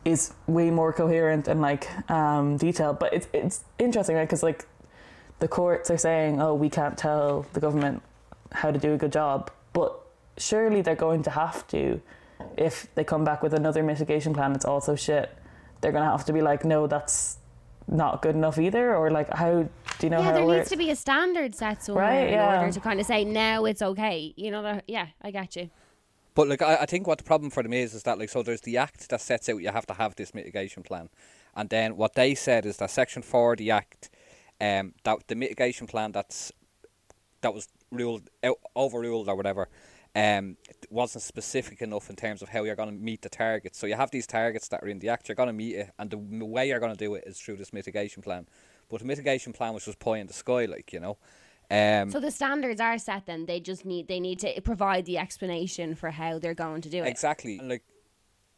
is 0.05 0.33
way 0.47 0.69
more 0.69 0.91
coherent 0.93 1.47
and 1.47 1.61
like 1.61 1.87
um, 2.09 2.57
detailed. 2.57 2.99
But 2.99 3.13
it's 3.13 3.27
it's 3.33 3.63
interesting, 3.79 4.15
right? 4.15 4.27
Because 4.27 4.43
like 4.43 4.65
the 5.39 5.47
courts 5.47 5.89
are 5.89 5.97
saying, 5.97 6.41
oh, 6.41 6.53
we 6.53 6.69
can't 6.69 6.97
tell 6.97 7.45
the 7.53 7.59
government 7.59 8.01
how 8.51 8.71
to 8.71 8.79
do 8.79 8.93
a 8.93 8.97
good 8.97 9.11
job, 9.11 9.51
but 9.73 9.99
surely 10.37 10.81
they're 10.81 10.95
going 10.95 11.23
to 11.23 11.29
have 11.31 11.67
to 11.67 12.01
if 12.57 12.87
they 12.95 13.03
come 13.03 13.23
back 13.23 13.41
with 13.41 13.53
another 13.53 13.83
mitigation 13.83 14.33
plan. 14.33 14.53
It's 14.53 14.65
also 14.65 14.95
shit. 14.95 15.35
They're 15.81 15.91
gonna 15.91 16.11
have 16.11 16.25
to 16.25 16.33
be 16.33 16.41
like, 16.41 16.63
no, 16.63 16.87
that's 16.87 17.37
not 17.87 18.21
good 18.21 18.35
enough 18.35 18.57
either, 18.57 18.95
or 18.95 19.11
like, 19.11 19.29
how 19.33 19.63
do 19.99 20.07
you 20.07 20.09
know 20.09 20.19
yeah, 20.19 20.23
how 20.23 20.31
there 20.31 20.45
needs 20.45 20.69
to 20.69 20.77
be 20.77 20.89
a 20.89 20.95
standard 20.95 21.55
set 21.55 21.83
somewhere 21.83 22.05
Right, 22.05 22.29
in 22.29 22.39
order 22.39 22.71
to 22.71 22.79
kind 22.79 22.99
of 22.99 23.05
say 23.05 23.25
now 23.25 23.65
it's 23.65 23.81
okay. 23.81 24.33
You 24.35 24.51
know, 24.51 24.81
yeah, 24.87 25.07
I 25.21 25.31
get 25.31 25.55
you. 25.55 25.69
But 26.35 26.47
like 26.47 26.61
I, 26.61 26.77
I 26.77 26.85
think 26.85 27.07
what 27.07 27.17
the 27.17 27.23
problem 27.23 27.49
for 27.51 27.63
them 27.63 27.73
is 27.73 27.93
is 27.93 28.03
that 28.03 28.17
like 28.17 28.29
so 28.29 28.43
there's 28.43 28.61
the 28.61 28.77
act 28.77 29.09
that 29.09 29.21
sets 29.21 29.49
out 29.49 29.61
you 29.61 29.69
have 29.69 29.85
to 29.87 29.93
have 29.93 30.15
this 30.15 30.33
mitigation 30.33 30.83
plan, 30.83 31.09
and 31.55 31.69
then 31.69 31.95
what 31.95 32.15
they 32.15 32.35
said 32.35 32.65
is 32.65 32.77
that 32.77 32.91
section 32.91 33.21
four 33.21 33.53
of 33.53 33.59
the 33.59 33.71
act, 33.71 34.09
um, 34.59 34.93
that 35.03 35.27
the 35.27 35.35
mitigation 35.35 35.87
plan 35.87 36.11
that's 36.11 36.51
that 37.41 37.53
was 37.53 37.67
ruled 37.91 38.29
overruled 38.75 39.29
or 39.29 39.35
whatever, 39.35 39.69
um, 40.15 40.57
wasn't 40.89 41.23
specific 41.23 41.81
enough 41.81 42.09
in 42.09 42.15
terms 42.15 42.41
of 42.41 42.49
how 42.49 42.63
you're 42.63 42.75
going 42.75 42.89
to 42.89 42.95
meet 42.95 43.21
the 43.21 43.29
targets. 43.29 43.77
So 43.77 43.85
you 43.85 43.95
have 43.95 44.11
these 44.11 44.27
targets 44.27 44.67
that 44.69 44.81
are 44.81 44.87
in 44.87 44.99
the 44.99 45.09
act, 45.09 45.27
you're 45.27 45.35
going 45.35 45.47
to 45.47 45.53
meet 45.53 45.75
it, 45.75 45.91
and 45.99 46.09
the 46.09 46.17
way 46.17 46.67
you're 46.67 46.79
going 46.79 46.95
to 46.95 46.97
do 46.97 47.15
it 47.15 47.25
is 47.27 47.39
through 47.39 47.57
this 47.57 47.73
mitigation 47.73 48.23
plan. 48.23 48.47
But 48.89 48.99
the 48.99 49.05
mitigation 49.05 49.53
plan 49.53 49.73
was 49.73 49.85
just 49.85 49.99
pie 49.99 50.17
in 50.17 50.27
the 50.27 50.33
sky, 50.33 50.65
like 50.65 50.93
you 50.93 50.99
know. 50.99 51.17
Um, 51.73 52.11
So 52.11 52.19
the 52.19 52.29
standards 52.29 52.79
are 52.79 52.99
set. 52.99 53.25
Then 53.25 53.47
they 53.47 53.59
just 53.59 53.83
need 53.83 54.07
they 54.07 54.19
need 54.19 54.39
to 54.39 54.61
provide 54.61 55.05
the 55.05 55.17
explanation 55.17 55.95
for 55.95 56.11
how 56.11 56.37
they're 56.37 56.53
going 56.53 56.81
to 56.81 56.89
do 56.89 57.03
it. 57.03 57.07
Exactly. 57.07 57.57
And 57.57 57.69
like, 57.69 57.83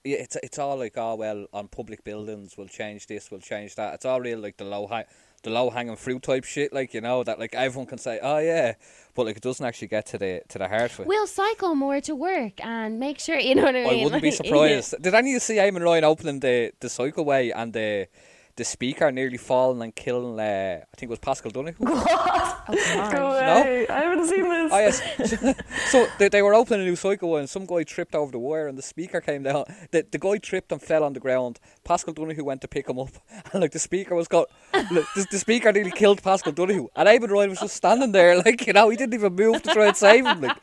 yeah, 0.04 0.18
it's 0.18 0.36
it's 0.44 0.60
all 0.60 0.78
like, 0.78 0.98
oh 0.98 1.16
well, 1.16 1.48
on 1.54 1.70
public 1.70 2.04
buildings, 2.04 2.58
we'll 2.58 2.68
change 2.68 3.08
this, 3.08 3.32
we'll 3.32 3.40
change 3.40 3.76
that. 3.76 3.94
It's 3.94 4.06
all 4.06 4.20
real 4.20 4.40
like 4.40 4.58
the 4.58 4.66
low 4.66 4.86
high, 4.88 5.06
the 5.44 5.50
low 5.50 5.70
hanging 5.70 5.96
fruit 5.96 6.24
type 6.24 6.44
shit, 6.44 6.74
like 6.74 6.94
you 6.94 7.00
know 7.00 7.24
that 7.24 7.40
like 7.40 7.56
everyone 7.56 7.88
can 7.88 8.00
say, 8.00 8.20
oh 8.22 8.40
yeah, 8.40 8.74
but 9.14 9.26
like 9.28 9.38
it 9.38 9.44
doesn't 9.44 9.66
actually 9.66 9.88
get 9.88 10.06
to 10.08 10.18
the 10.18 10.42
to 10.50 10.60
the 10.60 10.68
heart 10.68 10.92
of 10.92 11.00
it. 11.00 11.08
We'll 11.08 11.28
cycle 11.28 11.74
more 11.74 12.02
to 12.02 12.14
work 12.16 12.64
and 12.66 13.00
make 13.00 13.20
sure 13.20 13.40
you 13.40 13.56
know 13.56 13.64
what 13.64 13.76
I 13.78 13.84
mean. 13.86 14.02
I 14.02 14.04
wouldn't 14.04 14.22
be 14.22 14.32
like, 14.32 14.38
surprised. 14.38 14.96
Did 15.02 15.14
any 15.14 15.30
of 15.30 15.34
you 15.36 15.40
see 15.40 15.56
Eamon 15.56 15.86
Ryan 15.86 16.04
opening 16.04 16.42
the 16.42 16.74
the 16.82 16.90
cycleway 16.90 17.54
and 17.56 17.72
the 17.72 18.08
the 18.56 18.64
speaker 18.64 19.12
nearly 19.12 19.38
falling 19.38 19.82
and 19.82 19.96
killing? 19.96 20.40
Uh, 20.40 20.82
I 20.82 20.98
think 20.98 21.10
it 21.10 21.10
was 21.10 21.20
Paschal 21.20 21.52
Donohoe. 21.52 21.76
Oh, 22.68 22.76
God. 22.76 23.12
Go 23.12 23.28
away! 23.28 23.88
I 23.88 24.00
haven't 24.02 24.28
seen 24.28 24.50
this. 24.50 24.72
Oh 24.74 24.80
yes. 24.80 25.56
so 25.92 26.08
they, 26.18 26.30
they 26.30 26.42
were 26.42 26.56
opening 26.56 26.82
a 26.82 26.90
new 26.90 26.96
cycle 26.96 27.38
and 27.38 27.48
some 27.48 27.68
guy 27.68 27.84
tripped 27.84 28.16
over 28.16 28.32
the 28.32 28.40
wire 28.40 28.68
and 28.68 28.76
the 28.76 28.82
speaker 28.82 29.22
came 29.22 29.44
down. 29.44 29.66
The 29.92 30.04
the 30.12 30.18
guy 30.18 30.40
tripped 30.40 30.72
and 30.72 30.82
fell 30.82 31.04
on 31.04 31.14
the 31.14 31.20
ground. 31.20 31.60
Paschal 31.84 32.14
Donohoe 32.14 32.44
went 32.44 32.62
to 32.62 32.68
pick 32.68 32.90
him 32.90 32.98
up 32.98 33.12
and 33.54 33.62
like 33.62 33.72
the 33.72 33.78
speaker 33.78 34.16
was 34.16 34.28
got 34.28 34.50
look, 34.92 35.06
the, 35.14 35.28
the 35.30 35.38
speaker 35.38 35.72
nearly 35.72 35.92
killed 35.92 36.24
Paschal 36.24 36.54
Donohoe 36.54 36.90
and 36.96 37.08
Eamon 37.08 37.30
Ryan 37.30 37.50
was 37.52 37.60
just 37.60 37.76
standing 37.76 38.12
there 38.14 38.36
like 38.38 38.66
you 38.66 38.74
know 38.74 38.90
he 38.90 38.98
didn't 38.98 39.14
even 39.14 39.36
move 39.36 39.62
to 39.62 39.72
try 39.72 39.86
and 39.88 39.98
save 39.98 40.26
him. 40.26 40.42
Like 40.42 40.58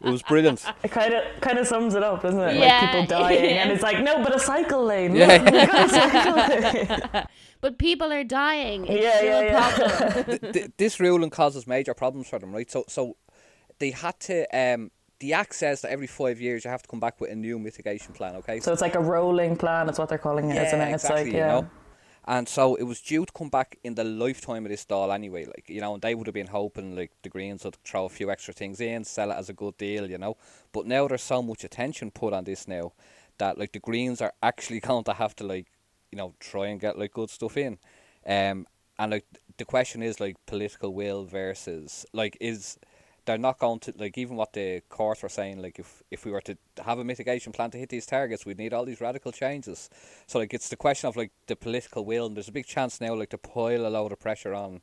it 0.00 0.06
it 0.08 0.10
was 0.10 0.22
brilliant. 0.22 0.64
It 0.84 0.90
kind 0.90 1.14
of 1.14 1.24
kind 1.40 1.58
of 1.58 1.66
sums 1.66 1.94
it 1.94 2.02
up, 2.02 2.22
doesn't 2.22 2.40
it? 2.40 2.56
Yeah. 2.56 2.80
Like 2.80 2.90
people 2.90 3.06
dying, 3.06 3.58
and 3.58 3.70
it's 3.72 3.82
like 3.82 4.00
no, 4.02 4.22
but 4.22 4.34
a 4.34 4.38
cycle 4.38 4.84
lane. 4.84 5.14
Yeah. 5.14 5.36
Look, 5.52 5.72
we 5.72 5.88
cycle 5.88 6.34
lane. 6.34 7.26
But 7.60 7.78
people 7.78 8.12
are 8.12 8.24
dying. 8.24 8.86
It's 8.86 9.02
Yeah, 9.02 9.16
still 9.18 9.42
yeah, 9.42 9.70
a 9.70 10.24
problem. 10.24 10.24
Th- 10.40 10.52
th- 10.52 10.70
this 10.76 11.00
ruling 11.00 11.30
causes 11.30 11.66
major 11.66 11.92
problems 11.94 12.28
for 12.28 12.38
them, 12.38 12.52
right? 12.52 12.70
So, 12.70 12.84
so 12.88 13.16
they 13.80 13.90
had 13.90 14.18
to. 14.20 14.46
Um, 14.56 14.90
the 15.20 15.32
Act 15.32 15.54
says 15.56 15.80
that 15.82 15.90
every 15.90 16.06
five 16.06 16.40
years 16.40 16.64
you 16.64 16.70
have 16.70 16.82
to 16.82 16.88
come 16.88 17.00
back 17.00 17.20
with 17.20 17.30
a 17.32 17.34
new 17.34 17.58
mitigation 17.58 18.14
plan. 18.14 18.36
Okay, 18.36 18.60
So 18.60 18.72
it's 18.72 18.80
like 18.82 18.94
a 18.94 19.00
rolling 19.00 19.56
plan. 19.56 19.88
Is 19.88 19.98
what 19.98 20.08
they're 20.08 20.18
calling 20.18 20.50
it, 20.50 20.54
yeah, 20.54 20.76
not 20.76 20.88
it? 20.88 20.94
It's 20.94 21.02
exactly. 21.04 21.24
like 21.24 21.32
you 21.32 21.38
yeah. 21.38 21.46
know. 21.48 21.70
And 22.28 22.46
so 22.46 22.74
it 22.74 22.82
was 22.82 23.00
due 23.00 23.24
to 23.24 23.32
come 23.32 23.48
back 23.48 23.78
in 23.82 23.94
the 23.94 24.04
lifetime 24.04 24.66
of 24.66 24.70
this 24.70 24.84
Dáil 24.84 25.14
anyway. 25.14 25.46
Like 25.46 25.64
you 25.66 25.80
know, 25.80 25.94
and 25.94 26.02
they 26.02 26.14
would 26.14 26.26
have 26.26 26.34
been 26.34 26.48
hoping 26.48 26.94
like 26.94 27.10
the 27.22 27.30
Greens 27.30 27.64
would 27.64 27.76
throw 27.84 28.04
a 28.04 28.10
few 28.10 28.30
extra 28.30 28.52
things 28.52 28.82
in, 28.82 29.04
sell 29.04 29.30
it 29.30 29.36
as 29.38 29.48
a 29.48 29.54
good 29.54 29.78
deal, 29.78 30.10
you 30.10 30.18
know. 30.18 30.36
But 30.70 30.86
now 30.86 31.08
there's 31.08 31.22
so 31.22 31.42
much 31.42 31.64
attention 31.64 32.10
put 32.10 32.34
on 32.34 32.44
this 32.44 32.68
now 32.68 32.92
that 33.38 33.56
like 33.56 33.72
the 33.72 33.78
Greens 33.78 34.20
are 34.20 34.34
actually 34.42 34.80
going 34.88 35.04
to 35.04 35.14
have 35.14 35.34
to 35.36 35.44
like 35.44 35.68
you 36.12 36.18
know 36.18 36.34
try 36.38 36.66
and 36.66 36.78
get 36.78 36.98
like 36.98 37.14
good 37.14 37.30
stuff 37.30 37.56
in. 37.56 37.78
Um, 38.26 38.66
and 38.98 39.10
like 39.10 39.24
the 39.56 39.64
question 39.64 40.02
is 40.02 40.20
like 40.20 40.36
political 40.44 40.92
will 40.92 41.24
versus 41.24 42.04
like 42.12 42.36
is 42.42 42.78
they're 43.28 43.36
not 43.36 43.58
going 43.58 43.78
to 43.78 43.92
like 43.98 44.16
even 44.16 44.36
what 44.36 44.54
the 44.54 44.80
courts 44.88 45.22
were 45.22 45.28
saying 45.28 45.60
like 45.60 45.78
if 45.78 46.02
if 46.10 46.24
we 46.24 46.32
were 46.32 46.40
to 46.40 46.56
have 46.82 46.98
a 46.98 47.04
mitigation 47.04 47.52
plan 47.52 47.70
to 47.70 47.76
hit 47.76 47.90
these 47.90 48.06
targets 48.06 48.46
we'd 48.46 48.56
need 48.56 48.72
all 48.72 48.86
these 48.86 49.02
radical 49.02 49.30
changes. 49.30 49.90
So 50.26 50.38
like 50.38 50.54
it's 50.54 50.70
the 50.70 50.76
question 50.76 51.08
of 51.08 51.16
like 51.16 51.30
the 51.46 51.54
political 51.54 52.06
will 52.06 52.24
and 52.24 52.34
there's 52.34 52.48
a 52.48 52.52
big 52.52 52.64
chance 52.64 53.02
now 53.02 53.14
like 53.14 53.28
to 53.30 53.38
pile 53.38 53.86
a 53.86 53.90
load 53.90 54.12
of 54.12 54.18
pressure 54.18 54.54
on 54.54 54.80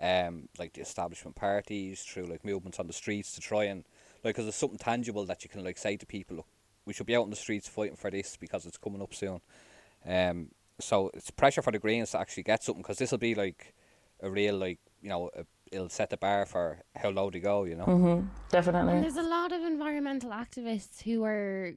um 0.00 0.48
like 0.60 0.74
the 0.74 0.80
establishment 0.80 1.34
parties 1.34 2.02
through 2.02 2.26
like 2.26 2.44
movements 2.44 2.78
on 2.78 2.86
the 2.86 2.92
streets 2.92 3.32
to 3.32 3.40
try 3.40 3.64
and 3.64 3.84
like 4.22 4.36
because 4.36 4.44
there's 4.44 4.54
something 4.54 4.78
tangible 4.78 5.26
that 5.26 5.42
you 5.42 5.50
can 5.50 5.64
like 5.64 5.76
say 5.76 5.96
to 5.96 6.06
people 6.06 6.36
look 6.36 6.46
we 6.84 6.92
should 6.92 7.06
be 7.06 7.16
out 7.16 7.24
in 7.24 7.30
the 7.30 7.36
streets 7.36 7.66
fighting 7.66 7.96
for 7.96 8.12
this 8.12 8.36
because 8.36 8.64
it's 8.64 8.78
coming 8.78 9.02
up 9.02 9.12
soon. 9.12 9.40
Um 10.06 10.50
so 10.80 11.10
it's 11.14 11.32
pressure 11.32 11.62
for 11.62 11.72
the 11.72 11.80
Greens 11.80 12.12
to 12.12 12.20
actually 12.20 12.44
get 12.44 12.62
something 12.62 12.82
because 12.82 12.98
this 12.98 13.10
will 13.10 13.18
be 13.18 13.34
like 13.34 13.74
a 14.22 14.30
real 14.30 14.56
like 14.56 14.78
you 15.02 15.08
know 15.08 15.30
a, 15.34 15.44
it'll 15.72 15.88
set 15.88 16.10
the 16.10 16.16
bar 16.16 16.46
for 16.46 16.82
how 16.96 17.08
low 17.10 17.30
to 17.30 17.40
go 17.40 17.64
you 17.64 17.74
know 17.74 17.86
Mm-hmm. 17.86 18.26
Definitely. 18.50 18.92
And 18.94 19.02
there's 19.02 19.16
a 19.16 19.22
lot 19.22 19.52
of 19.52 19.62
environmental 19.62 20.30
activists 20.30 21.02
who 21.02 21.24
are 21.24 21.72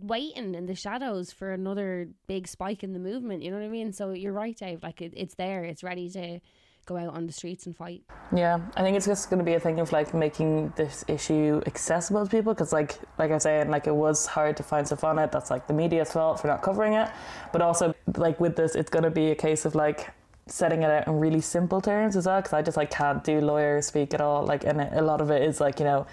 waiting 0.00 0.54
in 0.54 0.66
the 0.66 0.74
shadows 0.74 1.32
for 1.32 1.52
another 1.52 2.08
big 2.26 2.48
spike 2.48 2.82
in 2.82 2.92
the 2.92 2.98
movement. 2.98 3.42
You 3.42 3.50
know 3.50 3.58
what 3.58 3.64
I 3.64 3.68
mean? 3.68 3.92
So 3.92 4.10
you're 4.10 4.32
right, 4.32 4.56
Dave. 4.56 4.82
Like 4.82 5.00
it, 5.00 5.12
it's 5.16 5.34
there. 5.34 5.64
It's 5.64 5.82
ready 5.82 6.10
to 6.10 6.40
go 6.86 6.96
out 6.96 7.14
on 7.14 7.26
the 7.26 7.32
streets 7.32 7.64
and 7.66 7.74
fight. 7.76 8.02
Yeah, 8.34 8.58
I 8.76 8.82
think 8.82 8.96
it's 8.96 9.06
just 9.06 9.30
going 9.30 9.38
to 9.38 9.44
be 9.44 9.54
a 9.54 9.60
thing 9.60 9.80
of 9.80 9.90
like 9.92 10.12
making 10.12 10.72
this 10.76 11.04
issue 11.08 11.62
accessible 11.66 12.24
to 12.24 12.30
people 12.30 12.52
because, 12.52 12.72
like, 12.72 12.98
like 13.18 13.30
I 13.30 13.34
was 13.34 13.44
saying, 13.44 13.70
like 13.70 13.86
it 13.86 13.94
was 13.94 14.26
hard 14.26 14.56
to 14.58 14.62
find 14.62 14.86
stuff 14.86 15.04
on 15.04 15.18
it. 15.18 15.32
That's 15.32 15.50
like 15.50 15.66
the 15.66 15.72
media's 15.74 16.12
fault 16.12 16.40
for 16.40 16.48
not 16.48 16.62
covering 16.62 16.94
it, 16.94 17.08
but 17.52 17.62
also 17.62 17.94
like 18.16 18.38
with 18.40 18.56
this, 18.56 18.74
it's 18.74 18.90
going 18.90 19.04
to 19.04 19.10
be 19.10 19.30
a 19.30 19.34
case 19.34 19.64
of 19.64 19.74
like 19.74 20.10
setting 20.46 20.82
it 20.82 20.90
out 20.90 21.06
in 21.06 21.18
really 21.18 21.40
simple 21.40 21.80
terms 21.80 22.16
as 22.16 22.26
well 22.26 22.40
because 22.40 22.52
I 22.52 22.62
just 22.62 22.76
like 22.76 22.90
can't 22.90 23.24
do 23.24 23.40
lawyer 23.40 23.80
speak 23.82 24.14
at 24.14 24.20
all. 24.20 24.44
Like, 24.44 24.64
and 24.64 24.80
a 24.80 25.02
lot 25.02 25.20
of 25.20 25.30
it 25.30 25.42
is 25.42 25.60
like 25.60 25.78
you 25.78 25.84
know, 25.84 26.06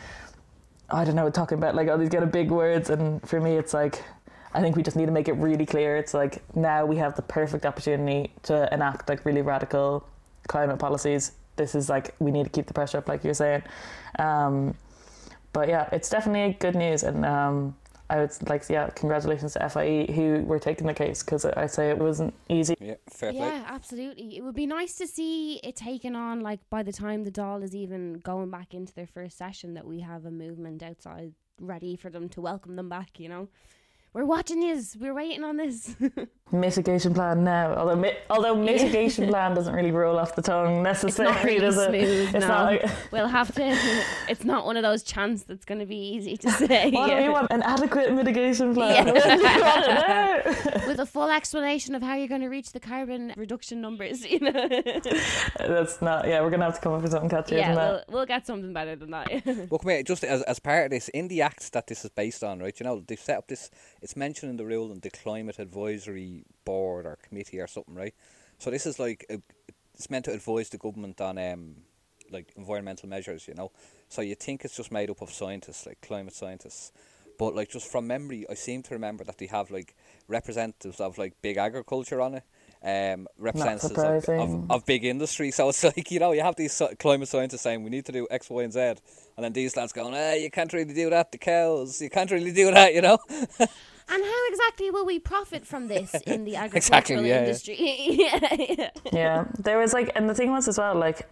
I 0.89 1.03
don't 1.03 1.15
know, 1.15 1.29
talking 1.29 1.57
about 1.57 1.75
like 1.75 1.89
all 1.89 1.97
these 1.97 2.09
kind 2.09 2.23
of 2.23 2.31
big 2.31 2.51
words, 2.51 2.89
and 2.89 3.27
for 3.27 3.39
me, 3.39 3.57
it's 3.57 3.73
like. 3.73 4.03
I 4.53 4.59
think 4.59 4.75
we 4.75 4.83
just 4.83 4.97
need 4.97 5.05
to 5.05 5.13
make 5.13 5.29
it 5.29 5.37
really 5.37 5.65
clear. 5.65 5.95
It's 5.95 6.13
like 6.13 6.43
now 6.57 6.85
we 6.85 6.97
have 6.97 7.15
the 7.15 7.21
perfect 7.21 7.65
opportunity 7.65 8.33
to 8.43 8.67
enact 8.73 9.07
like 9.07 9.23
really 9.23 9.41
radical 9.41 10.05
climate 10.49 10.77
policies. 10.77 11.31
This 11.55 11.73
is 11.73 11.87
like 11.87 12.13
we 12.19 12.31
need 12.31 12.43
to 12.43 12.49
keep 12.49 12.67
the 12.67 12.73
pressure 12.73 12.97
up, 12.97 13.07
like 13.07 13.23
you're 13.23 13.33
saying. 13.33 13.63
Um, 14.19 14.75
but 15.53 15.69
yeah, 15.69 15.87
it's 15.93 16.09
definitely 16.09 16.57
good 16.59 16.75
news, 16.75 17.03
and 17.03 17.25
um, 17.25 17.75
I 18.11 18.19
would 18.19 18.49
like 18.49 18.69
yeah, 18.69 18.89
congratulations 18.89 19.53
to 19.53 19.69
FIE 19.69 20.05
who 20.13 20.43
were 20.43 20.59
taking 20.59 20.85
the 20.85 20.93
case 20.93 21.23
because 21.23 21.45
I 21.45 21.65
say 21.67 21.89
it 21.89 21.97
wasn't 21.97 22.33
easy. 22.49 22.75
yeah 22.77 22.95
fair 23.09 23.31
play 23.31 23.39
Yeah, 23.39 23.63
absolutely. 23.65 24.37
It 24.37 24.43
would 24.43 24.53
be 24.53 24.65
nice 24.65 24.95
to 24.95 25.07
see 25.07 25.61
it 25.63 25.77
taken 25.77 26.13
on. 26.13 26.41
Like 26.41 26.59
by 26.69 26.83
the 26.83 26.91
time 26.91 27.23
the 27.23 27.31
Dáil 27.31 27.63
is 27.63 27.73
even 27.73 28.15
going 28.15 28.51
back 28.51 28.73
into 28.73 28.93
their 28.93 29.07
first 29.07 29.37
session, 29.37 29.75
that 29.75 29.87
we 29.87 30.01
have 30.01 30.25
a 30.25 30.31
movement 30.31 30.83
outside 30.83 31.31
ready 31.57 31.95
for 31.95 32.09
them 32.09 32.27
to 32.29 32.41
welcome 32.41 32.75
them 32.75 32.89
back. 32.89 33.17
You 33.17 33.29
know, 33.29 33.47
we're 34.13 34.25
watching 34.25 34.59
this. 34.59 34.97
We're 34.99 35.13
waiting 35.13 35.43
on 35.43 35.57
this. 35.57 35.95
Mitigation 36.51 37.13
plan 37.13 37.45
now, 37.45 37.73
although 37.75 37.95
mi- 37.95 38.17
although 38.29 38.53
mitigation 38.53 39.29
plan 39.29 39.53
doesn't 39.53 39.73
really 39.73 39.91
roll 39.91 40.19
off 40.19 40.35
the 40.35 40.41
tongue 40.41 40.85
it's 40.85 41.01
necessarily, 41.03 41.33
not 41.33 41.43
really 41.45 41.59
does 41.59 41.77
it? 41.77 41.87
smooth. 41.87 42.35
It's 42.35 42.45
no. 42.45 42.47
not 42.47 42.65
like 42.65 42.85
we'll 43.11 43.27
have 43.27 43.55
to. 43.55 43.77
It's 44.27 44.43
not 44.43 44.65
one 44.65 44.77
of 44.77 44.83
those 44.83 45.03
chants 45.03 45.43
that's 45.43 45.65
going 45.65 45.79
to 45.79 45.85
be 45.85 45.95
easy 45.95 46.37
to 46.37 46.51
say. 46.51 46.91
what 46.91 47.09
do 47.09 47.15
we 47.15 47.29
want? 47.29 47.51
An 47.51 47.61
adequate 47.63 48.13
mitigation 48.13 48.73
plan. 48.73 49.07
Yeah. 49.07 49.13
What 49.13 49.23
do 49.23 49.29
we 49.29 49.61
want 49.61 49.87
now? 49.87 50.87
With 50.87 50.99
a 50.99 51.05
full 51.05 51.29
explanation 51.29 51.95
of 51.95 52.01
how 52.01 52.15
you're 52.15 52.27
going 52.27 52.41
to 52.41 52.47
reach 52.49 52.71
the 52.71 52.79
carbon 52.79 53.33
reduction 53.37 53.81
numbers, 53.81 54.25
you 54.25 54.39
know. 54.39 54.51
That's 55.57 56.01
not. 56.01 56.27
Yeah, 56.27 56.41
we're 56.41 56.49
gonna 56.49 56.65
have 56.65 56.75
to 56.75 56.81
come 56.81 56.93
up 56.93 57.01
with 57.01 57.11
something 57.11 57.29
catchier 57.29 57.57
yeah, 57.57 57.67
than 57.67 57.75
that. 57.75 58.05
we'll, 58.07 58.17
we'll 58.17 58.25
get 58.25 58.45
something 58.45 58.73
better 58.73 58.95
than 58.95 59.11
that. 59.11 59.29
Well, 59.69 59.79
come 59.79 59.91
here, 59.91 60.03
just 60.03 60.23
as, 60.23 60.41
as 60.43 60.59
part 60.59 60.85
of 60.85 60.91
this, 60.91 61.09
in 61.09 61.27
the 61.29 61.41
act 61.41 61.71
that 61.73 61.87
this 61.87 62.03
is 62.03 62.11
based 62.11 62.43
on, 62.43 62.59
right, 62.59 62.77
you 62.79 62.83
know, 62.83 63.03
they've 63.07 63.19
set 63.19 63.37
up 63.37 63.47
this, 63.47 63.69
it's 64.01 64.15
mentioned 64.15 64.49
in 64.49 64.57
the 64.57 64.65
rule 64.65 64.91
in 64.91 64.99
the 64.99 65.09
Climate 65.09 65.59
Advisory 65.59 66.43
Board 66.65 67.05
or 67.05 67.17
Committee 67.27 67.59
or 67.59 67.67
something, 67.67 67.95
right? 67.95 68.13
So 68.57 68.71
this 68.71 68.85
is 68.85 68.99
like, 68.99 69.25
a, 69.29 69.41
it's 69.93 70.09
meant 70.09 70.25
to 70.25 70.33
advise 70.33 70.69
the 70.69 70.77
government 70.77 71.21
on, 71.21 71.37
um, 71.37 71.75
like, 72.31 72.51
environmental 72.55 73.09
measures, 73.09 73.47
you 73.47 73.53
know? 73.53 73.71
So 74.09 74.21
you 74.21 74.35
think 74.35 74.65
it's 74.65 74.75
just 74.75 74.91
made 74.91 75.09
up 75.09 75.21
of 75.21 75.31
scientists, 75.31 75.85
like 75.85 76.01
climate 76.01 76.33
scientists. 76.33 76.91
But, 77.37 77.55
like, 77.55 77.69
just 77.69 77.91
from 77.91 78.05
memory, 78.07 78.45
I 78.49 78.53
seem 78.53 78.83
to 78.83 78.93
remember 78.93 79.23
that 79.23 79.37
they 79.39 79.47
have, 79.47 79.71
like, 79.71 79.95
representatives 80.27 80.99
of, 80.99 81.17
like, 81.17 81.33
big 81.41 81.57
agriculture 81.57 82.21
on 82.21 82.35
it. 82.35 82.43
Um, 82.83 83.27
representatives 83.37 84.27
of, 84.27 84.29
of, 84.29 84.71
of 84.71 84.85
big 84.87 85.05
industry, 85.05 85.51
so 85.51 85.69
it's 85.69 85.83
like 85.97 86.09
you 86.09 86.19
know 86.19 86.31
you 86.31 86.41
have 86.41 86.55
these 86.55 86.81
climate 86.97 87.27
scientists 87.27 87.61
saying 87.61 87.83
we 87.83 87.91
need 87.91 88.05
to 88.05 88.11
do 88.11 88.27
X, 88.31 88.49
Y, 88.49 88.63
and 88.63 88.73
Z, 88.73 88.79
and 88.79 88.97
then 89.37 89.53
these 89.53 89.77
lads 89.77 89.93
going, 89.93 90.15
"Ah, 90.15 90.33
you 90.33 90.49
can't 90.49 90.73
really 90.73 90.91
do 90.91 91.11
that. 91.11 91.31
The 91.31 91.37
cows, 91.37 92.01
you 92.01 92.09
can't 92.09 92.31
really 92.31 92.51
do 92.51 92.71
that," 92.71 92.95
you 92.95 93.01
know. 93.01 93.19
And 94.11 94.23
how 94.23 94.47
exactly 94.49 94.91
will 94.91 95.05
we 95.05 95.19
profit 95.19 95.65
from 95.65 95.87
this 95.87 96.13
in 96.25 96.43
the 96.43 96.55
agricultural 96.63 97.19
Exactly, 97.21 97.29
yeah, 97.29 97.35
yeah. 97.35 97.39
industry? 97.39 97.77
yeah, 97.79 98.55
yeah. 98.79 98.89
yeah 99.11 99.45
there 99.59 99.77
was 99.77 99.93
like 99.93 100.11
and 100.15 100.29
the 100.29 100.33
thing 100.35 100.51
was 100.51 100.67
as 100.67 100.77
well 100.77 100.95
like 100.95 101.27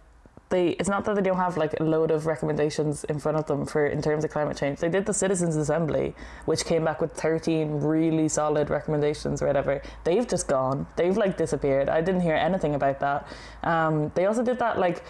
they 0.48 0.70
it's 0.80 0.88
not 0.88 1.04
that 1.04 1.14
they 1.14 1.22
don't 1.22 1.36
have 1.36 1.56
like 1.56 1.78
a 1.78 1.82
load 1.82 2.10
of 2.10 2.26
recommendations 2.26 3.04
in 3.04 3.18
front 3.20 3.36
of 3.38 3.46
them 3.46 3.64
for 3.64 3.86
in 3.86 4.02
terms 4.02 4.24
of 4.24 4.30
climate 4.30 4.56
change 4.56 4.80
they 4.80 4.88
did 4.88 5.06
the 5.06 5.14
citizens 5.14 5.54
assembly 5.56 6.12
which 6.46 6.64
came 6.64 6.84
back 6.84 7.00
with 7.00 7.12
13 7.12 7.80
really 7.80 8.28
solid 8.28 8.68
recommendations 8.68 9.40
or 9.42 9.46
whatever 9.46 9.80
they've 10.04 10.26
just 10.26 10.48
gone 10.48 10.86
they've 10.96 11.16
like 11.16 11.36
disappeared 11.36 11.88
i 11.88 12.00
didn't 12.00 12.22
hear 12.22 12.34
anything 12.34 12.74
about 12.74 12.98
that 12.98 13.28
um, 13.62 14.10
they 14.16 14.26
also 14.26 14.42
did 14.42 14.58
that 14.58 14.76
like 14.78 15.04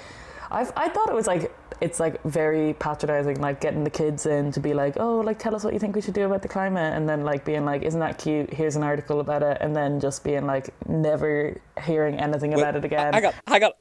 I've, 0.50 0.72
I 0.76 0.88
thought 0.88 1.08
it 1.08 1.14
was 1.14 1.26
like 1.26 1.54
it's 1.80 1.98
like 1.98 2.22
very 2.24 2.74
patronizing, 2.74 3.40
like 3.40 3.60
getting 3.60 3.84
the 3.84 3.90
kids 3.90 4.26
in 4.26 4.52
to 4.52 4.60
be 4.60 4.74
like, 4.74 4.96
oh, 4.98 5.20
like 5.20 5.38
tell 5.38 5.54
us 5.54 5.64
what 5.64 5.72
you 5.72 5.78
think 5.78 5.94
we 5.94 6.02
should 6.02 6.14
do 6.14 6.26
about 6.26 6.42
the 6.42 6.48
climate, 6.48 6.94
and 6.94 7.08
then 7.08 7.24
like 7.24 7.44
being 7.44 7.64
like, 7.64 7.82
isn't 7.82 8.00
that 8.00 8.18
cute? 8.18 8.52
Here's 8.52 8.76
an 8.76 8.82
article 8.82 9.20
about 9.20 9.42
it, 9.42 9.58
and 9.60 9.74
then 9.74 10.00
just 10.00 10.24
being 10.24 10.46
like, 10.46 10.74
never 10.88 11.60
hearing 11.82 12.18
anything 12.18 12.54
about 12.54 12.76
it 12.76 12.84
again. 12.84 13.12
Hang 13.12 13.26
on, 13.26 13.32
hang 13.46 13.64
on. 13.64 13.72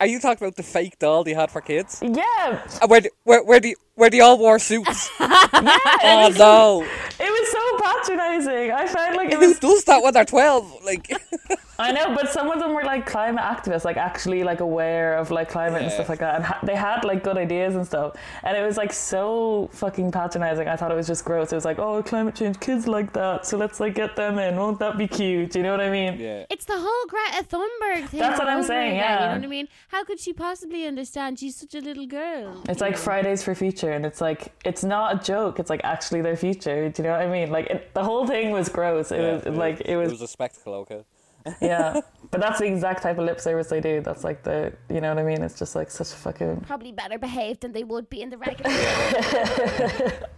Are 0.00 0.06
you 0.06 0.18
talking 0.18 0.46
about 0.46 0.56
the 0.56 0.62
fake 0.62 0.98
Dáil 0.98 1.26
they 1.26 1.34
had 1.34 1.50
for 1.50 1.60
kids? 1.60 2.02
Yeah, 2.02 2.66
Uh, 2.80 2.86
where, 2.86 3.02
where, 3.24 3.44
where, 3.44 3.60
the, 3.60 3.76
where 4.00 4.10
they 4.10 4.20
all 4.20 4.38
wore 4.38 4.58
suits? 4.58 5.10
yeah. 5.20 5.28
oh 6.02 6.32
no! 6.36 6.82
It 7.22 7.30
was 7.30 7.50
so 7.52 7.78
patronizing. 7.84 8.72
I 8.72 8.86
found 8.86 9.16
like 9.16 9.30
it 9.30 9.38
Who 9.38 9.48
was. 9.48 9.58
does 9.58 9.84
that 9.84 10.02
when 10.02 10.12
they're 10.14 10.24
twelve? 10.24 10.66
Like, 10.84 11.10
I 11.78 11.92
know, 11.92 12.14
but 12.14 12.30
some 12.30 12.50
of 12.50 12.58
them 12.58 12.72
were 12.74 12.82
like 12.84 13.06
climate 13.06 13.44
activists, 13.44 13.84
like 13.84 13.96
actually 13.96 14.42
like 14.44 14.60
aware 14.60 15.16
of 15.16 15.30
like 15.30 15.48
climate 15.50 15.82
and 15.82 15.92
stuff 15.92 16.08
like 16.08 16.18
that, 16.20 16.36
and 16.36 16.44
ha- 16.44 16.60
they 16.62 16.74
had 16.74 17.04
like 17.04 17.22
good 17.22 17.36
ideas 17.36 17.74
and 17.74 17.86
stuff. 17.86 18.16
And 18.42 18.56
it 18.56 18.62
was 18.62 18.76
like 18.76 18.92
so 18.92 19.68
fucking 19.72 20.10
patronizing. 20.12 20.68
I 20.68 20.76
thought 20.76 20.90
it 20.90 20.96
was 20.96 21.06
just 21.06 21.24
gross. 21.24 21.52
It 21.52 21.56
was 21.56 21.64
like, 21.64 21.78
oh, 21.78 22.02
climate 22.02 22.34
change, 22.34 22.58
kids 22.60 22.86
like 22.88 23.12
that, 23.14 23.46
so 23.46 23.56
let's 23.56 23.80
like 23.80 23.94
get 23.94 24.16
them 24.16 24.38
in. 24.38 24.56
Won't 24.56 24.78
that 24.80 24.96
be 24.98 25.06
cute? 25.08 25.54
You 25.54 25.62
know 25.62 25.72
what 25.72 25.80
I 25.80 25.90
mean? 25.90 26.18
yeah. 26.18 26.44
It's 26.50 26.64
the 26.64 26.78
whole 26.78 27.04
Greta 27.08 27.44
Thunberg 27.44 28.08
thing. 28.08 28.20
That's 28.20 28.38
what 28.38 28.48
I'm 28.48 28.62
saying, 28.62 28.96
again, 28.98 29.12
You 29.12 29.26
know 29.28 29.34
what 29.36 29.44
I 29.44 29.46
mean? 29.46 29.68
How 29.88 30.04
could 30.04 30.18
she 30.20 30.32
possibly 30.32 30.86
understand? 30.86 31.38
She's 31.38 31.56
such 31.56 31.74
a 31.74 31.80
little 31.80 32.06
girl. 32.06 32.62
It's 32.68 32.80
like 32.80 32.92
know? 32.92 32.98
Fridays 32.98 33.42
for 33.42 33.54
Future, 33.54 33.89
and 33.92 34.06
it's 34.06 34.20
like 34.20 34.52
it's 34.64 34.84
not 34.84 35.14
a 35.14 35.24
joke. 35.24 35.58
It's 35.58 35.70
like 35.70 35.80
actually 35.84 36.22
their 36.22 36.36
future. 36.36 36.88
Do 36.88 37.02
you 37.02 37.08
know 37.08 37.12
what 37.14 37.22
I 37.22 37.30
mean? 37.30 37.50
Like 37.50 37.66
it, 37.66 37.94
the 37.94 38.04
whole 38.04 38.26
thing 38.26 38.50
was 38.50 38.68
gross. 38.68 39.12
It 39.12 39.20
yeah, 39.20 39.48
was 39.48 39.56
like 39.56 39.80
it 39.84 39.96
was 39.96 40.08
It 40.08 40.12
was 40.12 40.22
a 40.22 40.28
spectacle. 40.28 40.74
Okay. 40.74 41.04
yeah. 41.60 42.00
But 42.30 42.40
that's 42.40 42.60
the 42.60 42.66
exact 42.66 43.02
type 43.02 43.18
of 43.18 43.24
lip 43.24 43.40
service 43.40 43.66
they 43.66 43.80
do. 43.80 44.00
That's 44.00 44.22
like 44.22 44.44
the, 44.44 44.72
you 44.88 45.00
know 45.00 45.08
what 45.08 45.18
I 45.18 45.24
mean? 45.24 45.42
It's 45.42 45.58
just 45.58 45.74
like 45.74 45.90
such 45.90 46.12
a 46.12 46.16
fucking. 46.16 46.60
Probably 46.66 46.92
better 46.92 47.18
behaved 47.18 47.62
than 47.62 47.72
they 47.72 47.82
would 47.82 48.08
be 48.08 48.22
in 48.22 48.30
the 48.30 48.38
regular. 48.38 48.70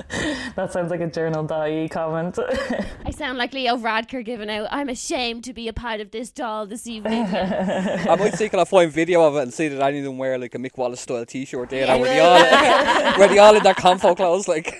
That 0.54 0.70
sounds 0.70 0.90
like 0.90 1.00
a 1.00 1.06
journal 1.06 1.44
die 1.44 1.88
comment. 1.90 2.38
I 3.06 3.10
sound 3.10 3.38
like 3.38 3.54
Leo 3.54 3.76
Varadkar 3.76 4.22
giving 4.24 4.50
out. 4.50 4.68
I'm 4.70 4.90
ashamed 4.90 5.44
to 5.44 5.54
be 5.54 5.68
a 5.68 5.72
part 5.72 6.00
of 6.00 6.10
this 6.10 6.30
Dáil 6.30 6.68
this 6.68 6.86
evening. 6.86 7.24
I 7.24 8.14
might 8.18 8.34
see 8.34 8.50
can 8.50 8.60
I 8.60 8.64
find 8.64 8.92
video 8.92 9.22
of 9.22 9.36
it 9.36 9.42
and 9.42 9.54
see 9.54 9.68
that 9.68 9.80
any 9.80 9.98
of 9.98 10.04
them 10.04 10.18
wear 10.18 10.36
like 10.36 10.54
a 10.54 10.58
Mick 10.58 10.76
Wallace 10.76 11.00
style 11.00 11.24
T-shirt 11.24 11.70
there, 11.70 11.88
and 11.88 12.00
were 12.00 12.06
they 12.06 12.20
all 12.20 13.18
were 13.18 13.28
they 13.28 13.38
all 13.38 13.56
in 13.56 13.62
their 13.62 13.74
comfort 13.74 14.16
clothes 14.16 14.46
like. 14.48 14.78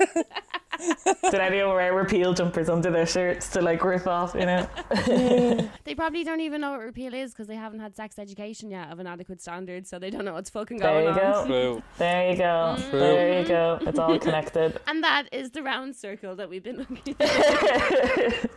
Did 1.30 1.34
anyone 1.40 1.74
wear 1.74 1.94
repeal 1.94 2.34
jumpers 2.34 2.68
under 2.68 2.90
their 2.90 3.06
shirts 3.06 3.48
to 3.50 3.60
like 3.62 3.82
rip 3.84 4.06
off, 4.06 4.34
you 4.34 4.46
know? 4.46 4.68
they 5.84 5.94
probably 5.94 6.24
don't 6.24 6.40
even 6.40 6.60
know 6.60 6.72
what 6.72 6.80
repeal 6.80 7.14
is 7.14 7.32
because 7.32 7.46
they 7.46 7.54
haven't 7.56 7.80
had 7.80 7.94
sex 7.96 8.18
education 8.18 8.70
yet 8.70 8.90
of 8.90 8.98
an 8.98 9.06
adequate 9.06 9.40
standard, 9.40 9.86
so 9.86 9.98
they 9.98 10.10
don't 10.10 10.24
know 10.24 10.34
what's 10.34 10.50
fucking 10.50 10.78
There 10.78 10.90
going 10.90 11.04
you 11.16 11.22
on. 11.22 11.48
go. 11.48 11.82
There 11.98 12.30
you 12.30 12.36
go. 12.36 12.76
There 12.90 13.40
you 13.42 13.48
go. 13.48 13.78
It's 13.82 13.98
all 13.98 14.18
connected. 14.18 14.80
And 14.86 15.02
that 15.04 15.28
is 15.32 15.50
the 15.52 15.62
round 15.62 15.94
circle 15.96 16.36
that 16.36 16.48
we've 16.50 16.64
been 16.64 16.78
looking 16.78 17.14
at. 17.20 18.50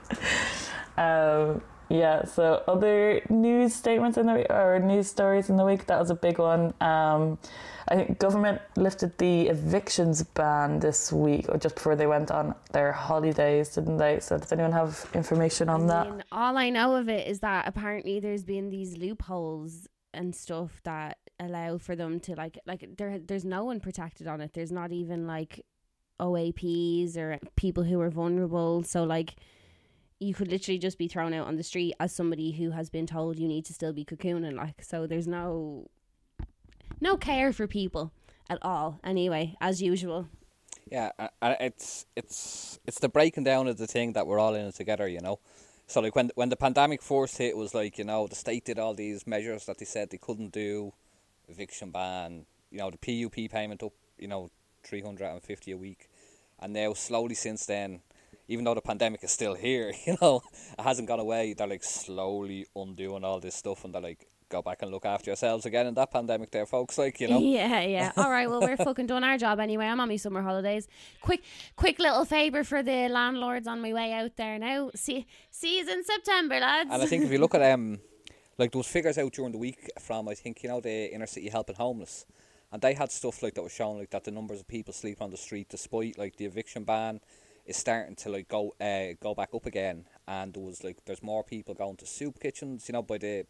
Um, 0.98 1.62
yeah, 1.90 2.26
so 2.26 2.64
other 2.68 3.22
news 3.30 3.74
statements 3.74 4.18
in 4.18 4.26
the 4.26 4.34
week, 4.34 4.48
or 4.50 4.80
news 4.80 5.08
stories 5.08 5.50
in 5.50 5.58
the 5.58 5.66
week, 5.66 5.86
that 5.88 6.00
was 6.00 6.10
a 6.10 6.16
big 6.16 6.40
one. 6.40 6.74
Um, 6.82 7.38
I 7.88 7.96
think 7.96 8.18
government 8.18 8.62
lifted 8.76 9.18
the 9.20 9.48
evictions 9.48 10.24
ban 10.24 10.80
this 10.80 11.14
week, 11.14 11.46
or 11.50 11.58
just 11.58 11.76
before 11.76 11.96
they 11.96 12.08
went 12.08 12.32
on 12.32 12.56
their 12.72 12.92
holidays, 12.92 13.76
didn't 13.76 13.98
they? 13.98 14.20
So 14.20 14.38
does 14.38 14.52
anyone 14.52 14.72
have 14.72 15.10
information 15.14 15.70
on 15.70 15.84
I 15.84 15.88
that? 15.88 16.10
mean, 16.10 16.24
all 16.32 16.58
I 16.58 16.70
know 16.70 16.96
of 16.96 17.10
it 17.10 17.28
is 17.28 17.40
that 17.42 17.68
apparently 17.68 18.20
there's 18.20 18.44
been 18.44 18.70
these 18.70 18.98
loopholes 18.98 19.88
and 20.14 20.36
stuff 20.36 20.82
that 20.84 21.18
allow 21.40 21.78
for 21.78 21.96
them 21.96 22.20
to 22.22 22.34
like 22.36 22.58
like 22.66 22.88
there 22.98 23.20
there's 23.20 23.46
no 23.46 23.66
one 23.66 23.80
protected 23.80 24.26
on 24.26 24.42
it. 24.42 24.54
There's 24.54 24.72
not 24.72 24.92
even 24.92 25.28
like 25.28 25.64
OAPs 26.20 27.18
or 27.18 27.38
people 27.56 27.84
who 27.84 28.00
are 28.02 28.10
vulnerable. 28.10 28.84
So 28.84 29.04
like 29.04 29.36
you 30.20 30.34
could 30.34 30.50
literally 30.50 30.80
just 30.80 30.98
be 30.98 31.08
thrown 31.08 31.34
out 31.34 31.48
on 31.48 31.58
the 31.58 31.64
street 31.64 31.94
as 32.00 32.14
somebody 32.14 32.52
who 32.54 32.72
has 32.72 32.90
been 32.90 33.06
told 33.06 33.38
you 33.38 33.48
need 33.48 33.66
to 33.66 33.74
still 33.74 33.94
be 33.94 34.06
cocooning 34.06 34.56
like 34.56 34.84
so 34.84 35.06
there's 35.08 35.28
no 35.28 35.90
no 37.02 37.18
care 37.18 37.52
for 37.52 37.68
people 37.68 38.12
at 38.50 38.58
all 38.62 39.00
anyway 39.04 39.56
as 39.60 39.82
usual 39.82 40.28
Yeah, 40.90 41.12
it's 41.42 42.06
it's 42.16 42.80
it's 42.86 43.00
the 43.00 43.10
breaking 43.10 43.44
down 43.44 43.68
of 43.68 43.78
the 43.78 43.88
thing 43.88 44.14
that 44.14 44.28
we're 44.28 44.38
all 44.38 44.54
in 44.54 44.68
it 44.68 44.76
together, 44.76 45.08
you 45.08 45.20
know. 45.20 45.40
So 45.88 46.00
like 46.02 46.16
when 46.16 46.32
when 46.36 46.50
the 46.50 46.56
pandemic 46.56 47.02
first 47.02 47.38
hit, 47.38 47.50
it 47.50 47.58
was 47.58 47.74
like 47.74 47.98
you 47.98 48.04
know 48.06 48.28
the 48.28 48.36
state 48.36 48.66
did 48.66 48.78
all 48.78 48.94
these 48.94 49.26
measures 49.26 49.66
that 49.66 49.80
they 49.80 49.86
said 49.86 50.10
they 50.10 50.18
couldn't 50.18 50.52
do, 50.54 50.94
eviction 51.48 51.90
ban, 51.92 52.46
you 52.70 52.78
know 52.78 52.92
the 52.92 52.98
PUP 52.98 53.52
payment 53.52 53.82
up, 53.82 53.94
you 54.20 54.28
know, 54.28 54.50
three 54.84 55.02
hundred 55.02 55.26
and 55.26 55.42
fifty 55.42 55.72
a 55.72 55.78
week, 55.78 56.08
and 56.60 56.74
now 56.74 56.94
slowly 56.94 57.36
since 57.36 57.66
then, 57.66 58.02
even 58.48 58.66
though 58.66 58.74
the 58.74 58.82
pandemic 58.82 59.24
is 59.24 59.32
still 59.32 59.56
here, 59.56 59.94
you 60.06 60.18
know, 60.22 60.42
it 60.78 60.82
hasn't 60.82 61.08
gone 61.08 61.20
away. 61.20 61.54
They're 61.54 61.68
like 61.68 61.84
slowly 61.84 62.66
undoing 62.76 63.24
all 63.24 63.40
this 63.40 63.56
stuff, 63.56 63.84
and 63.86 63.94
they're 63.94 64.02
like 64.02 64.28
go 64.50 64.62
back 64.62 64.82
and 64.84 64.92
look 64.92 65.06
after 65.06 65.32
yourselves 65.32 65.66
again 65.66 65.88
in 65.88 65.94
that 65.96 66.12
pandemic, 66.12 66.52
there, 66.52 66.66
folks. 66.66 66.98
Like 66.98 67.20
you 67.20 67.28
know. 67.28 67.40
Yeah, 67.56 67.82
yeah. 67.82 68.12
All 68.18 68.30
right, 68.30 68.50
well, 68.50 68.62
we're 68.62 68.78
fucking 68.78 69.08
doing 69.08 69.24
our 69.24 69.38
job 69.38 69.60
anyway. 69.60 69.86
I'm 69.86 70.00
on 70.00 70.08
my 70.08 70.18
summer 70.18 70.42
holidays. 70.42 70.88
Quick, 71.22 71.44
quick 71.76 72.00
little 72.00 72.26
favour 72.26 72.64
for 72.64 72.84
the 72.84 73.08
landlords 73.08 73.68
on 73.68 73.82
my 73.82 73.94
way 73.94 74.14
out 74.14 74.36
there 74.36 74.60
now. 74.60 74.92
See, 74.96 75.26
see 75.52 75.80
you 75.80 75.90
in 75.90 76.04
September, 76.04 76.60
lads. 76.60 76.90
And 76.92 77.02
I 77.02 77.06
think 77.06 77.24
if 77.24 77.32
you 77.32 77.38
look 77.38 77.56
at 77.56 77.62
um, 77.72 78.00
like 78.58 78.72
those 78.72 78.88
figures 78.88 79.18
out 79.18 79.32
during 79.34 79.52
the 79.52 79.58
week 79.58 79.90
from 80.00 80.28
I 80.28 80.34
think 80.34 80.64
you 80.64 80.70
know 80.70 80.82
the 80.82 81.14
inner 81.14 81.28
city 81.28 81.50
helping 81.50 81.76
homeless, 81.76 82.26
and 82.72 82.82
they 82.82 82.94
had 82.94 83.12
stuff 83.12 83.42
like 83.42 83.54
that 83.56 83.64
was 83.64 83.74
showing 83.74 84.00
like 84.00 84.12
that 84.12 84.24
the 84.24 84.32
numbers 84.32 84.60
of 84.60 84.68
people 84.68 84.94
sleeping 84.94 85.24
on 85.24 85.32
the 85.32 85.38
street 85.38 85.70
despite 85.70 86.18
like 86.18 86.36
the 86.38 86.46
eviction 86.46 86.84
ban 86.84 87.20
is 87.66 87.78
starting 87.78 88.16
to 88.16 88.30
like 88.30 88.48
go 88.48 88.74
uh, 88.80 89.14
go 89.22 89.34
back 89.34 89.50
up 89.54 89.66
again, 89.66 90.06
and 90.28 90.54
there 90.54 90.64
was 90.64 90.84
like 90.84 91.04
there's 91.06 91.24
more 91.24 91.44
people 91.44 91.74
going 91.74 91.98
to 91.98 92.06
soup 92.06 92.40
kitchens, 92.40 92.88
you 92.88 92.94
know, 92.94 93.02
by 93.02 93.18
the 93.18 93.40
I 93.40 93.44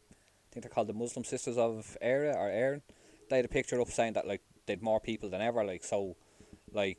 think 0.52 0.64
they're 0.64 0.70
called 0.70 0.88
the 0.88 0.94
Muslim 0.94 1.24
Sisters 1.24 1.58
of 1.58 1.98
Éire 2.04 2.36
or 2.36 2.50
Erin. 2.50 2.82
They 3.30 3.38
had 3.38 3.46
a 3.46 3.50
picture 3.50 3.80
up 3.82 3.90
saying 3.90 4.14
that 4.14 4.28
like 4.28 4.42
they'd 4.66 4.82
more 4.82 5.00
people 5.00 5.30
than 5.30 5.42
ever, 5.42 5.64
like 5.64 5.84
so, 5.84 6.16
like 6.72 6.98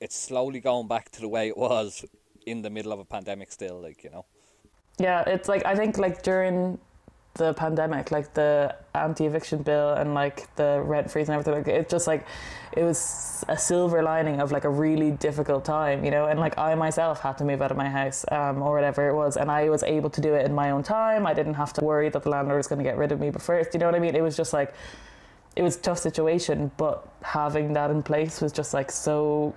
it's 0.00 0.16
slowly 0.16 0.60
going 0.60 0.88
back 0.88 1.10
to 1.12 1.20
the 1.20 1.28
way 1.28 1.48
it 1.48 1.56
was 1.56 2.04
in 2.46 2.62
the 2.62 2.70
middle 2.70 2.92
of 2.92 2.98
a 2.98 3.04
pandemic 3.04 3.50
still, 3.52 3.80
like 3.80 4.04
you 4.04 4.10
know. 4.10 4.24
Yeah, 4.98 5.22
it's 5.26 5.48
like 5.48 5.64
I 5.64 5.74
think 5.74 5.96
like 5.96 6.22
during 6.22 6.78
the 7.38 7.54
pandemic, 7.54 8.10
like 8.10 8.34
the 8.34 8.76
anti-eviction 8.94 9.62
bill 9.62 9.94
and 9.94 10.12
like 10.12 10.54
the 10.56 10.82
rent 10.84 11.10
freeze 11.10 11.28
and 11.28 11.38
everything, 11.38 11.54
like 11.54 11.68
it 11.68 11.88
just 11.88 12.06
like 12.06 12.26
it 12.72 12.82
was 12.82 13.44
a 13.48 13.56
silver 13.56 14.02
lining 14.02 14.40
of 14.40 14.52
like 14.52 14.64
a 14.64 14.68
really 14.68 15.10
difficult 15.12 15.64
time, 15.64 16.04
you 16.04 16.10
know. 16.10 16.26
And 16.26 16.38
like 16.38 16.58
I 16.58 16.74
myself 16.74 17.20
had 17.20 17.38
to 17.38 17.44
move 17.44 17.62
out 17.62 17.70
of 17.70 17.76
my 17.76 17.88
house 17.88 18.24
um, 18.30 18.60
or 18.60 18.74
whatever 18.74 19.08
it 19.08 19.14
was, 19.14 19.36
and 19.38 19.50
I 19.50 19.70
was 19.70 19.82
able 19.84 20.10
to 20.10 20.20
do 20.20 20.34
it 20.34 20.44
in 20.44 20.54
my 20.54 20.70
own 20.70 20.82
time. 20.82 21.26
I 21.26 21.32
didn't 21.32 21.54
have 21.54 21.72
to 21.74 21.84
worry 21.84 22.10
that 22.10 22.22
the 22.22 22.28
landlord 22.28 22.58
was 22.58 22.66
going 22.66 22.78
to 22.78 22.84
get 22.84 22.98
rid 22.98 23.10
of 23.10 23.20
me. 23.20 23.30
But 23.30 23.40
first, 23.40 23.72
you 23.72 23.80
know 23.80 23.86
what 23.86 23.94
I 23.94 24.00
mean? 24.00 24.14
It 24.14 24.22
was 24.22 24.36
just 24.36 24.52
like 24.52 24.74
it 25.56 25.62
was 25.62 25.76
a 25.76 25.80
tough 25.80 25.98
situation, 25.98 26.70
but 26.76 27.08
having 27.22 27.72
that 27.72 27.90
in 27.90 28.02
place 28.02 28.40
was 28.40 28.52
just 28.52 28.74
like 28.74 28.90
so 28.90 29.54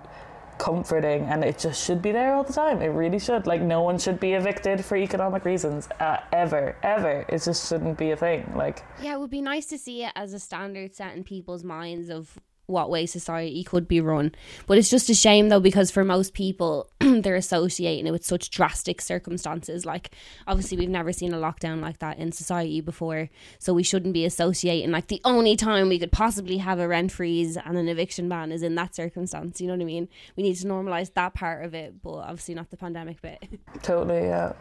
comforting 0.58 1.24
and 1.24 1.44
it 1.44 1.58
just 1.58 1.84
should 1.84 2.02
be 2.02 2.12
there 2.12 2.34
all 2.34 2.44
the 2.44 2.52
time. 2.52 2.82
It 2.82 2.88
really 2.88 3.18
should. 3.18 3.46
Like 3.46 3.62
no 3.62 3.82
one 3.82 3.98
should 3.98 4.20
be 4.20 4.32
evicted 4.34 4.84
for 4.84 4.96
economic 4.96 5.44
reasons 5.44 5.88
uh, 6.00 6.18
ever 6.32 6.76
ever. 6.82 7.24
It 7.28 7.42
just 7.42 7.68
shouldn't 7.68 7.98
be 7.98 8.10
a 8.10 8.16
thing. 8.16 8.52
Like 8.54 8.82
yeah, 9.00 9.14
it 9.14 9.20
would 9.20 9.30
be 9.30 9.42
nice 9.42 9.66
to 9.66 9.78
see 9.78 10.04
it 10.04 10.12
as 10.16 10.32
a 10.32 10.38
standard 10.38 10.94
set 10.94 11.16
in 11.16 11.24
people's 11.24 11.64
minds 11.64 12.10
of 12.10 12.38
what 12.66 12.90
way 12.90 13.06
society 13.06 13.64
could 13.64 13.88
be 13.88 14.00
run. 14.00 14.34
But 14.66 14.78
it's 14.78 14.90
just 14.90 15.10
a 15.10 15.14
shame 15.14 15.48
though 15.48 15.60
because 15.60 15.90
for 15.90 16.04
most 16.04 16.34
people 16.34 16.90
they're 17.00 17.34
associating 17.34 18.06
it 18.06 18.10
with 18.10 18.24
such 18.24 18.50
drastic 18.50 19.00
circumstances. 19.00 19.84
Like 19.84 20.10
obviously 20.46 20.78
we've 20.78 20.88
never 20.88 21.12
seen 21.12 21.32
a 21.32 21.38
lockdown 21.38 21.80
like 21.80 21.98
that 21.98 22.18
in 22.18 22.32
society 22.32 22.80
before, 22.80 23.28
so 23.58 23.72
we 23.72 23.82
shouldn't 23.82 24.14
be 24.14 24.24
associating 24.24 24.90
like 24.90 25.08
the 25.08 25.20
only 25.24 25.56
time 25.56 25.88
we 25.88 25.98
could 25.98 26.12
possibly 26.12 26.58
have 26.58 26.78
a 26.78 26.88
rent 26.88 27.12
freeze 27.12 27.56
and 27.56 27.76
an 27.76 27.88
eviction 27.88 28.28
ban 28.28 28.52
is 28.52 28.62
in 28.62 28.74
that 28.76 28.94
circumstance. 28.94 29.60
You 29.60 29.68
know 29.68 29.74
what 29.74 29.82
I 29.82 29.86
mean? 29.86 30.08
We 30.36 30.42
need 30.42 30.54
to 30.56 30.66
normalize 30.66 31.12
that 31.14 31.34
part 31.34 31.64
of 31.64 31.74
it, 31.74 32.02
but 32.02 32.18
obviously 32.18 32.54
not 32.54 32.70
the 32.70 32.76
pandemic 32.76 33.20
bit. 33.20 33.42
totally 33.82 34.20
yeah 34.20 34.52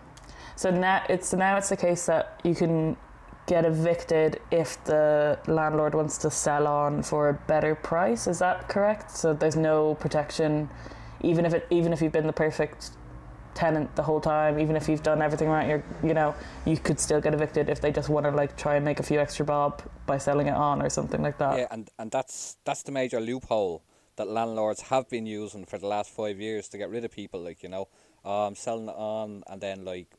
so 0.56 0.70
now 0.70 1.04
it's 1.10 1.34
now 1.34 1.58
it's 1.58 1.70
the 1.70 1.78
case 1.78 2.06
that 2.06 2.40
you 2.44 2.56
can 2.56 2.96
get 3.52 3.66
evicted 3.66 4.40
if 4.50 4.82
the 4.86 5.38
landlord 5.48 5.94
wants 5.94 6.18
to 6.18 6.30
sell 6.32 6.66
on 6.68 7.04
for 7.04 7.22
a 7.28 7.34
better 7.54 7.74
price 7.76 8.26
is 8.34 8.40
that 8.40 8.58
correct 8.74 9.12
so 9.12 9.34
there's 9.34 9.58
no 9.58 9.96
protection 9.96 10.70
even 11.22 11.46
if 11.46 11.54
it 11.54 11.68
even 11.70 11.92
if 11.92 12.02
you've 12.02 12.18
been 12.20 12.32
the 12.34 12.40
perfect 12.48 12.92
tenant 13.54 13.94
the 13.98 14.06
whole 14.10 14.22
time 14.22 14.58
even 14.58 14.78
if 14.78 14.88
you've 14.88 15.04
done 15.04 15.22
everything 15.22 15.50
right 15.50 15.68
you're 15.68 15.84
you 16.02 16.14
know 16.14 16.34
you 16.66 16.78
could 16.78 16.98
still 16.98 17.20
get 17.20 17.34
evicted 17.34 17.68
if 17.68 17.82
they 17.82 17.92
just 17.92 18.08
want 18.08 18.26
to 18.26 18.32
like 18.32 18.56
try 18.56 18.76
and 18.78 18.86
make 18.86 19.02
a 19.02 19.04
few 19.04 19.20
extra 19.20 19.46
bob 19.46 19.82
by 20.06 20.18
selling 20.18 20.48
it 20.48 20.58
on 20.70 20.82
or 20.82 20.90
something 20.90 21.22
like 21.22 21.38
that 21.38 21.58
Yeah, 21.58 21.68
and, 21.72 21.90
and 22.00 22.10
that's 22.10 22.56
that's 22.64 22.84
the 22.84 22.94
major 22.94 23.20
loophole 23.20 23.84
that 24.16 24.28
landlords 24.28 24.82
have 24.82 25.10
been 25.10 25.26
using 25.26 25.66
for 25.66 25.78
the 25.78 25.88
last 25.88 26.10
five 26.12 26.40
years 26.40 26.68
to 26.70 26.78
get 26.78 26.90
rid 26.90 27.04
of 27.04 27.12
people. 27.12 27.42
Like 27.42 27.64
you 27.64 27.70
know, 27.70 27.88
um, 28.24 28.56
selling 28.56 28.88
it 28.88 28.96
on, 28.96 29.44
and 29.48 29.60
then 29.62 29.84
like 29.86 30.10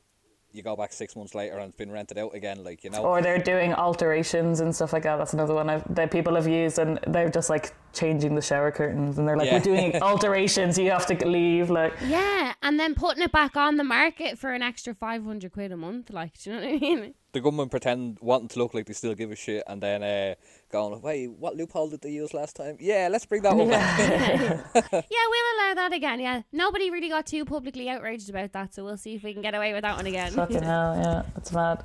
you 0.53 0.63
go 0.63 0.75
back 0.75 0.93
six 0.93 1.15
months 1.15 1.33
later 1.33 1.57
and 1.57 1.69
it's 1.69 1.77
been 1.77 1.91
rented 1.91 2.17
out 2.17 2.33
again. 2.35 2.63
Like 2.63 2.83
you 2.83 2.89
know, 2.89 3.03
or 3.03 3.21
they're 3.21 3.39
doing 3.39 3.73
alterations 3.73 4.59
and 4.59 4.73
stuff 4.75 4.93
like 4.93 5.03
that. 5.03 5.17
That's 5.17 5.33
another 5.33 5.53
one 5.53 5.69
I've, 5.69 5.95
that 5.95 6.11
people 6.11 6.35
have 6.35 6.47
used, 6.47 6.77
and 6.79 6.99
they're 7.07 7.29
just 7.29 7.49
like 7.49 7.73
changing 7.93 8.35
the 8.35 8.41
shower 8.41 8.71
curtains, 8.71 9.17
and 9.17 9.27
they're 9.27 9.37
like, 9.37 9.47
Yeah. 9.47 9.53
"We're 9.55 9.59
doing 9.75 10.01
alterations. 10.01 10.77
You 10.77 10.91
have 10.91 11.05
to 11.07 11.27
leave." 11.27 11.69
Like, 11.69 11.93
yeah, 12.05 12.53
and 12.61 12.79
then 12.79 12.95
putting 12.95 13.23
it 13.23 13.31
back 13.31 13.57
on 13.57 13.77
the 13.77 13.83
market 13.83 14.37
for 14.37 14.51
an 14.53 14.61
extra 14.61 14.93
500 14.93 15.51
quid 15.51 15.71
a 15.71 15.77
month. 15.77 16.11
Like, 16.11 16.37
do 16.41 16.51
you 16.51 16.55
know 16.55 16.61
what 16.61 16.75
I 16.75 16.79
mean? 16.79 17.13
The 17.33 17.41
government 17.41 17.71
pretend 17.71 18.19
wanting 18.21 18.47
to 18.47 18.59
look 18.59 18.73
like 18.73 18.85
they 18.85 18.93
still 18.93 19.15
give 19.15 19.31
a 19.31 19.35
shit, 19.35 19.63
and 19.67 19.81
then 19.81 20.03
uh, 20.03 20.35
going, 20.71 21.01
"Wait, 21.01 21.31
what 21.31 21.55
loophole 21.55 21.89
did 21.89 22.01
they 22.01 22.11
use 22.11 22.33
last 22.33 22.55
time? 22.55 22.77
Yeah, 22.79 23.09
let's 23.11 23.25
bring 23.25 23.41
that 23.41 23.55
one 23.55 23.69
back." 23.69 23.99
yeah, 24.75 24.81
we'll 24.93 25.57
allow 25.57 25.73
that 25.75 25.91
again. 25.93 26.19
Yeah, 26.19 26.43
nobody 26.51 26.89
really 26.91 27.09
got 27.09 27.25
too 27.25 27.43
publicly 27.43 27.89
outraged 27.89 28.29
about 28.29 28.53
that, 28.53 28.73
so 28.73 28.85
we'll 28.85 28.97
see 28.97 29.15
if 29.15 29.23
we 29.23 29.33
can 29.33 29.41
get 29.41 29.55
away 29.55 29.73
with 29.73 29.81
that 29.81 29.97
one 29.97 30.05
again. 30.05 30.31
fucking 30.31 30.63
hell, 30.63 30.95
yeah, 30.95 31.23
that's 31.33 31.51
mad. 31.51 31.83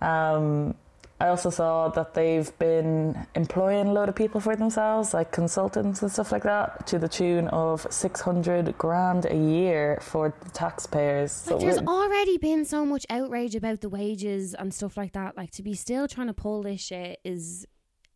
Um, 0.00 0.74
I 1.22 1.28
also 1.28 1.50
saw 1.50 1.88
that 1.90 2.14
they've 2.14 2.50
been 2.58 3.26
employing 3.36 3.86
a 3.88 3.92
load 3.92 4.08
of 4.08 4.16
people 4.16 4.40
for 4.40 4.54
themselves, 4.56 5.14
like 5.14 5.30
consultants 5.30 6.02
and 6.02 6.10
stuff 6.10 6.32
like 6.32 6.42
that, 6.42 6.86
to 6.88 6.98
the 6.98 7.08
tune 7.08 7.46
of 7.48 7.86
six 7.90 8.20
hundred 8.20 8.76
grand 8.76 9.26
a 9.26 9.36
year 9.36 9.98
for 10.02 10.34
the 10.44 10.50
taxpayers. 10.50 11.30
So 11.32 11.52
Like, 11.54 11.60
there's 11.64 11.76
we're- 11.80 11.86
already 11.86 12.38
been 12.38 12.64
so 12.64 12.84
much 12.84 13.04
outrage 13.08 13.54
about 13.54 13.80
the 13.82 13.88
wages 13.88 14.54
and 14.54 14.74
stuff 14.74 14.96
like 14.96 15.12
that. 15.12 15.36
Like, 15.36 15.52
to 15.52 15.62
be 15.62 15.74
still 15.74 16.08
trying 16.08 16.26
to 16.26 16.34
pull 16.34 16.62
this 16.62 16.80
shit 16.80 17.20
is 17.24 17.66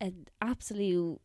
an 0.01 0.25
absolute. 0.41 1.19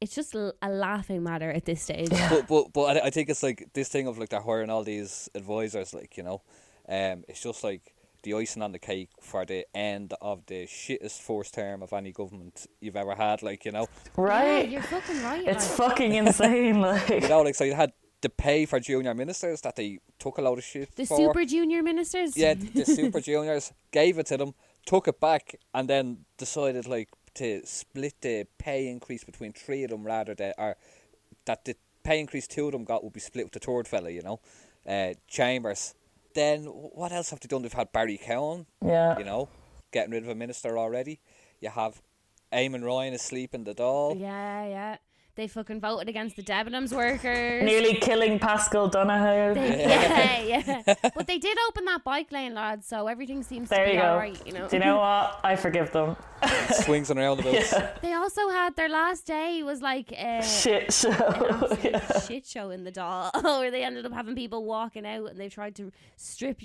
It's 0.00 0.14
just 0.14 0.34
a, 0.34 0.52
a 0.60 0.68
laughing 0.68 1.22
matter 1.22 1.50
at 1.50 1.64
this 1.64 1.80
stage. 1.82 2.10
but 2.10 2.46
but 2.48 2.72
but 2.72 2.96
I, 2.98 3.06
I 3.06 3.10
think 3.10 3.28
it's 3.30 3.42
like 3.42 3.68
this 3.72 3.88
thing 3.88 4.06
of 4.08 4.18
like 4.18 4.28
they're 4.30 4.40
hiring 4.40 4.68
all 4.70 4.82
these 4.84 5.30
advisors, 5.34 5.94
like 5.94 6.16
you 6.18 6.22
know, 6.22 6.42
um, 6.88 7.24
it's 7.28 7.40
just 7.42 7.64
like 7.64 7.94
the 8.26 8.34
icing 8.34 8.60
on 8.62 8.72
the 8.72 8.78
cake 8.78 9.10
for 9.20 9.44
the 9.46 9.64
end 9.72 10.12
of 10.20 10.44
the 10.46 10.66
shittest 10.66 11.20
first 11.22 11.54
term 11.54 11.80
of 11.82 11.92
any 11.92 12.10
government 12.10 12.66
you've 12.80 12.96
ever 12.96 13.14
had. 13.14 13.40
Like 13.42 13.64
you 13.64 13.72
know, 13.72 13.86
Right? 14.16 14.64
Yeah, 14.68 14.70
you're 14.72 14.82
fucking 14.82 15.22
right. 15.22 15.46
it's 15.46 15.78
like. 15.78 15.90
fucking 15.90 16.12
insane. 16.14 16.80
Like, 16.86 17.08
you 17.08 17.28
know, 17.28 17.42
like 17.42 17.54
so 17.54 17.64
you 17.64 17.74
had 17.74 17.92
the 18.20 18.28
pay 18.28 18.66
for 18.66 18.80
junior 18.80 19.14
ministers 19.14 19.60
that 19.60 19.76
they 19.76 20.00
took 20.18 20.38
a 20.38 20.42
load 20.42 20.58
of 20.58 20.64
shit 20.64 20.94
the 20.96 21.04
for. 21.06 21.16
super 21.16 21.44
junior 21.44 21.82
ministers. 21.82 22.36
yeah, 22.36 22.54
the 22.74 22.84
super 22.84 23.20
juniors 23.20 23.72
gave 23.92 24.18
it 24.18 24.26
to 24.26 24.36
them, 24.36 24.54
took 24.84 25.06
it 25.06 25.20
back, 25.20 25.54
and 25.72 25.88
then 25.88 26.24
decided 26.36 26.86
like 26.88 27.08
to 27.34 27.64
split 27.64 28.14
the 28.22 28.46
pay 28.58 28.88
increase 28.88 29.22
between 29.22 29.52
three 29.52 29.84
of 29.84 29.90
them 29.90 30.04
rather 30.04 30.34
than 30.34 30.52
or 30.58 30.76
that 31.44 31.64
the 31.64 31.76
pay 32.02 32.18
increase 32.18 32.48
two 32.48 32.66
of 32.66 32.72
them 32.72 32.84
got 32.84 33.04
would 33.04 33.12
be 33.12 33.20
split 33.20 33.44
with 33.44 33.52
the 33.52 33.60
third 33.60 33.86
fella. 33.86 34.10
You 34.10 34.22
know, 34.22 34.40
uh, 34.88 35.14
Chambers. 35.28 35.94
Then 36.36 36.64
what 36.66 37.12
else 37.12 37.30
have 37.30 37.40
they 37.40 37.48
done? 37.48 37.62
They've 37.62 37.72
had 37.72 37.92
Barry 37.92 38.18
Cowen. 38.22 38.66
yeah. 38.84 39.18
You 39.18 39.24
know, 39.24 39.48
getting 39.90 40.12
rid 40.12 40.22
of 40.22 40.28
a 40.28 40.34
minister 40.34 40.76
already. 40.76 41.18
You 41.60 41.70
have 41.70 42.02
Eamon 42.52 42.84
Ryan 42.84 43.14
asleep 43.14 43.54
in 43.54 43.64
the 43.64 43.74
Dáil. 43.74 44.20
Yeah, 44.20 44.66
yeah. 44.66 44.96
They 45.36 45.48
fucking 45.48 45.80
voted 45.80 46.08
against 46.08 46.36
the 46.36 46.42
Debenhams 46.42 46.92
workers. 46.96 47.62
Nearly 47.62 47.94
killing 47.96 48.38
Paschal 48.38 48.88
Donohoe. 48.88 49.52
They, 49.52 49.80
yeah, 49.80 50.40
yeah. 50.86 50.94
But 51.14 51.26
they 51.26 51.36
did 51.38 51.58
open 51.68 51.84
that 51.84 52.04
bike 52.04 52.32
lane, 52.32 52.54
lads, 52.54 52.86
so 52.86 53.06
everything 53.06 53.42
seems 53.42 53.68
There 53.68 53.84
to 53.84 53.90
be 53.90 53.96
you 53.96 54.00
go. 54.02 54.08
alright, 54.12 54.46
you 54.46 54.54
know. 54.54 54.66
Do 54.66 54.76
you 54.76 54.82
know 54.82 54.96
what? 54.96 55.38
I 55.44 55.54
forgive 55.56 55.92
them. 55.92 56.16
swings 56.70 57.10
and 57.10 57.20
roundabouts. 57.20 57.74
They 58.02 58.14
also 58.14 58.48
had 58.48 58.76
their 58.76 58.88
last 58.88 59.26
day 59.26 59.62
was 59.62 59.82
like 59.82 60.10
a 60.12 60.42
Shit 60.42 60.90
show. 60.92 61.10
an 61.10 61.94
absolute 61.94 62.22
shit 62.26 62.46
show 62.46 62.70
in 62.70 62.84
the 62.84 62.92
Dáil 62.92 63.30
where 63.60 63.70
they 63.70 63.84
ended 63.84 64.06
up 64.06 64.12
having 64.12 64.34
people 64.34 64.64
walking 64.64 65.04
out 65.06 65.26
and 65.30 65.38
they 65.38 65.50
tried 65.50 65.74
to 65.76 65.92
strip 66.16 66.62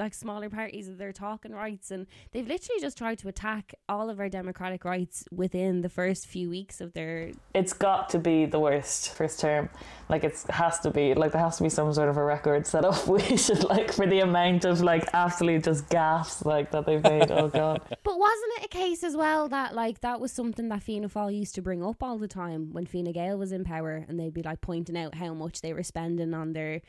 like 0.00 0.14
smaller 0.14 0.50
parties 0.50 0.88
of 0.88 0.98
their 0.98 1.12
talking 1.12 1.52
rights 1.52 1.90
and 1.90 2.06
they've 2.32 2.48
literally 2.48 2.80
just 2.80 2.98
tried 2.98 3.18
to 3.18 3.28
attack 3.28 3.74
all 3.88 4.10
of 4.10 4.18
our 4.18 4.28
democratic 4.28 4.84
rights 4.84 5.24
within 5.30 5.82
the 5.82 5.88
first 5.88 6.26
few 6.26 6.50
weeks 6.50 6.80
of 6.80 6.92
their 6.94 7.30
it's 7.54 7.72
got 7.72 8.08
to 8.08 8.18
be 8.18 8.46
the 8.46 8.58
worst 8.58 9.14
first 9.14 9.38
term. 9.40 9.68
Like 10.10 10.24
it 10.24 10.36
has 10.50 10.80
to 10.80 10.90
be. 10.90 11.14
Like 11.14 11.32
there 11.32 11.40
has 11.40 11.58
to 11.58 11.62
be 11.62 11.68
some 11.68 11.92
sort 11.94 12.08
of 12.08 12.16
a 12.16 12.24
record 12.24 12.66
set 12.66 12.84
up. 12.84 13.06
We 13.20 13.36
should 13.36 13.64
like 13.64 13.92
for 13.92 14.06
the 14.06 14.20
amount 14.20 14.64
of 14.64 14.80
like 14.80 15.08
absolute 15.12 15.64
just 15.64 15.88
gaffes 15.88 16.44
like 16.44 16.72
that 16.72 16.84
they've 16.84 17.02
made. 17.02 17.30
Oh 17.30 17.48
god. 17.48 17.80
But 18.02 18.18
wasn't 18.18 18.52
it 18.58 18.64
a 18.64 18.68
case 18.68 19.04
as 19.04 19.16
well 19.16 19.48
that 19.48 19.74
like 19.74 20.00
that 20.00 20.20
was 20.20 20.32
something 20.32 20.68
that 20.68 20.82
Fianna 20.82 21.08
Fáil 21.08 21.36
used 21.36 21.54
to 21.54 21.62
bring 21.62 21.84
up 21.84 22.02
all 22.02 22.18
the 22.18 22.28
time 22.28 22.72
when 22.72 22.86
Fine 22.86 23.12
Gael 23.12 23.38
was 23.38 23.52
in 23.52 23.62
power, 23.64 24.04
and 24.08 24.18
they'd 24.18 24.34
be 24.34 24.42
like 24.42 24.60
pointing 24.60 24.96
out 24.96 25.14
how 25.14 25.32
much 25.32 25.60
they 25.60 25.72
were 25.72 25.84
spending 25.84 26.34
on 26.34 26.52
their 26.52 26.82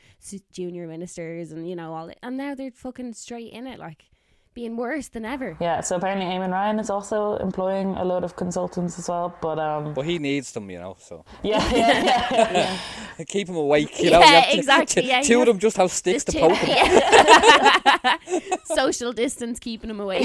junior 0.51 0.87
ministers 0.87 1.51
and 1.51 1.69
you 1.69 1.75
know 1.75 1.93
all 1.93 2.09
it, 2.09 2.17
and 2.23 2.37
now 2.37 2.55
they're 2.55 2.71
fucking 2.71 3.13
straight 3.13 3.53
in 3.53 3.67
it, 3.67 3.79
like 3.79 4.05
being 4.53 4.75
worse 4.77 5.07
than 5.07 5.23
ever. 5.25 5.55
Yeah. 5.61 5.81
So 5.81 5.95
apparently, 5.95 6.25
Eamon 6.25 6.51
Ryan 6.51 6.79
is 6.79 6.89
also 6.89 7.37
employing 7.37 7.95
a 7.95 8.03
load 8.03 8.23
of 8.23 8.35
consultants 8.35 8.99
as 8.99 9.07
well. 9.09 9.33
But 9.41 9.59
um. 9.59 9.93
But 9.93 10.05
he 10.05 10.19
needs 10.19 10.51
them, 10.51 10.69
you 10.69 10.79
know, 10.79 10.97
so 10.99 11.23
Yeah. 11.43 11.63
Yeah. 11.73 12.03
Yeah. 12.03 12.77
Yeah, 13.17 13.25
keep 13.27 13.47
him 13.49 13.55
awake, 13.55 13.99
you 14.01 14.11
know. 14.11 14.19
Yeah, 14.19 14.27
you 14.29 14.35
have 14.35 14.49
to- 14.51 14.57
exactly, 14.57 15.07
yeah, 15.07 15.21
two 15.21 15.33
you 15.33 15.41
of 15.41 15.47
them 15.47 15.59
just 15.59 15.77
have 15.77 15.91
sticks 15.91 16.25
Just 16.25 16.27
to 16.27 16.33
to- 16.33 16.47
poke 16.49 16.57
him. 16.57 16.75
yeah. 16.75 18.17
Social 18.75 19.11
distance 19.13 19.59
keeping 19.59 19.87
them 19.89 19.99
away. 19.99 20.23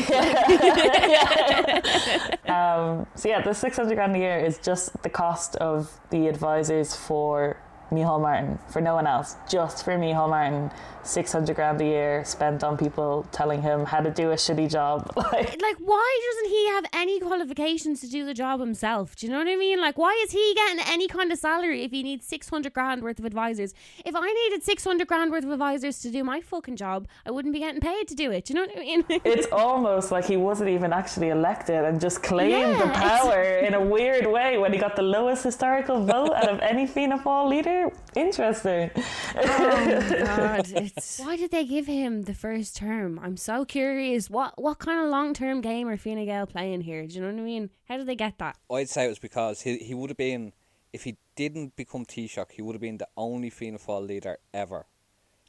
Um, 2.47 3.07
so 3.15 3.29
yeah, 3.29 3.41
the 3.43 3.53
six 3.55 3.77
hundred 3.77 3.97
grand 3.97 4.15
a 4.15 4.19
year 4.19 4.39
is 4.39 4.59
just 4.59 5.03
the 5.03 5.09
cost 5.11 5.57
of 5.57 5.91
the 6.11 6.29
advisors 6.29 6.95
for 6.95 7.57
Micheál 7.91 8.21
Martin, 8.21 8.59
for 8.69 8.81
no 8.81 8.95
one 8.95 9.07
else, 9.07 9.37
just 9.49 9.85
for 9.85 9.93
Micheál 9.97 10.29
Martin. 10.29 10.71
Six 11.05 11.31
hundred 11.33 11.55
grand 11.55 11.81
a 11.81 11.85
year 11.85 12.25
spent 12.25 12.65
on 12.65 12.77
people 12.77 13.25
telling 13.31 13.63
him 13.63 13.85
how 13.85 14.01
to 14.01 14.11
do 14.11 14.33
a 14.33 14.35
shitty 14.35 14.69
job. 14.69 15.09
Like, 15.37 15.63
like 15.63 15.77
why 15.79 16.21
doesn't 16.27 16.51
he 16.51 16.67
have 16.69 16.85
any 16.95 17.21
qualifications 17.21 18.01
to 18.01 18.09
do 18.09 18.25
the 18.25 18.33
job 18.35 18.59
himself 18.61 19.15
do 19.17 19.27
you 19.27 19.33
know 19.33 19.39
what 19.39 19.49
i 19.49 19.55
mean 19.57 19.81
like 19.81 19.99
why 19.99 20.19
is 20.25 20.31
he 20.33 20.55
getting 20.55 20.83
any 20.89 21.07
kind 21.09 21.31
of 21.31 21.39
salary 21.39 21.83
if 21.85 21.91
he 21.91 22.03
needs 22.03 22.25
600 22.27 22.73
grand 22.73 23.03
worth 23.03 23.19
of 23.19 23.25
advisors 23.25 23.75
if 24.05 24.15
i 24.17 24.33
needed 24.41 24.63
600 24.63 25.07
grand 25.07 25.31
worth 25.31 25.45
of 25.45 25.51
advisors 25.51 25.99
to 26.01 26.11
do 26.11 26.25
my 26.25 26.41
fucking 26.41 26.77
job 26.77 27.07
i 27.27 27.31
wouldn't 27.31 27.53
be 27.53 27.59
getting 27.61 27.81
paid 27.81 28.09
to 28.09 28.15
do 28.15 28.31
it 28.31 28.47
do 28.47 28.55
you 28.55 28.61
know 28.61 28.67
what 28.67 28.77
i 28.77 28.81
mean 28.81 29.05
it's 29.25 29.47
almost 29.53 30.11
like 30.11 30.25
he 30.25 30.37
wasn't 30.37 30.69
even 30.71 30.93
actually 30.93 31.29
elected 31.29 31.85
and 31.85 32.01
just 32.01 32.23
claimed 32.23 32.53
the 32.81 32.87
Yeah, 32.87 32.91
it's- 32.91 33.23
power 33.23 33.43
in 33.43 33.75
a 33.75 33.81
weird 33.85 34.27
way 34.27 34.59
when 34.59 34.73
he 34.73 34.79
got 34.79 34.97
the 34.97 35.03
lowest 35.03 35.45
historical 35.45 36.05
vote 36.05 36.33
out 36.35 36.49
of 36.49 36.61
any 36.61 36.87
Fianna 36.87 37.19
Fáil 37.19 37.49
leader. 37.49 37.76
Interesting. 38.15 38.91
oh 39.37 40.25
god 40.27 40.67
it's 40.71 41.19
why 41.19 41.37
did 41.37 41.51
they 41.51 41.65
give 41.65 41.87
him 41.87 42.23
the 42.23 42.35
first 42.35 42.77
term 42.77 43.19
i'm 43.23 43.37
so 43.37 43.65
curious 43.65 44.29
what 44.31 44.61
what 44.61 44.79
kind 44.79 45.01
of 45.01 45.11
long-term 45.11 45.61
game 45.61 45.89
are 45.89 45.97
Fine 45.97 46.25
Gael 46.25 46.47
playing 46.47 46.81
here 46.83 47.07
do 47.07 47.15
you 47.15 47.21
know 47.21 47.29
what 47.29 47.41
i 47.41 47.45
mean 47.45 47.71
how 47.89 47.97
did 47.97 48.07
they 48.07 48.17
get 48.17 48.39
that 48.39 48.57
I'd 48.71 48.89
say 48.89 49.07
it 49.07 49.09
was 49.09 49.19
because 49.19 49.63
he 49.63 49.79
he 49.79 49.95
would 49.95 50.11
have 50.11 50.17
been, 50.17 50.53
if 50.93 51.05
he 51.05 51.17
didn't 51.35 51.77
become 51.77 52.05
Taoiseach, 52.05 52.53
he 52.53 52.63
would 52.63 52.75
have 52.75 52.81
been 52.81 52.99
the 52.99 53.09
only 53.17 53.51
Fianna 53.51 53.79
Fáil 53.79 54.07
leader 54.07 54.39
ever 54.53 54.87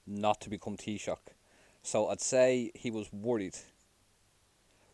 not 0.05 0.39
to 0.41 0.49
become 0.49 0.77
Taoiseach. 0.77 1.17
So 1.83 2.07
I'd 2.07 2.21
say 2.21 2.71
he 2.75 2.91
was 2.91 3.11
worried. 3.11 3.55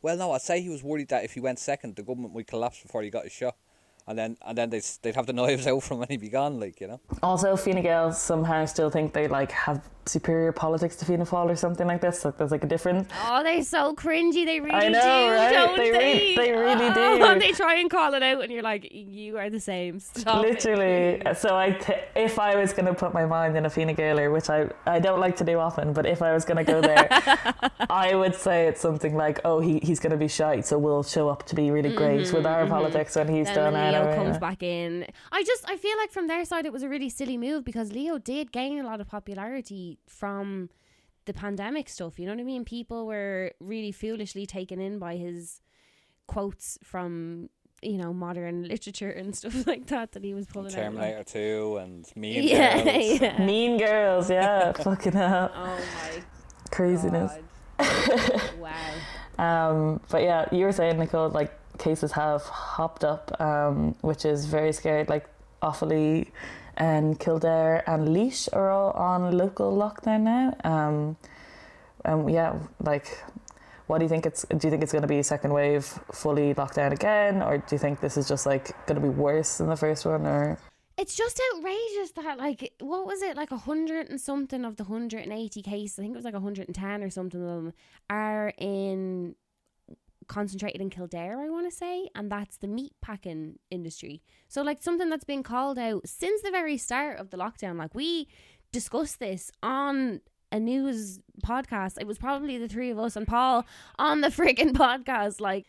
Well, 0.01 0.17
no, 0.17 0.31
I'd 0.31 0.41
say 0.41 0.61
he 0.61 0.69
was 0.69 0.83
worried 0.83 1.09
that 1.09 1.23
if 1.23 1.33
he 1.33 1.39
went 1.39 1.59
second, 1.59 1.95
the 1.95 2.03
government 2.03 2.33
would 2.33 2.47
collapse 2.47 2.81
before 2.81 3.03
he 3.03 3.09
got 3.09 3.23
his 3.23 3.31
shot. 3.31 3.55
And 4.07 4.17
then, 4.17 4.37
and 4.45 4.57
then 4.57 4.69
they'd, 4.69 4.83
they'd 5.01 5.15
have 5.15 5.27
the 5.27 5.33
knives 5.33 5.65
out 5.71 5.83
from 5.83 5.99
when 5.99 6.07
he 6.09 6.17
be 6.17 6.29
gone, 6.29 6.59
like, 6.59 6.81
you 6.81 6.87
know. 6.87 6.99
Also, 7.21 7.55
Fine 7.55 7.81
Gael 7.81 8.11
somehow 8.11 8.65
still 8.65 8.89
think 8.89 9.13
they 9.13 9.27
like 9.27 9.51
have 9.51 9.87
superior 10.05 10.51
politics 10.51 10.95
to 10.97 11.05
Fianna 11.05 11.25
Fáil 11.25 11.49
or 11.49 11.55
something 11.55 11.87
like 11.87 12.01
this. 12.01 12.23
Like 12.25 12.37
there's 12.37 12.51
like 12.51 12.63
a 12.63 12.67
difference. 12.67 13.07
Oh, 13.25 13.43
they're 13.43 13.63
so 13.63 13.93
cringy. 13.95 14.45
They 14.45 14.59
really 14.59 14.75
I 14.75 14.89
know, 14.89 14.99
do, 15.01 15.33
right? 15.33 15.51
don't 15.53 15.77
They 15.77 15.91
they? 15.91 16.13
re- 16.13 16.35
they 16.35 16.51
really 16.51 16.85
Oh, 16.87 17.33
do. 17.33 17.39
they 17.45 17.51
try 17.51 17.75
and 17.75 17.89
call 17.89 18.13
it 18.13 18.23
out, 18.23 18.41
and 18.43 18.51
you're 18.51 18.61
like, 18.63 18.87
you 18.91 19.37
are 19.37 19.49
the 19.49 19.59
same. 19.59 19.99
Stop 19.99 20.45
it. 20.45 20.49
Literally. 20.65 21.21
So 21.35 21.55
I, 21.55 21.71
th- 21.71 21.99
if 22.15 22.39
I 22.39 22.55
was 22.55 22.73
going 22.73 22.85
to 22.85 22.93
put 22.93 23.13
my 23.13 23.25
mind 23.25 23.55
in 23.57 23.65
a 23.65 23.69
Fine 23.69 23.93
Gaeler, 23.95 24.31
which 24.31 24.49
I, 24.49 24.69
I 24.85 24.99
don't 24.99 25.19
like 25.19 25.35
to 25.37 25.43
do 25.43 25.59
often, 25.59 25.93
but 25.93 26.05
if 26.05 26.21
I 26.21 26.33
was 26.33 26.45
going 26.45 26.63
to 26.63 26.71
go 26.71 26.81
there, 26.81 27.07
I 27.89 28.15
would 28.15 28.35
say 28.35 28.67
it's 28.67 28.81
something 28.81 29.15
like, 29.15 29.39
oh, 29.45 29.59
he, 29.59 29.79
he's 29.79 29.99
going 29.99 30.11
to 30.11 30.17
be 30.17 30.27
shite, 30.27 30.65
so 30.65 30.77
we'll 30.77 31.03
show 31.03 31.29
up 31.29 31.45
to 31.47 31.55
be 31.55 31.71
really 31.71 31.95
great 31.95 32.31
with 32.33 32.45
our 32.45 32.65
politics 32.67 33.15
when 33.15 33.27
he's 33.27 33.43
Mm-hmm, 33.47 33.55
Then 33.55 33.73
done 33.73 33.95
our 33.95 34.05
Leo 34.05 34.15
comes 34.15 34.37
back 34.37 34.63
in, 34.63 35.05
I 35.31 35.43
just 35.43 35.69
I 35.69 35.75
feel 35.77 35.97
like 35.97 36.11
from 36.11 36.27
their 36.27 36.45
side 36.45 36.65
it 36.65 36.71
was 36.73 36.81
a 36.83 36.89
really 36.89 37.09
silly 37.09 37.37
move 37.37 37.63
because 37.65 37.91
Leo 37.91 38.17
did 38.17 38.51
gain 38.51 38.79
a 38.79 38.83
lot 38.83 39.01
of 39.01 39.07
popularity 39.07 39.92
from 40.07 40.69
the 41.25 41.33
pandemic 41.33 41.87
stuff. 41.89 42.19
You 42.19 42.25
know 42.25 42.33
what 42.33 42.41
I 42.41 42.43
mean? 42.43 42.65
People 42.65 43.05
were 43.05 43.51
really 43.59 43.91
foolishly 43.91 44.45
taken 44.45 44.79
in 44.81 44.99
by 44.99 45.15
his 45.15 45.61
quotes 46.27 46.77
from 46.83 47.49
you 47.81 47.97
know 47.97 48.13
modern 48.13 48.63
literature 48.73 49.09
and 49.09 49.35
stuff 49.35 49.67
like 49.71 49.87
that 49.87 50.13
that 50.13 50.23
he 50.23 50.33
was 50.33 50.45
pulling 50.47 50.73
out. 50.73 50.93
like- 50.93 51.13
Terminator 51.15 51.23
2 51.23 51.77
and 51.77 52.05
Mean 52.15 52.43
Yeah, 52.47 52.83
Girls. 52.83 53.21
yeah. 53.21 53.45
Mean 53.45 53.77
Girls, 53.77 54.29
yeah, 54.29 54.71
fucking 54.73 55.11
hell. 55.13 55.51
Oh 55.53 55.65
my 55.95 56.23
Craziness. 56.71 57.33
Wow. 58.59 58.71
Um, 59.37 59.99
but 60.09 60.21
yeah, 60.23 60.45
you 60.51 60.65
were 60.65 60.71
saying, 60.71 60.97
Nicole, 60.97 61.29
like 61.29 61.51
cases 61.77 62.11
have 62.13 62.41
hopped 62.43 63.03
up, 63.03 63.39
um, 63.41 63.95
which 64.01 64.25
is 64.25 64.45
very 64.45 64.71
scary. 64.73 65.03
Like 65.05 65.25
Offaly 65.61 66.29
and 66.77 67.19
Kildare 67.19 67.83
and 67.87 68.09
Laois 68.09 68.49
are 68.53 68.69
all 68.69 68.91
on 68.91 69.37
local 69.37 69.75
lockdown 69.75 70.21
now. 70.21 70.55
Um, 70.63 71.17
and 72.05 72.29
yeah, 72.29 72.57
like, 72.79 73.23
what 73.87 73.99
do 73.99 74.05
you 74.05 74.09
think 74.09 74.25
it's? 74.25 74.45
Do 74.49 74.67
you 74.67 74.71
think 74.71 74.83
it's 74.83 74.91
going 74.91 75.03
to 75.03 75.07
be 75.07 75.21
second 75.23 75.53
wave, 75.53 75.85
fully 76.11 76.53
lockdown 76.53 76.91
again, 76.91 77.41
or 77.41 77.57
do 77.57 77.75
you 77.75 77.79
think 77.79 77.99
this 77.99 78.17
is 78.17 78.27
just 78.27 78.45
like 78.45 78.71
going 78.87 78.99
to 78.99 79.01
be 79.01 79.13
worse 79.13 79.57
than 79.57 79.67
the 79.67 79.75
first 79.75 80.05
one? 80.05 80.25
Or 80.25 80.57
It's 80.97 81.15
just 81.15 81.41
outrageous 81.55 82.11
that 82.11 82.37
like 82.37 82.73
what 82.79 83.05
was 83.05 83.21
it 83.21 83.35
like 83.35 83.51
a 83.51 83.57
hundred 83.57 84.09
and 84.09 84.19
something 84.19 84.65
of 84.65 84.77
the 84.77 84.85
hundred 84.85 85.23
and 85.23 85.33
eighty 85.33 85.61
cases 85.61 85.99
I 85.99 86.03
think 86.03 86.13
it 86.13 86.17
was 86.17 86.25
like 86.25 86.35
hundred 86.35 86.67
and 86.67 86.75
ten 86.75 87.03
or 87.03 87.09
something 87.09 87.41
of 87.41 87.47
them 87.47 87.73
are 88.09 88.53
in 88.57 89.35
concentrated 90.33 90.81
in 90.81 90.89
Kildare 90.89 91.39
I 91.45 91.49
want 91.49 91.69
to 91.69 91.75
say 91.75 92.09
and 92.15 92.31
that's 92.31 92.57
the 92.57 92.67
meat 92.67 92.93
packing 93.01 93.59
industry. 93.69 94.21
So 94.47 94.61
like 94.61 94.81
something 94.81 95.09
that's 95.09 95.23
been 95.33 95.43
called 95.43 95.77
out 95.77 96.07
since 96.07 96.41
the 96.41 96.51
very 96.51 96.77
start 96.77 97.19
of 97.19 97.29
the 97.29 97.37
lockdown 97.37 97.77
like 97.77 97.93
we 97.93 98.27
discussed 98.71 99.19
this 99.19 99.51
on 99.61 100.21
a 100.51 100.59
news 100.59 101.19
podcast. 101.45 101.93
It 101.99 102.07
was 102.07 102.17
probably 102.17 102.57
the 102.57 102.67
three 102.67 102.89
of 102.91 102.99
us 102.99 103.15
and 103.15 103.27
Paul 103.27 103.65
on 103.97 104.21
the 104.21 104.27
friggin' 104.37 104.71
podcast. 104.73 105.39
Like 105.39 105.65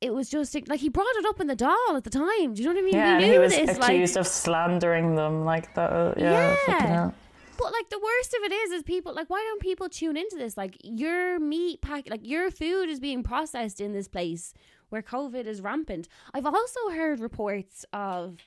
it 0.00 0.12
was 0.12 0.28
just 0.28 0.54
like 0.68 0.80
he 0.80 0.88
brought 0.90 1.16
it 1.16 1.24
up 1.26 1.40
in 1.40 1.46
the 1.46 1.56
Dáil 1.56 1.96
at 1.96 2.04
the 2.04 2.10
time. 2.10 2.52
Do 2.54 2.62
you 2.62 2.68
know 2.68 2.74
what 2.74 2.80
I 2.80 2.84
mean? 2.84 2.94
Yeah, 2.94 3.18
we 3.18 3.24
knew 3.24 3.32
he 3.32 3.38
was 3.38 3.54
this 3.56 3.78
like 3.78 3.90
accused 3.90 4.16
of 4.18 4.26
slandering 4.26 5.14
them 5.14 5.44
like 5.44 5.74
that. 5.74 5.90
uh, 5.90 6.14
Yeah, 6.18 6.56
Yeah. 6.68 7.10
But 7.56 7.72
like 7.72 7.88
the 7.90 8.00
worst 8.00 8.34
of 8.34 8.44
it 8.44 8.52
is, 8.52 8.70
is 8.72 8.82
people 8.82 9.14
like 9.14 9.30
why 9.30 9.38
don't 9.38 9.60
people 9.60 9.88
tune 9.88 10.16
into 10.16 10.36
this? 10.36 10.56
Like 10.56 10.76
your 10.82 11.38
meat 11.38 11.80
pack, 11.80 12.08
like 12.08 12.26
your 12.26 12.50
food 12.50 12.88
is 12.88 13.00
being 13.00 13.22
processed 13.22 13.80
in 13.80 13.92
this 13.92 14.08
place 14.08 14.54
where 14.88 15.02
COVID 15.02 15.46
is 15.46 15.60
rampant. 15.60 16.08
I've 16.32 16.46
also 16.46 16.90
heard 16.90 17.20
reports 17.20 17.84
of 17.92 18.38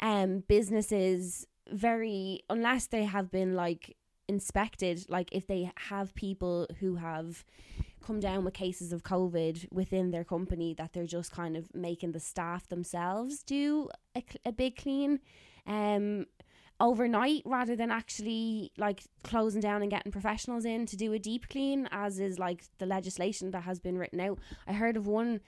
um 0.00 0.42
businesses 0.48 1.46
very 1.70 2.42
unless 2.50 2.86
they 2.86 3.04
have 3.04 3.30
been 3.30 3.54
like 3.54 3.96
inspected 4.28 5.04
like 5.08 5.28
if 5.32 5.46
they 5.46 5.70
have 5.76 6.14
people 6.14 6.66
who 6.80 6.96
have 6.96 7.44
come 8.04 8.20
down 8.20 8.44
with 8.44 8.54
cases 8.54 8.92
of 8.92 9.02
covid 9.02 9.70
within 9.72 10.10
their 10.10 10.24
company 10.24 10.74
that 10.74 10.92
they're 10.92 11.06
just 11.06 11.30
kind 11.30 11.56
of 11.56 11.74
making 11.74 12.12
the 12.12 12.20
staff 12.20 12.66
themselves 12.68 13.42
do 13.42 13.88
a, 14.14 14.22
a 14.46 14.52
big 14.52 14.76
clean 14.76 15.20
um 15.66 16.26
overnight 16.80 17.42
rather 17.44 17.76
than 17.76 17.90
actually 17.90 18.72
like 18.76 19.04
closing 19.22 19.60
down 19.60 19.82
and 19.82 19.90
getting 19.90 20.10
professionals 20.12 20.64
in 20.64 20.86
to 20.86 20.96
do 20.96 21.12
a 21.12 21.18
deep 21.18 21.48
clean 21.48 21.88
as 21.92 22.18
is 22.18 22.38
like 22.38 22.64
the 22.78 22.86
legislation 22.86 23.50
that 23.52 23.62
has 23.62 23.78
been 23.78 23.96
written 23.96 24.20
out. 24.20 24.38
I 24.66 24.72
heard 24.72 24.96
of 24.96 25.06
one 25.06 25.40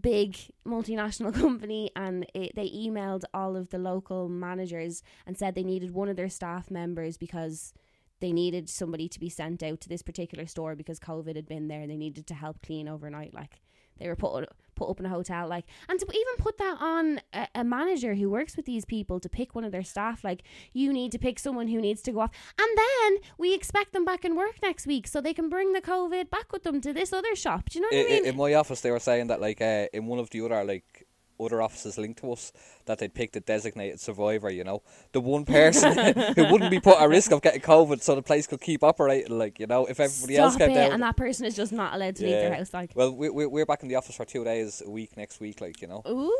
big 0.00 0.36
multinational 0.66 1.34
company 1.40 1.90
and 1.94 2.26
it, 2.34 2.54
they 2.54 2.68
emailed 2.70 3.24
all 3.32 3.56
of 3.56 3.70
the 3.70 3.78
local 3.78 4.28
managers 4.28 5.02
and 5.26 5.36
said 5.36 5.54
they 5.54 5.62
needed 5.62 5.92
one 5.92 6.08
of 6.08 6.16
their 6.16 6.28
staff 6.28 6.70
members 6.70 7.16
because 7.16 7.72
they 8.20 8.32
needed 8.32 8.68
somebody 8.68 9.08
to 9.08 9.20
be 9.20 9.28
sent 9.28 9.62
out 9.62 9.80
to 9.80 9.88
this 9.88 10.02
particular 10.02 10.46
store 10.46 10.74
because 10.74 10.98
covid 10.98 11.36
had 11.36 11.46
been 11.46 11.68
there 11.68 11.82
and 11.82 11.90
they 11.90 11.96
needed 11.96 12.26
to 12.26 12.34
help 12.34 12.60
clean 12.62 12.88
overnight 12.88 13.32
like 13.32 13.60
they 13.98 14.08
were 14.08 14.16
put 14.16 14.48
put 14.76 14.90
up 14.90 15.00
in 15.00 15.06
a 15.06 15.08
hotel 15.08 15.48
like 15.48 15.64
and 15.88 15.98
to 15.98 16.06
even 16.06 16.36
put 16.38 16.58
that 16.58 16.76
on 16.80 17.18
a, 17.32 17.48
a, 17.54 17.64
manager 17.64 18.14
who 18.14 18.30
works 18.30 18.56
with 18.56 18.66
these 18.66 18.84
people 18.84 19.18
to 19.18 19.28
pick 19.28 19.54
one 19.54 19.64
of 19.64 19.72
their 19.72 19.82
staff 19.82 20.22
like 20.22 20.42
you 20.72 20.92
need 20.92 21.10
to 21.10 21.18
pick 21.18 21.38
someone 21.38 21.66
who 21.68 21.80
needs 21.80 22.02
to 22.02 22.12
go 22.12 22.20
off. 22.20 22.30
And 22.58 22.68
then 22.78 23.18
we 23.38 23.54
expect 23.54 23.92
them 23.92 24.04
back 24.04 24.24
in 24.24 24.36
work 24.36 24.56
next 24.62 24.86
week 24.86 25.08
so 25.08 25.20
they 25.20 25.34
can 25.34 25.48
bring 25.48 25.72
the 25.72 25.80
covid 25.80 26.30
back 26.30 26.52
with 26.52 26.62
them 26.62 26.80
to 26.82 26.92
this 26.92 27.12
other 27.12 27.34
shop. 27.34 27.70
Do 27.70 27.78
you 27.78 27.82
know 27.82 27.88
what 27.90 28.06
I, 28.06 28.16
I 28.16 28.20
mean? 28.20 28.26
in 28.26 28.36
my 28.36 28.54
office 28.54 28.82
they 28.82 28.90
were 28.90 29.00
saying 29.00 29.28
that 29.28 29.40
like 29.40 29.60
uh, 29.60 29.86
in 29.92 30.06
one 30.06 30.18
of 30.18 30.30
the 30.30 30.42
other 30.42 30.62
like 30.62 31.05
other 31.40 31.60
offices 31.62 31.98
linked 31.98 32.20
to 32.20 32.32
us 32.32 32.52
that 32.86 32.98
they'd 32.98 33.12
picked 33.14 33.36
a 33.36 33.40
designated 33.40 34.00
survivor, 34.00 34.50
you 34.50 34.64
know. 34.64 34.82
The 35.12 35.20
one 35.20 35.44
person 35.44 35.92
who 36.36 36.46
wouldn't 36.50 36.70
be 36.70 36.80
put 36.80 37.00
at 37.00 37.08
risk 37.08 37.32
of 37.32 37.42
getting 37.42 37.60
COVID 37.60 38.02
so 38.02 38.14
the 38.14 38.22
place 38.22 38.46
could 38.46 38.60
keep 38.60 38.82
operating, 38.82 39.38
like, 39.38 39.58
you 39.60 39.66
know, 39.66 39.86
if 39.86 40.00
everybody 40.00 40.34
Stop 40.34 40.44
else 40.44 40.56
came 40.56 40.70
it, 40.70 40.74
down. 40.74 40.92
and 40.92 41.02
that 41.02 41.16
person 41.16 41.46
is 41.46 41.54
just 41.54 41.72
not 41.72 41.94
allowed 41.94 42.16
to 42.16 42.24
leave 42.24 42.32
their 42.40 42.50
Yeah. 42.50 42.56
house 42.58 42.72
like 42.74 42.90
Well, 42.94 43.14
we, 43.14 43.28
we, 43.30 43.46
we're 43.46 43.66
back 43.66 43.82
in 43.82 43.88
the 43.88 43.96
office 43.96 44.16
for 44.16 44.24
two 44.24 44.44
days 44.44 44.82
a 44.84 44.90
week 44.90 45.16
next 45.16 45.40
week, 45.40 45.60
like, 45.60 45.80
you 45.82 45.88
know. 45.88 46.02
ooh 46.08 46.32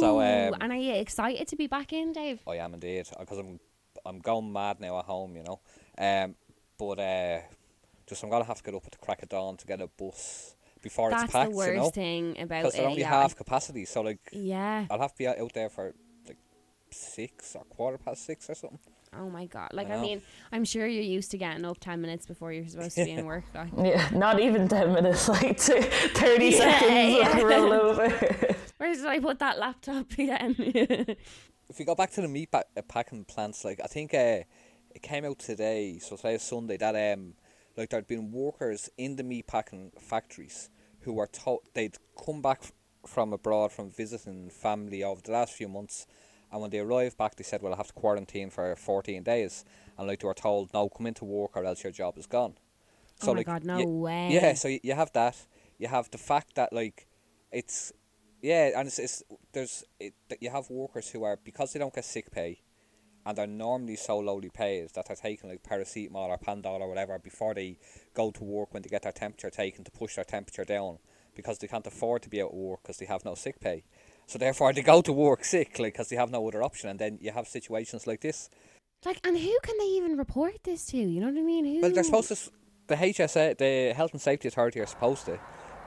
So, 0.00 0.20
um, 0.20 0.54
and 0.60 0.72
are 0.72 0.76
you 0.76 0.94
excited 0.94 1.48
to 1.48 1.56
be 1.56 1.66
back 1.66 1.92
in 1.92 2.12
Dave 2.12 2.40
I 2.48 2.56
am 2.56 2.74
indeed, 2.74 3.06
because 3.18 3.38
I'm, 3.38 3.60
I'm 4.06 4.18
going 4.20 4.52
mad 4.52 4.80
now 4.80 4.98
at 4.98 5.04
home, 5.04 5.36
you 5.36 5.42
know. 5.42 5.60
Um, 5.98 6.34
but 6.78 6.98
uh, 6.98 7.40
just 8.06 8.22
I'm 8.22 8.30
going 8.30 8.42
to 8.42 8.46
have 8.48 8.58
to 8.58 8.62
get 8.62 8.74
up 8.74 8.82
at 8.86 8.92
the 8.92 8.98
crack 8.98 9.22
of 9.22 9.28
dawn 9.28 9.56
to 9.56 9.66
get 9.66 9.80
a 9.80 9.86
bus 9.86 10.53
before 10.84 11.10
that's 11.10 11.24
it's 11.24 11.32
packed, 11.32 11.50
the 11.50 11.56
worst 11.56 11.70
you 11.72 11.76
know. 11.78 11.90
thing 11.90 12.40
about 12.40 12.62
Because 12.62 12.74
they're 12.74 12.86
only 12.86 13.00
yeah. 13.00 13.08
half 13.22 13.34
capacity, 13.34 13.84
so, 13.86 14.02
like, 14.02 14.20
yeah 14.32 14.86
I'll 14.90 15.00
have 15.00 15.12
to 15.12 15.18
be 15.18 15.26
out 15.26 15.38
out 15.40 15.52
there 15.52 15.68
for 15.68 15.94
like 16.28 16.38
six 16.92 17.56
or 17.56 17.64
quarter 17.64 17.98
past 17.98 18.24
six 18.24 18.48
or 18.48 18.54
something. 18.54 18.78
Oh 19.16 19.30
my 19.30 19.46
god! 19.46 19.70
Like 19.72 19.90
I 19.90 19.94
I, 19.94 20.00
mean, 20.02 20.22
I'm 20.50 20.64
sure 20.64 20.86
you're 20.88 21.02
used 21.18 21.30
to 21.32 21.38
getting 21.38 21.64
up 21.64 21.78
ten 21.80 22.00
minutes 22.00 22.26
before 22.26 22.52
you're 22.52 22.66
supposed 22.66 22.96
to 22.96 23.04
be 23.04 23.12
in 23.12 23.24
work. 23.32 23.44
Like, 23.54 23.70
Yeah, 23.80 24.08
not 24.12 24.40
even 24.40 24.66
10 24.68 24.92
minutes, 24.92 25.28
like 25.36 25.56
t- 25.58 25.80
30 25.82 26.46
Yeah, 26.46 26.58
seconds 26.58 27.16
yeah. 27.18 27.42
roll 27.42 27.72
over. 27.72 28.08
where 28.78 28.92
did 28.94 29.06
I 29.06 29.20
put 29.20 29.38
that 29.38 29.58
laptop 29.58 30.10
again? 30.12 30.54
If 31.68 31.78
we 31.78 31.84
go 31.84 31.94
back 31.94 32.10
to 32.12 32.20
the 32.22 32.28
meat 32.28 32.50
pa- 32.50 32.64
uh, 32.76 32.82
packing 32.82 33.24
plants, 33.24 33.64
like 33.64 33.80
I 33.82 33.86
think 33.86 34.12
uh, 34.14 34.42
it 34.94 35.02
came 35.02 35.24
out 35.24 35.38
today, 35.38 35.98
so 36.00 36.16
today 36.16 36.34
is 36.34 36.42
Sunday, 36.42 36.76
that 36.78 36.94
um, 37.14 37.34
like 37.76 37.90
there'd 37.90 38.06
been 38.08 38.32
workers 38.32 38.90
in 38.98 39.14
the 39.16 39.22
meat 39.22 39.46
packing 39.46 39.92
factories 39.98 40.70
who 41.04 41.12
were 41.12 41.26
told 41.26 41.60
they'd 41.74 41.96
come 42.24 42.42
back 42.42 42.62
from 43.06 43.32
abroad 43.32 43.72
from 43.72 43.90
visiting 43.90 44.50
family 44.50 45.02
over 45.04 45.20
the 45.20 45.32
last 45.32 45.52
few 45.52 45.68
months, 45.68 46.06
and 46.50 46.60
when 46.60 46.70
they 46.70 46.78
arrived 46.78 47.16
back, 47.18 47.36
they 47.36 47.44
said, 47.44 47.62
"Well, 47.62 47.74
I 47.74 47.76
have 47.76 47.88
to 47.88 47.92
quarantine 47.92 48.50
for 48.50 48.74
fourteen 48.76 49.22
days," 49.22 49.64
and 49.98 50.06
like 50.08 50.20
they 50.20 50.26
were 50.26 50.34
told, 50.34 50.72
"No, 50.72 50.88
come 50.88 51.06
into 51.06 51.24
work 51.24 51.56
or 51.56 51.64
else 51.64 51.82
your 51.84 51.92
job 51.92 52.18
is 52.18 52.26
gone." 52.26 52.54
oh 53.22 53.28
my 53.28 53.38
like, 53.38 53.46
god! 53.46 53.64
No 53.64 53.78
y- 53.78 53.84
way. 53.84 54.28
Yeah, 54.32 54.54
so 54.54 54.68
you 54.68 54.94
have 54.94 55.12
that. 55.12 55.36
You 55.78 55.88
have 55.88 56.10
the 56.10 56.18
fact 56.18 56.54
that 56.54 56.72
like 56.72 57.06
it's 57.52 57.92
yeah, 58.42 58.78
and 58.78 58.88
it's, 58.88 58.98
it's 58.98 59.22
there's 59.52 59.84
it, 60.00 60.14
that 60.28 60.42
you 60.42 60.50
have 60.50 60.70
workers 60.70 61.10
who 61.10 61.24
are 61.24 61.38
because 61.42 61.72
they 61.72 61.78
don't 61.78 61.94
get 61.94 62.04
sick 62.04 62.30
pay, 62.30 62.60
and 63.26 63.36
they're 63.36 63.46
normally 63.46 63.96
so 63.96 64.18
lowly 64.18 64.50
paid 64.50 64.90
that 64.94 65.06
they're 65.06 65.16
taking 65.16 65.50
like 65.50 65.62
paracetamol 65.62 66.28
or 66.28 66.38
Panadol 66.38 66.80
or 66.80 66.88
whatever 66.88 67.18
before 67.18 67.54
they 67.54 67.78
go 68.14 68.30
to 68.30 68.44
work 68.44 68.72
when 68.72 68.82
they 68.82 68.88
get 68.88 69.02
their 69.02 69.12
temperature 69.12 69.50
taken 69.50 69.84
to 69.84 69.90
push 69.90 70.16
their 70.16 70.24
temperature 70.24 70.64
down 70.64 70.98
because 71.34 71.58
they 71.58 71.66
can't 71.66 71.86
afford 71.86 72.22
to 72.22 72.28
be 72.28 72.42
out 72.42 72.50
of 72.50 72.56
work 72.56 72.82
because 72.82 72.98
they 72.98 73.06
have 73.06 73.24
no 73.24 73.34
sick 73.34 73.60
pay. 73.60 73.84
So 74.26 74.38
therefore 74.38 74.72
they 74.72 74.82
go 74.82 75.02
to 75.02 75.12
work 75.12 75.44
sick 75.44 75.78
like 75.78 75.94
because 75.94 76.08
they 76.08 76.16
have 76.16 76.30
no 76.30 76.46
other 76.46 76.62
option, 76.62 76.88
and 76.90 76.98
then 76.98 77.18
you 77.20 77.32
have 77.32 77.46
situations 77.46 78.06
like 78.06 78.20
this. 78.20 78.48
Like, 79.04 79.20
and 79.26 79.36
who 79.36 79.58
can 79.62 79.76
they 79.78 79.84
even 79.84 80.16
report 80.16 80.54
this 80.64 80.86
to? 80.86 80.96
You 80.96 81.20
know 81.20 81.28
what 81.28 81.38
I 81.38 81.42
mean? 81.42 81.66
Who? 81.66 81.80
Well, 81.82 81.92
they're 81.92 82.04
supposed 82.04 82.28
to. 82.28 82.50
The 82.86 82.96
HSA, 82.96 83.56
the 83.56 83.94
Health 83.94 84.12
and 84.12 84.20
Safety 84.20 84.48
Authority, 84.48 84.78
are 84.78 84.86
supposed 84.86 85.24
to, 85.24 85.38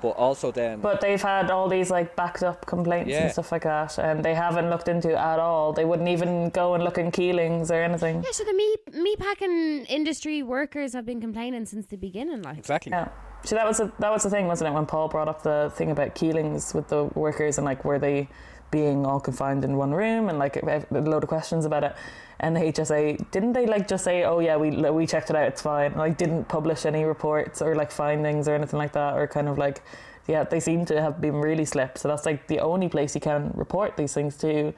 but 0.02 0.10
also 0.10 0.52
then. 0.52 0.80
But 0.82 1.02
they've 1.02 1.22
had 1.22 1.50
all 1.52 1.68
these 1.68 1.89
like 1.89 2.16
backed 2.16 2.43
up 2.43 2.66
complaints 2.66 3.10
Yeah. 3.10 3.24
and 3.24 3.32
stuff 3.32 3.52
like 3.52 3.64
that, 3.64 3.98
and 3.98 4.24
they 4.24 4.34
haven't 4.36 4.70
looked 4.70 4.88
into 4.88 5.10
it 5.12 5.16
at 5.18 5.39
all. 5.39 5.74
They 5.74 5.86
wouldn't 5.86 6.10
even 6.10 6.50
go 6.50 6.74
and 6.76 6.84
look 6.84 6.98
in 6.98 7.12
Keelings 7.12 7.72
or 7.72 7.82
anything. 7.84 8.24
Yeah, 8.24 8.32
so 8.32 8.43
the 8.43 8.54
meat 8.54 8.80
meat 8.93 9.20
packing 9.20 9.86
industry 9.86 10.43
workers 10.43 10.93
have 10.93 11.06
been 11.06 11.22
complaining 11.22 11.66
since 11.66 11.86
the 11.88 11.98
beginning. 11.98 12.41
Like, 12.43 12.58
exactly. 12.58 12.91
Yeah. 12.91 13.10
So 13.43 13.56
that 13.56 13.66
was 13.68 13.80
a, 13.80 13.91
that 14.00 14.12
was 14.12 14.24
the 14.24 14.30
thing, 14.30 14.48
wasn't 14.48 14.70
it? 14.70 14.74
When 14.74 14.86
Paul 14.86 15.08
brought 15.08 15.28
up 15.28 15.43
the 15.43 15.72
thing 15.76 15.91
about 15.91 16.16
Keelings 16.16 16.74
with 16.74 16.88
the 16.89 17.06
workers 17.16 17.58
and 17.58 17.66
like 17.66 17.86
were 17.86 18.00
they 18.00 18.28
being 18.72 19.06
all 19.06 19.20
confined 19.20 19.64
in 19.64 19.78
one 19.78 19.91
room 19.93 20.28
and 20.30 20.38
like 20.39 20.58
a 20.58 20.86
a 20.91 21.00
load 21.02 21.24
of 21.24 21.30
questions 21.30 21.64
about 21.66 21.84
it. 21.84 21.95
And 22.40 22.56
the 22.56 22.60
HSA 22.60 23.32
didn't 23.32 23.54
they 23.54 23.66
like 23.66 23.88
just 23.88 24.04
say, 24.04 24.24
oh 24.24 24.40
yeah, 24.40 24.58
we 24.58 24.70
we 24.72 25.08
checked 25.08 25.30
it 25.30 25.36
out, 25.36 25.48
it's 25.48 25.62
fine. 25.62 25.94
Like 25.96 26.18
didn't 26.18 26.48
publish 26.48 26.86
any 26.86 27.04
reports 27.04 27.62
or 27.62 27.76
like 27.76 27.92
findings 27.92 28.48
or 28.48 28.56
anything 28.56 28.78
like 28.78 28.94
that, 28.94 29.18
or 29.18 29.28
kind 29.28 29.48
of 29.48 29.58
like 29.58 29.82
yeah, 30.28 30.44
they 30.44 30.60
seem 30.60 30.86
to 30.86 31.02
have 31.02 31.20
been 31.22 31.36
really 31.36 31.66
slipped. 31.66 32.00
So 32.00 32.08
that's 32.08 32.26
like 32.26 32.48
the 32.48 32.60
only 32.60 32.90
place 32.90 33.16
you 33.16 33.22
can 33.22 33.52
report 33.56 33.98
these 33.98 34.14
things 34.14 34.36
to. 34.38 34.74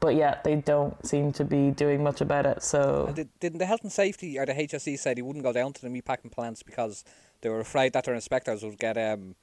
But 0.00 0.16
yet 0.16 0.42
they 0.42 0.56
don't 0.56 1.04
seem 1.06 1.32
to 1.34 1.44
be 1.44 1.70
doing 1.70 2.02
much 2.02 2.20
about 2.20 2.44
it. 2.44 2.62
So 2.64 3.12
did, 3.14 3.28
didn't 3.38 3.58
the 3.58 3.66
health 3.66 3.82
and 3.82 3.92
safety 3.92 4.36
or 4.38 4.46
the 4.46 4.52
HSE 4.52 4.98
say 4.98 5.14
they 5.14 5.22
wouldn't 5.22 5.44
go 5.44 5.52
down 5.52 5.72
to 5.74 5.82
the 5.82 5.88
meatpacking 5.88 6.32
plants 6.32 6.62
because 6.64 7.04
they 7.40 7.48
were 7.48 7.60
afraid 7.60 7.92
that 7.92 8.04
their 8.04 8.14
inspectors 8.14 8.64
would 8.64 8.78
get 8.78 8.96
um 8.96 9.36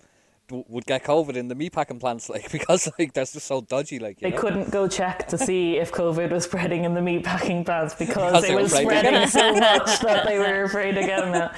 would 0.52 0.86
get 0.86 1.04
COVID 1.04 1.36
in 1.36 1.48
the 1.48 1.56
meatpacking 1.56 2.00
plants, 2.00 2.30
like 2.30 2.52
because 2.58 2.90
like 2.98 3.14
they're 3.14 3.26
just 3.26 3.46
so 3.48 3.62
dodgy, 3.62 4.00
like 4.00 4.22
you 4.22 4.30
They 4.30 4.36
know? 4.36 4.42
couldn't 4.42 4.72
go 4.72 4.88
check 4.88 5.28
to 5.30 5.38
see 5.38 5.78
if 5.78 5.92
COVID 5.92 6.32
was 6.32 6.46
spreading 6.46 6.84
in 6.86 6.94
the 6.94 7.02
meatpacking 7.02 7.66
plants 7.66 7.94
because, 8.00 8.44
Because 8.44 8.44
it 8.46 8.56
was 8.56 8.74
afraid 8.74 8.84
spreading 8.86 9.28
so 9.28 9.54
much 9.60 10.00
that 10.02 10.26
they 10.26 10.38
were 10.40 10.64
afraid 10.64 10.98
of 10.98 11.06
getting 11.06 11.34
it. 11.36 11.52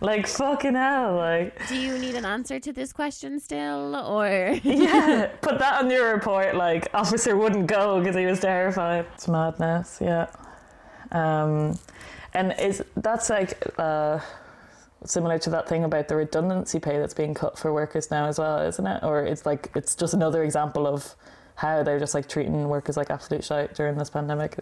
Like 0.00 0.26
fucking 0.26 0.74
hell, 0.74 1.14
like 1.14 1.68
do 1.68 1.76
you 1.76 1.96
need 1.96 2.16
an 2.16 2.24
answer 2.24 2.58
to 2.58 2.72
this 2.72 2.92
question 2.92 3.38
still, 3.38 3.94
or 3.94 4.58
yeah, 4.64 5.26
put 5.42 5.60
that 5.60 5.80
on 5.84 5.90
your 5.90 6.12
report. 6.12 6.56
Like 6.56 6.88
officer 6.92 7.36
wouldn't 7.36 7.68
go 7.68 8.00
because 8.00 8.16
he 8.16 8.26
was 8.26 8.40
terrified. 8.40 9.06
It's 9.14 9.28
madness, 9.28 9.98
yeah. 10.00 10.26
Um, 11.12 11.78
and 12.34 12.52
is 12.58 12.82
that's 12.96 13.30
like 13.30 13.62
uh, 13.78 14.18
similar 15.04 15.38
to 15.40 15.50
that 15.50 15.68
thing 15.68 15.84
about 15.84 16.08
the 16.08 16.16
redundancy 16.16 16.78
pay 16.78 16.98
that's 16.98 17.14
being 17.14 17.34
cut 17.34 17.58
for 17.58 17.72
workers 17.72 18.10
now 18.10 18.26
as 18.26 18.38
well, 18.38 18.60
isn't 18.60 18.86
it? 18.86 19.02
Or 19.02 19.24
it's 19.24 19.46
like 19.46 19.70
it's 19.74 19.94
just 19.94 20.14
another 20.14 20.42
example 20.42 20.86
of 20.86 21.14
how 21.56 21.82
they're 21.82 21.98
just 21.98 22.14
like 22.14 22.28
treating 22.28 22.68
workers 22.68 22.96
like 22.96 23.10
absolute 23.10 23.44
shit 23.44 23.74
during 23.74 23.96
this 23.96 24.10
pandemic. 24.10 24.58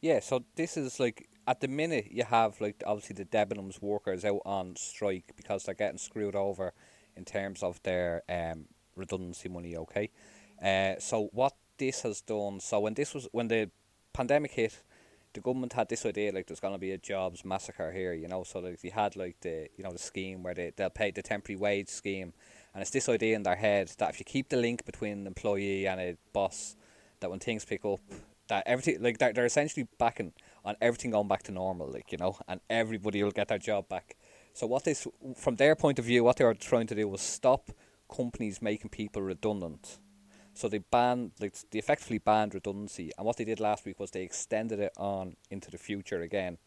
Yeah, 0.00 0.20
so 0.20 0.44
this 0.56 0.76
is 0.76 1.00
like 1.00 1.28
at 1.46 1.60
the 1.60 1.68
minute 1.68 2.08
you 2.10 2.24
have 2.24 2.60
like 2.60 2.82
obviously 2.86 3.14
the 3.14 3.24
Debenhams 3.24 3.80
workers 3.80 4.24
out 4.24 4.42
on 4.44 4.76
strike 4.76 5.32
because 5.36 5.64
they're 5.64 5.74
getting 5.74 5.98
screwed 5.98 6.34
over 6.34 6.72
in 7.16 7.24
terms 7.24 7.62
of 7.62 7.82
their 7.82 8.22
um, 8.28 8.66
redundancy 8.96 9.48
money. 9.48 9.76
Okay, 9.76 10.10
uh, 10.62 10.98
so 10.98 11.28
what 11.32 11.54
this 11.78 12.02
has 12.02 12.20
done. 12.20 12.60
So 12.60 12.80
when 12.80 12.94
this 12.94 13.14
was 13.14 13.28
when 13.32 13.48
the 13.48 13.70
pandemic 14.12 14.52
hit, 14.52 14.82
the 15.34 15.40
government 15.40 15.72
had 15.74 15.88
this 15.88 16.06
idea 16.06 16.32
like 16.32 16.46
there's 16.46 16.60
gonna 16.60 16.78
be 16.78 16.92
a 16.92 16.98
jobs 16.98 17.44
massacre 17.44 17.92
here. 17.92 18.14
You 18.14 18.28
know, 18.28 18.44
so 18.44 18.60
like 18.60 18.80
they 18.80 18.88
had 18.88 19.16
like 19.16 19.36
the 19.40 19.68
you 19.76 19.84
know 19.84 19.92
the 19.92 19.98
scheme 19.98 20.42
where 20.42 20.54
they 20.54 20.72
they'll 20.74 20.90
pay 20.90 21.10
the 21.10 21.22
temporary 21.22 21.58
wage 21.58 21.88
scheme, 21.88 22.32
and 22.72 22.80
it's 22.80 22.90
this 22.90 23.08
idea 23.08 23.36
in 23.36 23.42
their 23.42 23.56
head 23.56 23.92
that 23.98 24.10
if 24.10 24.18
you 24.18 24.24
keep 24.24 24.48
the 24.48 24.56
link 24.56 24.84
between 24.86 25.12
an 25.12 25.26
employee 25.26 25.86
and 25.86 26.00
a 26.00 26.16
boss, 26.32 26.76
that 27.20 27.30
when 27.30 27.40
things 27.40 27.64
pick 27.64 27.84
up, 27.84 28.00
that 28.48 28.62
everything 28.66 29.02
like 29.02 29.18
they're, 29.18 29.32
they're 29.32 29.44
essentially 29.44 29.86
backing 29.98 30.32
on 30.64 30.76
everything 30.80 31.10
going 31.10 31.28
back 31.28 31.42
to 31.44 31.52
normal, 31.52 31.90
like 31.90 32.12
you 32.12 32.18
know, 32.18 32.38
and 32.48 32.60
everybody 32.70 33.22
will 33.22 33.30
get 33.30 33.48
their 33.48 33.58
job 33.58 33.88
back. 33.88 34.16
So 34.54 34.68
what 34.68 34.84
this, 34.84 35.06
from 35.36 35.56
their 35.56 35.74
point 35.74 35.98
of 35.98 36.04
view, 36.04 36.22
what 36.22 36.36
they 36.36 36.44
were 36.44 36.54
trying 36.54 36.86
to 36.86 36.94
do 36.94 37.08
was 37.08 37.20
stop 37.20 37.70
companies 38.14 38.62
making 38.62 38.90
people 38.90 39.20
redundant. 39.20 39.98
So 40.54 40.68
they 40.68 40.78
banned, 40.78 41.32
like 41.40 41.54
they 41.70 41.78
effectively 41.78 42.18
banned 42.18 42.54
redundancy, 42.54 43.10
and 43.16 43.26
what 43.26 43.36
they 43.36 43.44
did 43.44 43.60
last 43.60 43.84
week 43.84 43.98
was 43.98 44.10
they 44.10 44.22
extended 44.22 44.78
it 44.78 44.92
on 44.96 45.36
into 45.50 45.70
the 45.70 45.78
future 45.78 46.20
again. 46.20 46.58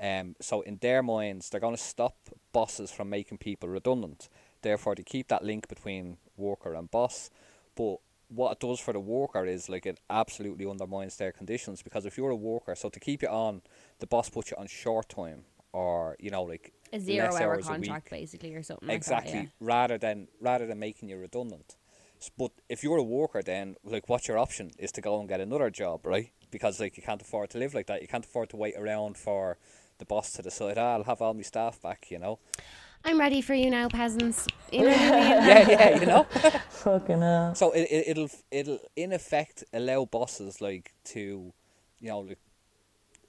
Um, 0.00 0.36
so 0.40 0.60
in 0.62 0.78
their 0.78 1.02
minds, 1.02 1.48
they're 1.48 1.60
going 1.60 1.76
to 1.76 1.82
stop 1.82 2.16
bosses 2.52 2.90
from 2.90 3.10
making 3.10 3.38
people 3.38 3.68
redundant. 3.68 4.28
Therefore, 4.62 4.94
they 4.94 5.02
keep 5.02 5.28
that 5.28 5.44
link 5.44 5.68
between 5.68 6.18
worker 6.36 6.74
and 6.74 6.90
boss. 6.90 7.30
But 7.74 7.96
what 8.28 8.52
it 8.52 8.60
does 8.60 8.80
for 8.80 8.92
the 8.92 9.00
worker 9.00 9.44
is 9.46 9.68
like 9.68 9.86
it 9.86 10.00
absolutely 10.10 10.68
undermines 10.68 11.16
their 11.16 11.32
conditions 11.32 11.82
because 11.82 12.04
if 12.06 12.16
you're 12.16 12.30
a 12.30 12.36
worker, 12.36 12.74
so 12.74 12.88
to 12.88 13.00
keep 13.00 13.22
you 13.22 13.28
on, 13.28 13.62
the 13.98 14.06
boss 14.06 14.28
puts 14.28 14.50
you 14.50 14.56
on 14.58 14.66
short 14.66 15.08
time 15.08 15.44
or 15.72 16.16
you 16.18 16.30
know 16.30 16.42
like 16.42 16.72
a 16.92 16.98
zero 16.98 17.34
hour 17.36 17.60
contract 17.60 18.10
basically 18.10 18.54
or 18.54 18.62
something 18.62 18.88
exactly 18.88 19.32
like 19.34 19.44
that, 19.44 19.52
rather 19.60 19.98
than 19.98 20.28
rather 20.40 20.66
than 20.66 20.78
making 20.78 21.08
you 21.08 21.16
redundant. 21.16 21.76
S- 22.20 22.30
But 22.36 22.52
if 22.68 22.82
you're 22.82 22.98
a 22.98 23.02
worker, 23.02 23.42
then 23.42 23.76
like 23.84 24.08
what's 24.08 24.28
your 24.28 24.38
option 24.38 24.70
is 24.78 24.92
to 24.92 25.00
go 25.00 25.18
and 25.20 25.28
get 25.28 25.40
another 25.40 25.70
job, 25.70 26.06
right? 26.06 26.30
Because 26.50 26.80
like 26.80 26.96
you 26.96 27.02
can't 27.02 27.22
afford 27.22 27.50
to 27.50 27.58
live 27.58 27.74
like 27.74 27.86
that. 27.86 28.02
You 28.02 28.08
can't 28.08 28.24
afford 28.24 28.50
to 28.50 28.56
wait 28.56 28.74
around 28.76 29.16
for 29.16 29.58
the 29.98 30.04
boss 30.04 30.32
to 30.32 30.42
decide. 30.42 30.78
Ah, 30.78 30.94
I'll 30.94 31.04
have 31.04 31.20
all 31.22 31.34
my 31.34 31.42
staff 31.42 31.80
back. 31.82 32.10
You 32.10 32.18
know. 32.18 32.38
I'm 33.04 33.20
ready 33.20 33.40
for 33.40 33.54
you 33.54 33.70
now, 33.70 33.88
peasants. 33.88 34.46
You 34.72 34.80
know 34.82 34.86
what 34.90 35.00
I 35.00 35.10
mean? 35.10 35.48
yeah, 35.48 35.68
yeah. 35.70 36.00
You 36.00 36.06
know. 36.06 36.24
Fucking 36.70 37.20
hell. 37.20 37.54
So 37.54 37.70
it, 37.72 37.82
it 37.90 38.08
it'll 38.08 38.30
it'll 38.50 38.78
in 38.96 39.12
effect 39.12 39.64
allow 39.72 40.04
bosses 40.04 40.60
like 40.60 40.94
to, 41.04 41.52
you 42.00 42.08
know, 42.08 42.20
like, 42.20 42.38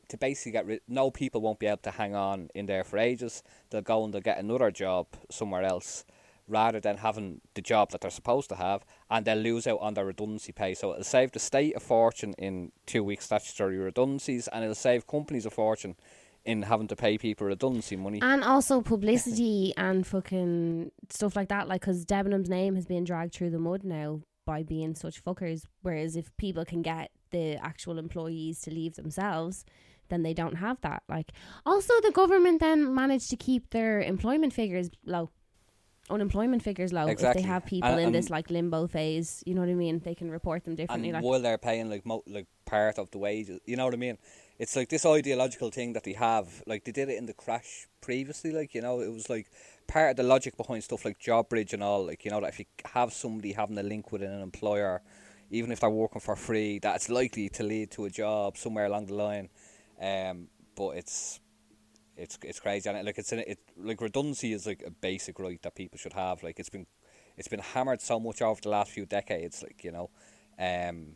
to 0.07 0.17
basically 0.17 0.53
get 0.53 0.65
rid. 0.65 0.81
No 0.87 1.11
people 1.11 1.39
won't 1.41 1.59
be 1.59 1.67
able 1.67 1.77
to 1.83 1.91
hang 1.91 2.15
on 2.15 2.49
in 2.55 2.65
there 2.65 2.83
for 2.83 2.97
ages. 2.97 3.43
They'll 3.69 3.81
go 3.83 4.03
and 4.03 4.11
they'll 4.13 4.21
get 4.21 4.39
another 4.39 4.71
job 4.71 5.05
somewhere 5.29 5.63
else, 5.63 6.03
rather 6.49 6.79
than 6.79 6.97
having 6.97 7.41
the 7.53 7.61
job 7.61 7.91
that 7.91 8.01
they're 8.01 8.11
supposed 8.11 8.49
to 8.49 8.55
have, 8.55 8.83
and 9.09 9.25
they'll 9.25 9.37
lose 9.37 9.67
out 9.67 9.79
on 9.79 9.93
their 9.93 10.05
redundancy 10.05 10.51
pay. 10.51 10.73
So 10.73 10.91
it'll 10.91 11.03
save 11.03 11.31
the 11.31 11.39
state 11.39 11.75
a 11.75 11.79
fortune 11.79 12.33
in 12.37 12.71
two 12.85 13.03
weeks 13.03 13.25
statutory 13.25 13.77
redundancies, 13.77 14.47
and 14.47 14.63
it'll 14.63 14.75
save 14.75 15.07
companies 15.07 15.45
a 15.45 15.49
fortune 15.49 15.95
in 16.45 16.63
having 16.63 16.87
to 16.87 16.95
pay 16.95 17.17
people 17.17 17.47
redundancy 17.47 17.95
money. 17.95 18.19
And 18.21 18.43
also 18.43 18.81
publicity 18.95 19.73
and 19.77 20.05
fucking 20.05 20.91
stuff 21.09 21.35
like 21.35 21.49
that. 21.49 21.67
Like, 21.67 21.81
because 21.81 22.05
Debenham's 22.05 22.49
name 22.49 22.75
has 22.75 22.85
been 22.85 23.03
dragged 23.03 23.33
through 23.33 23.51
the 23.51 23.59
mud 23.59 23.83
now 23.83 24.21
by 24.45 24.63
being 24.63 24.95
such 24.95 25.23
fuckers. 25.23 25.63
Whereas 25.81 26.15
if 26.15 26.35
people 26.37 26.65
can 26.65 26.81
get 26.81 27.11
the 27.31 27.55
actual 27.63 27.99
employees 27.99 28.61
to 28.61 28.71
leave 28.71 28.95
themselves, 28.95 29.65
then 30.09 30.23
they 30.23 30.33
don't 30.33 30.55
have 30.55 30.81
that. 30.81 31.03
Like, 31.07 31.31
also 31.65 31.93
the 32.01 32.11
government 32.11 32.59
then 32.59 32.93
managed 32.93 33.29
to 33.29 33.37
keep 33.37 33.69
their 33.69 34.01
employment 34.01 34.53
figures 34.53 34.89
low. 35.05 35.29
Unemployment 36.09 36.63
figures 36.63 36.91
low 36.91 37.07
Exactly. 37.07 37.41
if 37.41 37.45
they 37.45 37.51
have 37.53 37.65
people 37.65 37.89
And- 37.89 37.99
in 38.01 38.11
this 38.11 38.29
like 38.29 38.49
limbo 38.49 38.87
phase. 38.87 39.43
You 39.45 39.53
know 39.55 39.61
what 39.61 39.69
I 39.69 39.75
mean? 39.75 39.99
They 39.99 40.15
can 40.15 40.29
report 40.31 40.63
them 40.63 40.75
differently. 40.75 41.09
and 41.09 41.15
like, 41.15 41.23
while 41.23 41.39
they're 41.41 41.57
paying 41.57 41.89
like 41.89 42.05
mo- 42.05 42.23
like 42.27 42.47
part 42.65 42.97
of 42.97 43.11
the 43.11 43.17
wages, 43.17 43.59
you 43.65 43.75
know 43.75 43.85
what 43.85 43.93
I 43.93 43.97
mean? 43.97 44.17
It's 44.57 44.75
like 44.75 44.89
this 44.89 45.05
ideological 45.05 45.69
thing 45.71 45.93
that 45.93 46.03
they 46.03 46.13
have. 46.13 46.63
Like 46.67 46.83
they 46.83 46.91
did 46.91 47.09
it 47.09 47.17
in 47.17 47.25
the 47.27 47.33
crash 47.33 47.87
previously. 48.01 48.51
Like 48.51 48.73
you 48.75 48.81
know, 48.81 48.99
it 49.01 49.11
was 49.11 49.29
like 49.29 49.49
part 49.87 50.11
of 50.11 50.17
the 50.17 50.23
logic 50.23 50.57
behind 50.57 50.83
stuff 50.83 51.05
like 51.05 51.17
job 51.19 51.47
bridge 51.49 51.73
and 51.73 51.81
all. 51.83 52.05
Like 52.05 52.25
you 52.25 52.31
know, 52.31 52.41
that 52.41 52.49
if 52.49 52.59
you 52.59 52.65
have 52.93 53.13
somebody 53.13 53.53
having 53.53 53.77
a 53.77 53.83
link 53.83 54.11
with 54.11 54.21
an 54.21 54.41
employer, 54.41 55.01
even 55.51 55.71
if 55.71 55.79
they're 55.79 55.89
working 55.89 56.19
for 56.21 56.35
free, 56.35 56.79
that's 56.79 57.07
likely 57.09 57.49
to 57.49 57.63
lead 57.63 57.91
to 57.91 58.05
a 58.05 58.09
job 58.09 58.57
somewhere 58.57 58.85
along 58.85 59.05
the 59.07 59.13
line. 59.15 59.49
Um, 60.01 60.47
but 60.75 60.89
it's 60.97 61.39
it's 62.19 62.37
it's 62.43 62.59
crazy 62.59 62.89
and 62.89 62.97
it, 62.97 63.05
like 63.05 63.17
it's 63.17 63.31
in 63.31 63.39
it 63.39 63.59
like 63.77 64.01
redundancy 64.01 64.53
is 64.53 64.67
like 64.67 64.83
a 64.85 64.91
basic 64.91 65.39
right 65.39 65.61
that 65.63 65.75
people 65.75 65.97
should 65.97 66.13
have. 66.13 66.43
Like 66.43 66.59
it's 66.59 66.69
been 66.69 66.85
it's 67.37 67.47
been 67.47 67.59
hammered 67.59 68.01
so 68.01 68.19
much 68.19 68.41
over 68.41 68.59
the 68.61 68.69
last 68.69 68.91
few 68.91 69.05
decades. 69.05 69.63
Like 69.63 69.83
you 69.83 69.91
know, 69.91 70.09
um, 70.59 71.15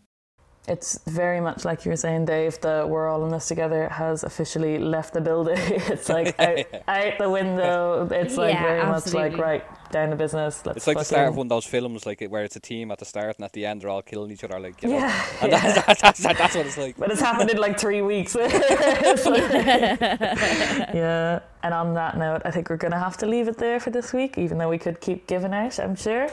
It's 0.65 0.97
very 1.05 1.41
much 1.41 1.65
like 1.65 1.83
you 1.83 1.91
were 1.91 1.97
saying, 1.97 2.23
Dave, 2.23 2.59
that 2.61 2.87
we're 2.87 3.09
all 3.09 3.25
in 3.25 3.31
this 3.31 3.49
together 3.49 3.89
has 3.89 4.23
officially 4.23 4.79
left 4.79 5.13
the 5.13 5.19
building. 5.19 5.57
it's 5.59 6.07
like 6.07 6.39
out, 6.39 6.59
out 6.87 7.17
the 7.19 7.29
window. 7.29 8.07
It's 8.09 8.37
like 8.37 8.53
Yeah, 8.53 8.63
very 8.63 8.79
absolutely. 8.79 9.29
much 9.31 9.39
like, 9.39 9.45
right, 9.45 9.91
down 9.91 10.11
to 10.11 10.15
business. 10.15 10.65
Let's 10.65 10.77
It's 10.77 10.87
like 10.87 10.99
the 10.99 11.03
start 11.03 11.27
of 11.27 11.35
one 11.35 11.47
of 11.47 11.49
those 11.49 11.65
films, 11.65 12.05
like 12.05 12.21
where 12.29 12.45
it's 12.45 12.55
a 12.55 12.61
team 12.61 12.91
at 12.91 12.99
the 12.99 13.03
start 13.05 13.35
and 13.37 13.43
at 13.43 13.51
the 13.51 13.65
end 13.65 13.81
they're 13.81 13.89
all 13.89 14.01
killing 14.01 14.31
each 14.31 14.45
other, 14.45 14.57
like 14.57 14.81
you 14.81 14.87
know. 14.89 14.99
Yeah, 14.99 15.25
And 15.41 15.51
yeah. 15.51 15.73
That's, 15.85 16.01
that's, 16.01 16.23
that's, 16.23 16.39
that's 16.39 16.55
what 16.55 16.65
it's 16.65 16.77
like. 16.77 16.95
But 16.97 17.11
it's 17.11 17.19
happened 17.19 17.49
in 17.49 17.57
like 17.57 17.77
three 17.77 18.01
weeks. 18.01 18.33
It's 18.39 19.25
like- 19.25 19.51
yeah. 20.93 21.39
And 21.61 21.73
on 21.73 21.93
that 21.95 22.17
note, 22.17 22.41
I 22.45 22.51
think 22.51 22.69
we're 22.69 22.77
going 22.77 22.91
to 22.93 22.99
have 22.99 23.17
to 23.17 23.25
leave 23.25 23.47
it 23.49 23.57
there 23.57 23.79
for 23.81 23.89
this 23.89 24.13
week, 24.13 24.37
even 24.37 24.57
though 24.57 24.69
we 24.69 24.77
could 24.77 25.01
keep 25.01 25.27
giving 25.27 25.53
out, 25.53 25.77
I'm 25.79 25.95
sure. 25.95 26.29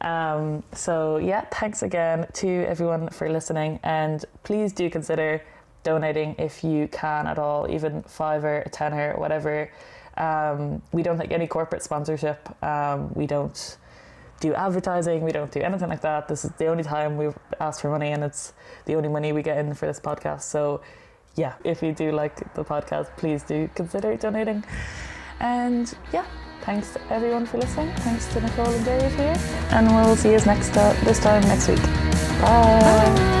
Um, 0.00 0.62
so, 0.72 1.18
yeah, 1.18 1.42
thanks 1.52 1.82
again 1.82 2.26
to 2.34 2.48
everyone 2.66 3.08
for 3.10 3.28
listening. 3.28 3.80
And 3.82 4.24
please 4.44 4.72
do 4.72 4.88
consider 4.90 5.42
donating 5.82 6.34
if 6.38 6.62
you 6.62 6.88
can 6.88 7.26
at 7.26 7.38
all, 7.38 7.70
even 7.70 8.02
five 8.02 8.44
or 8.44 8.58
a 8.60 8.68
tenner, 8.68 9.14
whatever. 9.16 9.70
Um, 10.16 10.82
we 10.92 11.02
don't 11.02 11.18
take 11.18 11.32
any 11.32 11.46
corporate 11.46 11.82
sponsorship. 11.82 12.40
Um, 12.62 13.12
we 13.14 13.26
don't 13.26 13.76
do 14.40 14.54
advertising. 14.54 15.22
We 15.22 15.32
don't 15.32 15.50
do 15.50 15.60
anything 15.60 15.88
like 15.88 16.02
that. 16.02 16.28
This 16.28 16.44
is 16.44 16.50
the 16.58 16.66
only 16.66 16.84
time 16.84 17.16
we've 17.16 17.38
asked 17.60 17.80
for 17.80 17.90
money, 17.90 18.12
and 18.12 18.22
it's 18.22 18.52
the 18.84 18.94
only 18.94 19.08
money 19.08 19.32
we 19.32 19.42
get 19.42 19.58
in 19.58 19.74
for 19.74 19.86
this 19.86 20.00
podcast. 20.00 20.42
So, 20.42 20.80
yeah, 21.34 21.54
if 21.64 21.82
you 21.82 21.92
do 21.92 22.12
like 22.12 22.54
the 22.54 22.64
podcast, 22.64 23.16
please 23.16 23.42
do 23.42 23.68
consider 23.74 24.16
donating. 24.16 24.64
And 25.40 25.94
yeah, 26.12 26.26
Thanks 26.68 26.92
to 26.92 27.00
everyone 27.08 27.46
for 27.46 27.56
listening. 27.56 27.88
Thanks 28.04 28.28
to 28.28 28.44
Nicole 28.44 28.68
and 28.68 28.84
David 28.84 29.10
here. 29.16 29.32
And 29.72 29.88
we'll 29.88 30.16
see 30.16 30.36
you 30.36 30.40
next 30.44 30.76
uh, 30.76 30.92
this 31.00 31.18
time 31.18 31.40
next 31.48 31.66
week. 31.66 31.80
Bye. 32.44 32.76
Bye. 32.84 33.34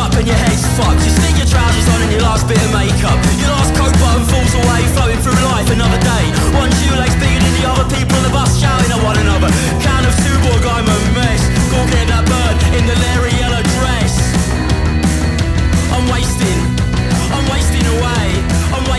up 0.00 0.14
and 0.16 0.26
your 0.26 0.36
head's 0.36 0.64
fucked 0.76 1.00
You 1.00 1.12
stick 1.12 1.36
your 1.36 1.48
trousers 1.48 1.88
on 1.92 2.00
and 2.04 2.12
your 2.12 2.22
last 2.22 2.46
bit 2.46 2.60
of 2.60 2.72
makeup 2.72 3.18
Your 3.40 3.52
last 3.56 3.72
coat 3.74 3.92
button 4.00 4.24
falls 4.28 4.54
away, 4.60 4.80
flowing 4.92 5.18
through 5.24 5.40
life 5.50 5.68
another 5.72 6.00
day 6.00 6.24
One 6.56 6.70
shoelace 6.80 7.16
bigger 7.20 7.40
than 7.40 7.54
the 7.56 7.64
other, 7.68 7.84
people 7.88 8.16
on 8.20 8.24
the 8.24 8.32
bus 8.36 8.60
shouting 8.60 8.92
at 8.92 9.00
one 9.02 9.16
another 9.16 9.48
Count 9.80 10.04
of 10.04 10.14
two, 10.24 10.36
boy, 10.44 10.60
I'm 10.60 10.88
a 10.88 10.96
mess 11.16 11.42
Gawking 11.72 12.04
at 12.04 12.08
that 12.08 12.24
bird 12.28 12.56
in 12.76 12.84
the 12.86 12.96
Larry 13.00 13.29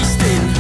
wasting. 0.02 0.51